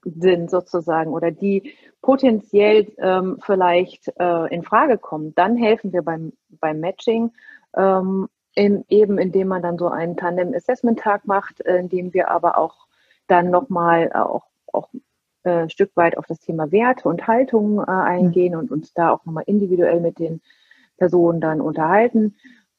sind 0.04 0.50
sozusagen 0.50 1.12
oder 1.12 1.32
die 1.32 1.74
potenziell 2.02 2.91
ähm, 3.00 3.38
vielleicht 3.43 4.08
äh, 4.20 4.54
in 4.54 4.64
Frage 4.64 4.98
kommen, 4.98 5.34
dann 5.36 5.58
helfen 5.58 5.91
wir 5.93 6.04
beim, 6.04 6.34
beim 6.50 6.80
Matching 6.80 7.32
ähm, 7.76 8.30
in, 8.56 8.86
eben 8.88 9.18
indem 9.18 9.49
man 9.49 9.62
dann 9.62 9.78
so 9.78 9.89
einen 9.89 10.18
Tandem-Assessment-Tag 10.18 11.28
macht, 11.28 11.62
äh, 11.66 11.78
indem 11.78 12.14
wir 12.14 12.32
aber 12.32 12.58
auch 12.58 12.88
dann 13.28 13.49
nochmal 13.51 14.12
äh, 14.14 14.18
auch, 14.18 14.45
auch 14.72 14.89
äh, 15.43 15.64
ein 15.64 15.70
Stück 15.70 15.95
weit 15.95 16.18
auf 16.18 16.26
das 16.26 16.39
Thema 16.39 16.72
Werte 16.72 17.08
und 17.08 17.28
Haltung 17.28 17.80
äh, 17.80 17.91
eingehen 17.91 18.53
mhm. 18.53 18.60
und 18.60 18.72
uns 18.72 18.93
da 18.93 19.12
auch 19.12 19.26
nochmal 19.26 19.43
individuell 19.45 19.99
mit 19.99 20.20
den 20.20 20.41
Personen 20.97 21.41
dann 21.41 21.62
unterhalten. 21.62 22.36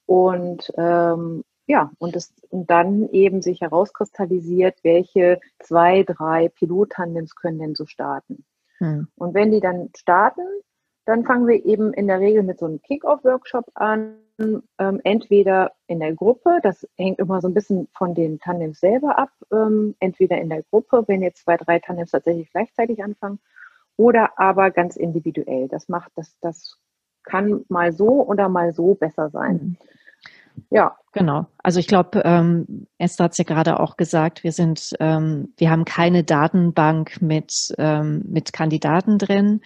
Und 0.06 0.72
ähm, 0.76 1.44
ja, 1.66 1.90
und, 1.98 2.16
es, 2.16 2.32
und 2.48 2.70
dann 2.70 3.08
eben 3.10 3.42
sich 3.42 3.60
herauskristallisiert, 3.60 4.78
welche 4.82 5.40
zwei, 5.58 6.04
drei 6.04 6.48
Pilottandems 6.48 7.34
können 7.34 7.58
denn 7.58 7.74
so 7.74 7.86
starten. 7.86 8.44
Hm. 8.78 9.08
Und 9.16 9.34
wenn 9.34 9.50
die 9.50 9.60
dann 9.60 9.90
starten, 9.96 10.42
dann 11.06 11.24
fangen 11.24 11.46
wir 11.46 11.64
eben 11.64 11.92
in 11.92 12.06
der 12.06 12.20
Regel 12.20 12.42
mit 12.44 12.58
so 12.58 12.66
einem 12.66 12.80
Kick-Off-Workshop 12.82 13.70
an, 13.74 14.16
ähm, 14.38 15.00
entweder 15.04 15.72
in 15.86 16.00
der 16.00 16.14
Gruppe, 16.14 16.60
das 16.62 16.86
hängt 16.96 17.18
immer 17.18 17.40
so 17.40 17.48
ein 17.48 17.54
bisschen 17.54 17.88
von 17.96 18.14
den 18.14 18.38
Tandems 18.38 18.80
selber 18.80 19.18
ab, 19.18 19.30
ähm, 19.52 19.94
entweder 20.00 20.38
in 20.38 20.50
der 20.50 20.62
Gruppe, 20.64 21.04
wenn 21.06 21.22
jetzt 21.22 21.44
zwei, 21.44 21.56
drei 21.56 21.78
Tandems 21.78 22.10
tatsächlich 22.10 22.50
gleichzeitig 22.50 23.02
anfangen, 23.02 23.38
oder 23.96 24.38
aber 24.38 24.70
ganz 24.70 24.96
individuell. 24.96 25.68
Das 25.68 25.88
macht, 25.88 26.12
das, 26.16 26.36
das 26.40 26.78
kann 27.22 27.64
mal 27.68 27.92
so 27.92 28.26
oder 28.26 28.48
mal 28.48 28.72
so 28.72 28.94
besser 28.94 29.30
sein. 29.30 29.54
Mhm. 29.54 29.76
Ja. 30.70 30.96
Genau. 31.12 31.46
Also 31.62 31.80
ich 31.80 31.86
glaube, 31.86 32.22
ähm, 32.24 32.86
Esther 32.98 33.24
hat 33.24 33.32
es 33.32 33.38
ja 33.38 33.44
gerade 33.44 33.80
auch 33.80 33.96
gesagt, 33.96 34.44
wir 34.44 34.52
sind, 34.52 34.94
ähm, 35.00 35.52
wir 35.56 35.70
haben 35.70 35.84
keine 35.84 36.24
Datenbank 36.24 37.20
mit, 37.22 37.74
ähm, 37.78 38.22
mit 38.26 38.52
Kandidaten 38.52 39.18
drin. 39.18 39.60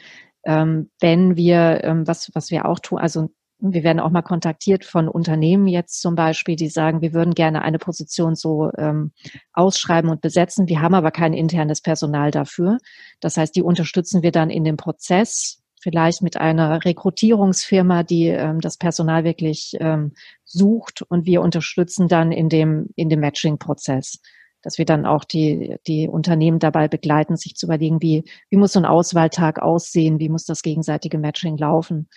Ähm, 0.44 0.90
wenn 1.00 1.36
wir, 1.36 1.84
ähm, 1.84 2.06
was, 2.06 2.30
was 2.34 2.50
wir 2.50 2.66
auch 2.66 2.78
tun, 2.78 2.98
also 2.98 3.30
wir 3.60 3.84
werden 3.84 4.00
auch 4.00 4.10
mal 4.10 4.22
kontaktiert 4.22 4.84
von 4.84 5.08
Unternehmen 5.08 5.66
jetzt 5.66 6.00
zum 6.00 6.14
Beispiel, 6.14 6.56
die 6.56 6.68
sagen, 6.68 7.02
wir 7.02 7.12
würden 7.12 7.34
gerne 7.34 7.62
eine 7.62 7.78
Position 7.78 8.34
so 8.34 8.70
ähm, 8.76 9.12
ausschreiben 9.52 10.10
und 10.10 10.20
besetzen. 10.20 10.68
Wir 10.68 10.80
haben 10.80 10.94
aber 10.94 11.10
kein 11.10 11.32
internes 11.32 11.80
Personal 11.80 12.30
dafür. 12.30 12.78
Das 13.20 13.36
heißt, 13.36 13.54
die 13.54 13.62
unterstützen 13.62 14.22
wir 14.22 14.32
dann 14.32 14.50
in 14.50 14.64
dem 14.64 14.76
Prozess 14.76 15.60
vielleicht 15.80 16.22
mit 16.22 16.36
einer 16.36 16.84
Rekrutierungsfirma, 16.84 18.02
die 18.02 18.28
ähm, 18.28 18.60
das 18.60 18.76
Personal 18.76 19.24
wirklich 19.24 19.76
ähm, 19.80 20.12
sucht 20.44 21.02
und 21.02 21.26
wir 21.26 21.40
unterstützen 21.40 22.06
dann 22.06 22.32
in 22.32 22.48
dem, 22.48 22.88
in 22.96 23.08
dem 23.08 23.20
Matching-Prozess, 23.20 24.20
dass 24.62 24.78
wir 24.78 24.84
dann 24.84 25.06
auch 25.06 25.24
die, 25.24 25.76
die 25.86 26.06
Unternehmen 26.06 26.58
dabei 26.58 26.86
begleiten, 26.86 27.36
sich 27.36 27.56
zu 27.56 27.66
überlegen, 27.66 28.02
wie, 28.02 28.24
wie 28.50 28.56
muss 28.58 28.72
so 28.72 28.80
ein 28.80 28.86
Auswahltag 28.86 29.60
aussehen, 29.60 30.18
wie 30.18 30.28
muss 30.28 30.44
das 30.44 30.62
gegenseitige 30.62 31.18
Matching 31.18 31.56
laufen. 31.56 32.08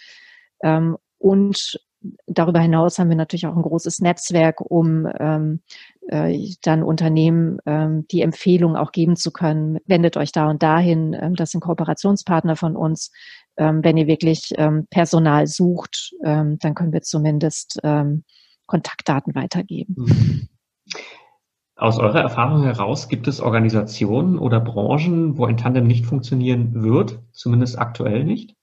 Ähm, 0.62 0.98
und 1.24 1.80
darüber 2.28 2.60
hinaus 2.60 3.00
haben 3.00 3.08
wir 3.08 3.16
natürlich 3.16 3.48
auch 3.48 3.56
ein 3.56 3.62
großes 3.62 4.02
Netzwerk, 4.02 4.60
um 4.60 5.08
ähm, 5.20 5.62
äh, 6.10 6.38
dann 6.62 6.84
Unternehmen 6.84 7.60
ähm, 7.66 8.06
die 8.12 8.22
Empfehlung 8.22 8.76
auch 8.76 8.92
geben 8.92 9.16
zu 9.16 9.32
können. 9.32 9.78
Wendet 9.86 10.18
euch 10.18 10.34
da 10.34 10.50
und 10.50 10.62
dahin. 10.62 11.16
Ähm, 11.18 11.36
das 11.36 11.52
sind 11.52 11.62
Kooperationspartner 11.62 12.58
von 12.58 12.76
uns. 12.76 13.10
Ähm, 13.56 13.86
wenn 13.86 13.96
ihr 13.96 14.08
wirklich 14.08 14.52
ähm, 14.58 14.86
Personal 14.90 15.48
sucht, 15.48 16.14
ähm, 16.26 16.58
dann 16.60 16.76
können 16.76 16.92
wir 16.92 17.04
zumindest 17.04 17.80
ähm, 17.84 18.26
Kontaktdaten 18.66 19.34
weitergeben. 19.34 19.96
Mhm. 19.98 20.50
Aus 21.78 22.00
eurer 22.00 22.20
Erfahrung 22.20 22.64
heraus 22.64 23.08
gibt 23.08 23.30
es 23.30 23.40
Organisationen 23.40 24.38
oder 24.38 24.60
Branchen, 24.60 25.38
wo 25.38 25.46
ein 25.46 25.56
Tandem 25.56 25.88
nicht 25.88 26.06
funktionieren 26.06 26.84
wird, 26.84 27.20
zumindest 27.32 27.80
aktuell 27.80 28.26
nicht? 28.26 28.56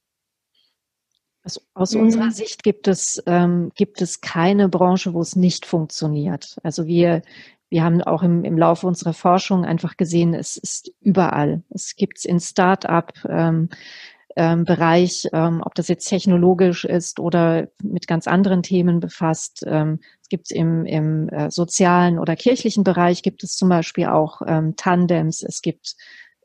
Also 1.42 1.60
aus 1.74 1.94
mhm. 1.94 2.02
unserer 2.02 2.30
Sicht 2.30 2.62
gibt 2.62 2.88
es, 2.88 3.22
ähm, 3.26 3.72
gibt 3.74 4.02
es 4.02 4.20
keine 4.20 4.68
Branche, 4.68 5.14
wo 5.14 5.20
es 5.20 5.36
nicht 5.36 5.66
funktioniert. 5.66 6.58
Also 6.62 6.86
wir, 6.86 7.22
wir 7.70 7.82
haben 7.82 8.02
auch 8.02 8.22
im, 8.22 8.44
im 8.44 8.58
Laufe 8.58 8.86
unserer 8.86 9.14
Forschung 9.14 9.64
einfach 9.64 9.96
gesehen, 9.96 10.34
es 10.34 10.56
ist 10.56 10.92
überall. 11.00 11.62
Es 11.70 11.96
gibt 11.96 12.18
es 12.18 12.24
in 12.24 12.40
Start-up, 12.40 13.12
ähm, 13.28 13.70
ähm, 14.36 14.64
Bereich, 14.64 15.26
ähm, 15.32 15.60
ob 15.64 15.74
das 15.74 15.88
jetzt 15.88 16.08
technologisch 16.08 16.84
ist 16.84 17.18
oder 17.18 17.68
mit 17.82 18.06
ganz 18.06 18.26
anderen 18.28 18.62
Themen 18.62 19.00
befasst. 19.00 19.64
Ähm, 19.66 20.00
es 20.22 20.28
gibt 20.28 20.52
im, 20.52 20.84
im 20.86 21.28
äh, 21.30 21.50
sozialen 21.50 22.18
oder 22.18 22.36
kirchlichen 22.36 22.84
Bereich 22.84 23.22
gibt 23.22 23.42
es 23.42 23.56
zum 23.56 23.68
Beispiel 23.68 24.06
auch 24.06 24.40
ähm, 24.46 24.76
Tandems. 24.76 25.42
Es 25.42 25.62
gibt 25.62 25.96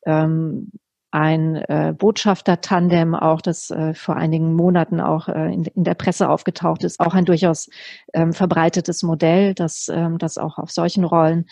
ähm, 0.05 0.71
ein 1.15 1.55
äh, 1.55 1.93
Botschafter-Tandem, 1.97 3.15
auch 3.15 3.39
das 3.39 3.71
äh, 3.71 3.93
vor 3.93 4.17
einigen 4.17 4.53
Monaten 4.53 4.99
auch 4.99 5.29
äh, 5.29 5.53
in, 5.53 5.63
in, 5.63 5.85
der 5.85 5.93
Presse 5.93 6.29
aufgetaucht 6.29 6.83
ist, 6.83 6.99
auch 6.99 7.13
ein 7.13 7.23
durchaus 7.23 7.69
ähm, 8.13 8.33
verbreitetes 8.33 9.01
Modell, 9.01 9.53
das, 9.53 9.87
ähm, 9.87 10.17
das 10.17 10.37
auch 10.37 10.57
auf 10.57 10.71
solchen 10.71 11.05
Rollen 11.05 11.45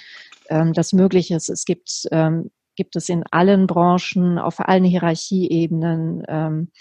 ähm, 0.49 0.74
das 0.74 0.91
möglich 0.91 1.32
ist. 1.32 1.47
Es 1.47 1.64
gibt, 1.64 2.09
ähm, 2.11 2.51
gibt 2.76 2.97
es 2.97 3.07
in 3.07 3.24
allen 3.32 3.66
Branchen, 3.66 4.38
auf 4.38 4.59
allen 4.59 4.84
Hierarchieebenen, 4.84 6.24
ähm, 6.28 6.72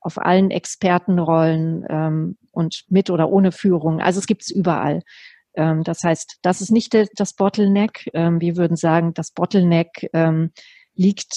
auf 0.00 0.16
allen 0.16 0.50
Expertenrollen 0.50 1.84
ähm, 1.90 2.38
und 2.52 2.84
mit 2.88 3.10
oder 3.10 3.28
ohne 3.28 3.52
Führung. 3.52 4.00
Also 4.00 4.18
es 4.18 4.26
gibt 4.26 4.42
es 4.42 4.50
überall. 4.50 5.02
Das 5.52 6.04
heißt, 6.04 6.38
das 6.42 6.60
ist 6.60 6.70
nicht 6.70 6.96
das 7.16 7.34
Bottleneck. 7.34 8.08
Wir 8.14 8.56
würden 8.56 8.76
sagen, 8.76 9.14
das 9.14 9.32
Bottleneck 9.32 10.08
liegt 10.94 11.34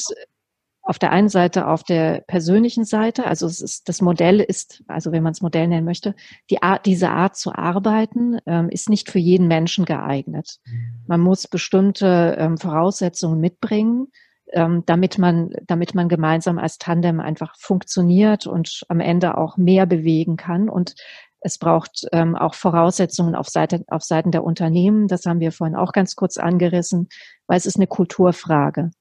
auf 0.83 0.99
der 0.99 1.11
einen 1.11 1.29
Seite 1.29 1.67
auf 1.67 1.83
der 1.83 2.21
persönlichen 2.27 2.83
Seite, 2.83 3.25
also 3.25 3.47
es 3.47 3.61
ist, 3.61 3.87
das 3.87 4.01
Modell 4.01 4.41
ist, 4.41 4.83
also 4.87 5.13
wenn 5.13 5.23
man 5.23 5.31
es 5.31 5.41
Modell 5.41 5.67
nennen 5.69 5.85
möchte, 5.85 6.13
die 6.49 6.61
Art, 6.61 6.85
diese 6.85 7.09
Art 7.09 7.37
zu 7.37 7.55
arbeiten 7.55 8.37
ähm, 8.45 8.69
ist 8.69 8.89
nicht 8.89 9.09
für 9.09 9.19
jeden 9.19 9.47
Menschen 9.47 9.85
geeignet. 9.85 10.59
Man 11.07 11.21
muss 11.21 11.47
bestimmte 11.47 12.35
ähm, 12.37 12.57
Voraussetzungen 12.57 13.39
mitbringen, 13.39 14.07
ähm, 14.51 14.83
damit 14.85 15.17
man, 15.17 15.51
damit 15.65 15.95
man 15.95 16.09
gemeinsam 16.09 16.59
als 16.59 16.77
Tandem 16.79 17.21
einfach 17.21 17.55
funktioniert 17.57 18.45
und 18.45 18.83
am 18.89 18.99
Ende 18.99 19.37
auch 19.37 19.55
mehr 19.55 19.85
bewegen 19.85 20.35
kann. 20.35 20.67
Und 20.67 20.95
es 21.39 21.57
braucht 21.57 22.05
ähm, 22.11 22.35
auch 22.35 22.55
Voraussetzungen 22.55 23.35
auf, 23.35 23.47
Seite, 23.47 23.85
auf 23.87 24.03
Seiten 24.03 24.31
der 24.31 24.43
Unternehmen. 24.43 25.07
Das 25.07 25.25
haben 25.25 25.39
wir 25.39 25.53
vorhin 25.53 25.77
auch 25.77 25.93
ganz 25.93 26.17
kurz 26.17 26.35
angerissen, 26.35 27.07
weil 27.47 27.57
es 27.57 27.65
ist 27.65 27.77
eine 27.77 27.87
Kulturfrage. 27.87 28.91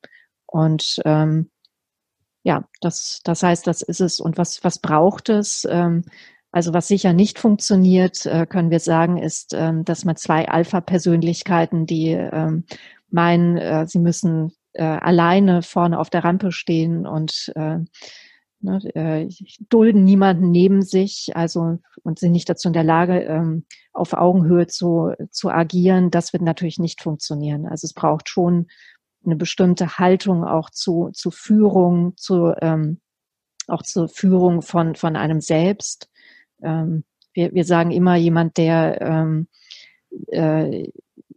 Und 0.46 1.00
ähm, 1.04 1.50
ja, 2.42 2.64
das, 2.80 3.20
das 3.24 3.42
heißt, 3.42 3.66
das 3.66 3.82
ist 3.82 4.00
es. 4.00 4.20
Und 4.20 4.38
was, 4.38 4.64
was 4.64 4.78
braucht 4.78 5.28
es? 5.28 5.66
Ähm, 5.70 6.04
also 6.52 6.74
was 6.74 6.86
sicher 6.86 7.14
nicht 7.14 7.38
funktioniert, 7.38 8.26
äh, 8.26 8.46
können 8.46 8.70
wir 8.70 8.80
sagen, 8.80 9.16
ist, 9.16 9.54
ähm, 9.54 9.84
dass 9.84 10.04
man 10.04 10.16
zwei 10.16 10.48
Alpha-Persönlichkeiten, 10.48 11.86
die 11.86 12.10
ähm, 12.10 12.64
meinen, 13.10 13.56
äh, 13.56 13.86
sie 13.86 13.98
müssen 13.98 14.52
äh, 14.74 14.82
alleine 14.82 15.62
vorne 15.62 15.98
auf 15.98 16.10
der 16.10 16.24
Rampe 16.24 16.52
stehen 16.52 17.06
und 17.06 17.52
ne, 18.60 19.28
dulden 19.70 20.04
niemanden 20.04 20.50
neben 20.50 20.82
sich, 20.82 21.32
also 21.34 21.78
und 22.04 22.18
sind 22.18 22.32
nicht 22.32 22.48
dazu 22.48 22.68
in 22.68 22.74
der 22.74 22.84
Lage, 22.84 23.62
auf 23.92 24.12
Augenhöhe 24.12 24.68
zu, 24.68 25.12
zu 25.30 25.50
agieren, 25.50 26.10
das 26.12 26.32
wird 26.32 26.44
natürlich 26.44 26.78
nicht 26.78 27.02
funktionieren. 27.02 27.66
Also 27.66 27.86
es 27.86 27.92
braucht 27.92 28.28
schon 28.28 28.68
eine 29.24 29.36
bestimmte 29.36 29.98
Haltung 29.98 30.44
auch 30.44 30.70
zu, 30.70 31.10
zu 31.12 31.30
Führung, 31.30 32.16
zu, 32.16 32.54
ähm, 32.60 33.00
auch 33.68 33.82
zur 33.82 34.08
Führung 34.08 34.62
von, 34.62 34.94
von 34.94 35.16
einem 35.16 35.40
selbst. 35.40 36.08
Ähm, 36.62 37.04
wir, 37.34 37.52
wir 37.52 37.64
sagen 37.64 37.90
immer, 37.90 38.16
jemand, 38.16 38.56
der 38.56 39.00
ähm, 39.00 39.48
äh, 40.28 40.88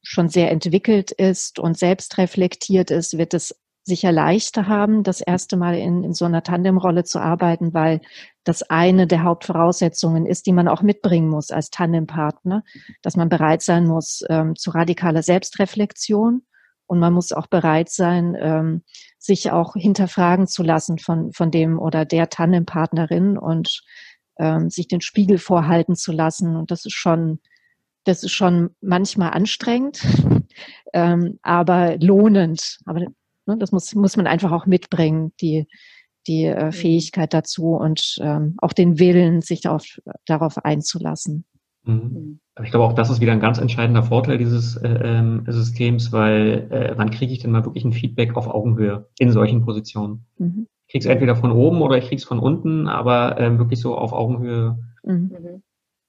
schon 0.02 0.30
sehr 0.30 0.52
entwickelt 0.52 1.12
ist 1.12 1.60
und 1.60 1.78
selbst 1.78 2.18
reflektiert 2.18 2.92
ist, 2.92 3.18
wird 3.18 3.34
es 3.34 3.56
sicher 3.86 4.12
leichter 4.12 4.68
haben, 4.68 5.04
das 5.04 5.22
erste 5.22 5.58
Mal 5.58 5.78
in, 5.78 6.04
in 6.04 6.14
so 6.14 6.26
einer 6.26 6.42
Tandemrolle 6.42 7.04
zu 7.04 7.20
arbeiten, 7.20 7.74
weil 7.74 8.02
das 8.44 8.64
eine 8.64 9.06
der 9.06 9.24
Hauptvoraussetzungen 9.24 10.26
ist, 10.26 10.48
die 10.48 10.54
man 10.54 10.68
auch 10.68 10.82
mitbringen 10.82 11.30
muss 11.30 11.52
als 11.52 11.70
Tandempartner, 11.70 12.64
dass 13.04 13.16
man 13.16 13.30
bereit 13.30 13.62
sein 13.62 13.86
muss 13.86 14.24
ähm, 14.28 14.56
zu 14.56 14.72
radikaler 14.72 15.22
Selbstreflexion 15.22 16.42
und 16.88 17.00
man 17.00 17.14
muss 17.14 17.32
auch 17.32 17.48
bereit 17.48 17.90
sein, 17.90 18.36
ähm, 18.40 18.84
sich 19.18 19.52
auch 19.52 19.74
hinterfragen 19.74 20.48
zu 20.48 20.64
lassen 20.64 21.00
von, 21.00 21.32
von 21.34 21.52
dem 21.52 21.80
oder 21.80 22.06
der 22.06 22.30
Tandempartnerin 22.30 23.38
und 23.38 23.82
ähm, 24.40 24.70
sich 24.70 24.88
den 24.88 25.02
Spiegel 25.02 25.38
vorhalten 25.38 25.96
zu 25.96 26.12
lassen. 26.12 26.56
Und 26.56 26.72
das 26.72 26.86
ist 26.86 26.96
schon, 26.96 27.40
das 28.04 28.24
ist 28.24 28.32
schon 28.32 28.76
manchmal 28.82 29.32
anstrengend, 29.32 30.02
ähm, 30.94 31.40
aber 31.42 31.98
lohnend. 31.98 32.80
Aber 32.86 33.00
ne, 33.00 33.58
das 33.58 33.72
muss, 33.72 33.96
muss 33.96 34.18
man 34.18 34.28
einfach 34.28 34.52
auch 34.52 34.66
mitbringen, 34.66 35.34
die, 35.42 35.68
die 36.28 36.46
äh, 36.46 36.66
mhm. 36.66 36.72
Fähigkeit 36.72 37.34
dazu 37.34 37.76
und 37.76 38.18
ähm, 38.22 38.56
auch 38.60 38.74
den 38.74 39.00
Willen, 39.00 39.42
sich 39.42 39.62
darauf, 39.62 39.86
darauf 40.26 40.64
einzulassen. 40.64 41.46
Mhm. 41.86 41.94
mhm. 41.94 42.40
Ich 42.64 42.72
glaube, 42.72 42.86
auch 42.86 42.94
das 42.94 43.10
ist 43.10 43.20
wieder 43.20 43.34
ein 43.34 43.42
ganz 43.42 43.58
entscheidender 43.58 44.04
Vorteil 44.04 44.38
dieses 44.38 44.78
äh, 44.78 44.88
ähm, 44.88 45.44
Systems, 45.46 46.14
weil 46.14 46.68
äh, 46.72 46.94
wann 46.96 47.12
kriege 47.12 47.34
ich 47.34 47.40
denn 47.40 47.52
mal 47.52 47.66
wirklich 47.66 47.84
ein 47.84 47.92
Feedback 47.92 48.38
auf 48.38 48.48
Augenhöhe 48.48 49.10
in 49.20 49.32
solchen 49.32 49.66
Positionen? 49.66 50.26
Mhm. 50.38 50.68
Ich 50.88 50.94
kriege 50.94 51.04
es 51.04 51.12
entweder 51.12 51.36
von 51.36 51.52
oben 51.52 51.82
oder 51.82 51.98
ich 51.98 52.06
kriege 52.06 52.16
es 52.16 52.24
von 52.24 52.40
unten, 52.40 52.88
aber 52.88 53.38
ähm, 53.40 53.58
wirklich 53.58 53.82
so 53.82 53.98
auf 53.98 54.14
Augenhöhe. 54.14 54.80
Mhm. 55.04 55.14
mhm. 55.14 55.64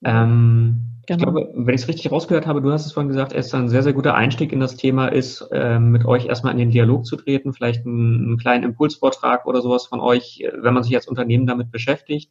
Ähm, 0.05 0.87
Genau. 1.07 1.19
Ich 1.19 1.23
glaube, 1.23 1.53
wenn 1.55 1.73
ich 1.73 1.81
es 1.81 1.87
richtig 1.87 2.11
rausgehört 2.11 2.47
habe, 2.47 2.61
du 2.61 2.69
hast 2.69 2.85
es 2.85 2.91
vorhin 2.91 3.07
gesagt, 3.07 3.31
es 3.31 3.47
ist 3.47 3.55
ein 3.55 3.69
sehr, 3.69 3.81
sehr 3.81 3.93
guter 3.93 4.15
Einstieg 4.15 4.51
in 4.51 4.59
das 4.59 4.75
Thema 4.75 5.07
ist, 5.07 5.47
ähm, 5.53 5.89
mit 5.91 6.03
euch 6.03 6.25
erstmal 6.25 6.51
in 6.51 6.59
den 6.59 6.69
Dialog 6.69 7.05
zu 7.05 7.15
treten, 7.15 7.53
vielleicht 7.53 7.85
einen, 7.85 8.25
einen, 8.25 8.37
kleinen 8.37 8.65
Impulsvortrag 8.65 9.45
oder 9.45 9.61
sowas 9.61 9.85
von 9.85 10.01
euch, 10.01 10.41
äh, 10.41 10.51
wenn 10.61 10.73
man 10.73 10.83
sich 10.83 10.93
als 10.95 11.07
Unternehmen 11.07 11.47
damit 11.47 11.71
beschäftigt, 11.71 12.29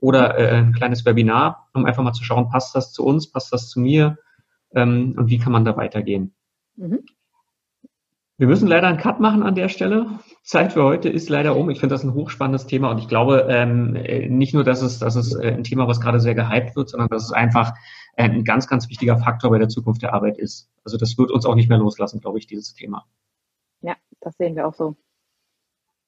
oder 0.00 0.38
äh, 0.38 0.56
ein 0.56 0.72
kleines 0.72 1.04
Webinar, 1.04 1.68
um 1.74 1.84
einfach 1.84 2.02
mal 2.02 2.12
zu 2.12 2.24
schauen, 2.24 2.48
passt 2.48 2.74
das 2.74 2.92
zu 2.92 3.04
uns, 3.04 3.30
passt 3.30 3.52
das 3.52 3.68
zu 3.68 3.80
mir 3.80 4.18
ähm, 4.74 5.14
und 5.16 5.28
wie 5.28 5.38
kann 5.38 5.52
man 5.52 5.64
da 5.64 5.76
weitergehen. 5.76 6.34
Mhm. 6.76 7.00
Wir 8.38 8.46
müssen 8.46 8.68
leider 8.68 8.86
einen 8.86 8.98
Cut 8.98 9.18
machen 9.18 9.42
an 9.42 9.56
der 9.56 9.68
Stelle. 9.68 10.20
Zeit 10.44 10.72
für 10.72 10.84
heute 10.84 11.08
ist 11.08 11.28
leider 11.28 11.56
um. 11.56 11.70
Ich 11.70 11.80
finde 11.80 11.96
das 11.96 12.04
ein 12.04 12.14
hochspannendes 12.14 12.66
Thema 12.66 12.88
und 12.92 12.98
ich 12.98 13.08
glaube 13.08 13.46
ähm, 13.48 13.96
äh, 13.96 14.28
nicht 14.28 14.54
nur, 14.54 14.62
dass 14.62 14.80
es, 14.80 15.00
dass 15.00 15.16
es 15.16 15.34
äh, 15.34 15.48
ein 15.48 15.64
Thema, 15.64 15.88
was 15.88 16.00
gerade 16.00 16.20
sehr 16.20 16.36
gehypt 16.36 16.76
wird, 16.76 16.88
sondern 16.88 17.08
dass 17.08 17.24
es 17.24 17.32
einfach 17.32 17.74
äh, 18.14 18.22
ein 18.22 18.44
ganz, 18.44 18.68
ganz 18.68 18.88
wichtiger 18.88 19.18
Faktor 19.18 19.50
bei 19.50 19.58
der 19.58 19.68
Zukunft 19.68 20.02
der 20.02 20.14
Arbeit 20.14 20.38
ist. 20.38 20.70
Also 20.84 20.96
das 20.96 21.18
wird 21.18 21.32
uns 21.32 21.46
auch 21.46 21.56
nicht 21.56 21.68
mehr 21.68 21.78
loslassen, 21.78 22.20
glaube 22.20 22.38
ich, 22.38 22.46
dieses 22.46 22.74
Thema. 22.74 23.06
Ja, 23.80 23.96
das 24.20 24.36
sehen 24.36 24.54
wir 24.54 24.68
auch 24.68 24.74
so. 24.74 24.94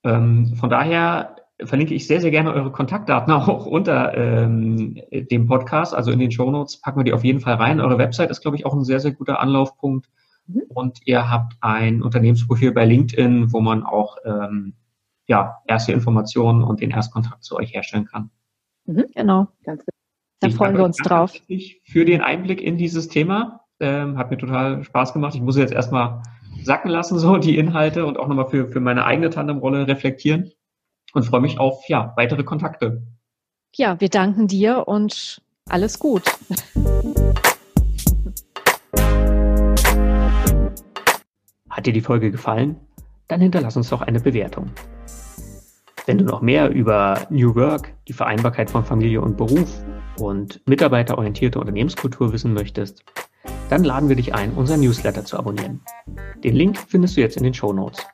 Ähm, 0.05 0.55
von 0.55 0.71
daher 0.71 1.35
verlinke 1.65 1.95
ich 1.95 2.07
sehr, 2.07 2.21
sehr 2.21 2.31
gerne 2.31 2.53
eure 2.53 2.73
Kontaktdaten 2.73 3.33
auch 3.33 3.67
unter 3.67 4.17
ähm, 4.17 5.01
dem 5.11 5.47
Podcast, 5.47 5.95
also 5.95 6.11
in 6.11 6.19
den 6.19 6.31
Show 6.31 6.51
Notes 6.51 6.81
packen 6.81 7.01
wir 7.01 7.05
die 7.05 7.13
auf 7.13 7.25
jeden 7.25 7.41
Fall 7.41 7.55
rein. 7.55 7.81
Eure 7.81 7.99
Website 7.99 8.31
ist, 8.31 8.41
glaube 8.41 8.57
ich, 8.57 8.67
auch 8.67 8.75
ein 8.75 8.85
sehr, 8.85 9.01
sehr 9.01 9.13
guter 9.13 9.41
Anlaufpunkt 9.41 10.09
Mhm. 10.53 10.63
Und 10.69 10.99
ihr 11.05 11.31
habt 11.31 11.55
ein 11.61 12.03
Unternehmensprofil 12.03 12.73
bei 12.73 12.85
LinkedIn, 12.85 13.53
wo 13.53 13.61
man 13.61 13.85
auch 13.85 14.17
ähm, 14.25 14.75
ja, 15.27 15.59
erste 15.67 15.93
Informationen 15.93 16.63
und 16.63 16.81
den 16.81 16.91
Erstkontakt 16.91 17.45
zu 17.45 17.57
euch 17.57 17.75
herstellen 17.75 18.07
kann. 18.07 18.31
Mhm, 18.87 19.05
genau, 19.15 19.49
ganz 19.65 19.85
genau. 19.85 19.97
Da 20.41 20.49
ich 20.49 20.55
freuen 20.55 20.77
wir 20.77 20.85
uns 20.85 20.97
drauf. 20.97 21.33
Für 21.85 22.05
den 22.05 22.23
Einblick 22.23 22.61
in 22.61 22.79
dieses 22.79 23.09
Thema. 23.09 23.61
Ähm, 23.83 24.19
hat 24.19 24.31
mir 24.31 24.37
total 24.37 24.85
Spaß 24.85 25.15
gemacht. 25.15 25.35
Ich 25.35 25.41
muss 25.41 25.57
jetzt 25.57 25.73
erstmal 25.73 26.23
sacken 26.63 26.91
lassen, 26.91 27.19
so 27.19 27.39
die 27.39 27.57
Inhalte 27.57 28.05
und 28.05 28.19
auch 28.19 28.29
nochmal 28.29 28.49
für, 28.49 28.69
für 28.69 28.81
meine 28.81 29.05
eigene 29.07 29.31
Tandemrolle 29.31 29.87
reflektieren 29.87 30.53
und 31.15 31.25
freue 31.25 31.41
mich 31.41 31.59
auf 31.59 31.89
ja, 31.89 32.13
weitere 32.17 32.45
Kontakte. 32.45 33.03
Ja, 33.75 34.01
wir 34.01 34.09
danken 34.09 34.49
dir 34.49 34.89
und 34.89 35.41
alles 35.69 35.99
gut. 35.99 36.25
Hat 41.69 41.87
dir 41.87 41.93
die 41.93 42.01
Folge 42.01 42.31
gefallen? 42.31 42.77
Dann 43.29 43.41
hinterlass 43.41 43.77
uns 43.77 43.89
doch 43.89 44.03
eine 44.03 44.21
Bewertung. 44.21 44.71
Wenn 46.07 46.19
du 46.19 46.25
noch 46.25 46.41
mehr 46.41 46.71
über 46.71 47.27
New 47.31 47.55
Work, 47.55 47.95
die 48.09 48.13
Vereinbarkeit 48.13 48.71
von 48.71 48.85
Familie 48.85 49.21
und 49.21 49.37
Beruf 49.37 49.81
und 50.19 50.61
mitarbeiterorientierte 50.67 51.61
Unternehmenskultur 51.61 52.33
wissen 52.33 52.53
möchtest, 52.53 53.05
dann 53.69 53.85
laden 53.85 54.09
wir 54.09 54.17
dich 54.17 54.35
ein, 54.35 54.53
unser 54.55 54.77
Newsletter 54.77 55.25
zu 55.25 55.39
abonnieren. 55.39 55.81
Den 56.43 56.57
Link 56.57 56.77
findest 56.89 57.17
du 57.17 57.21
jetzt 57.21 57.37
in 57.37 57.45
den 57.45 57.55
Show 57.55 57.73
Notes. 57.73 58.05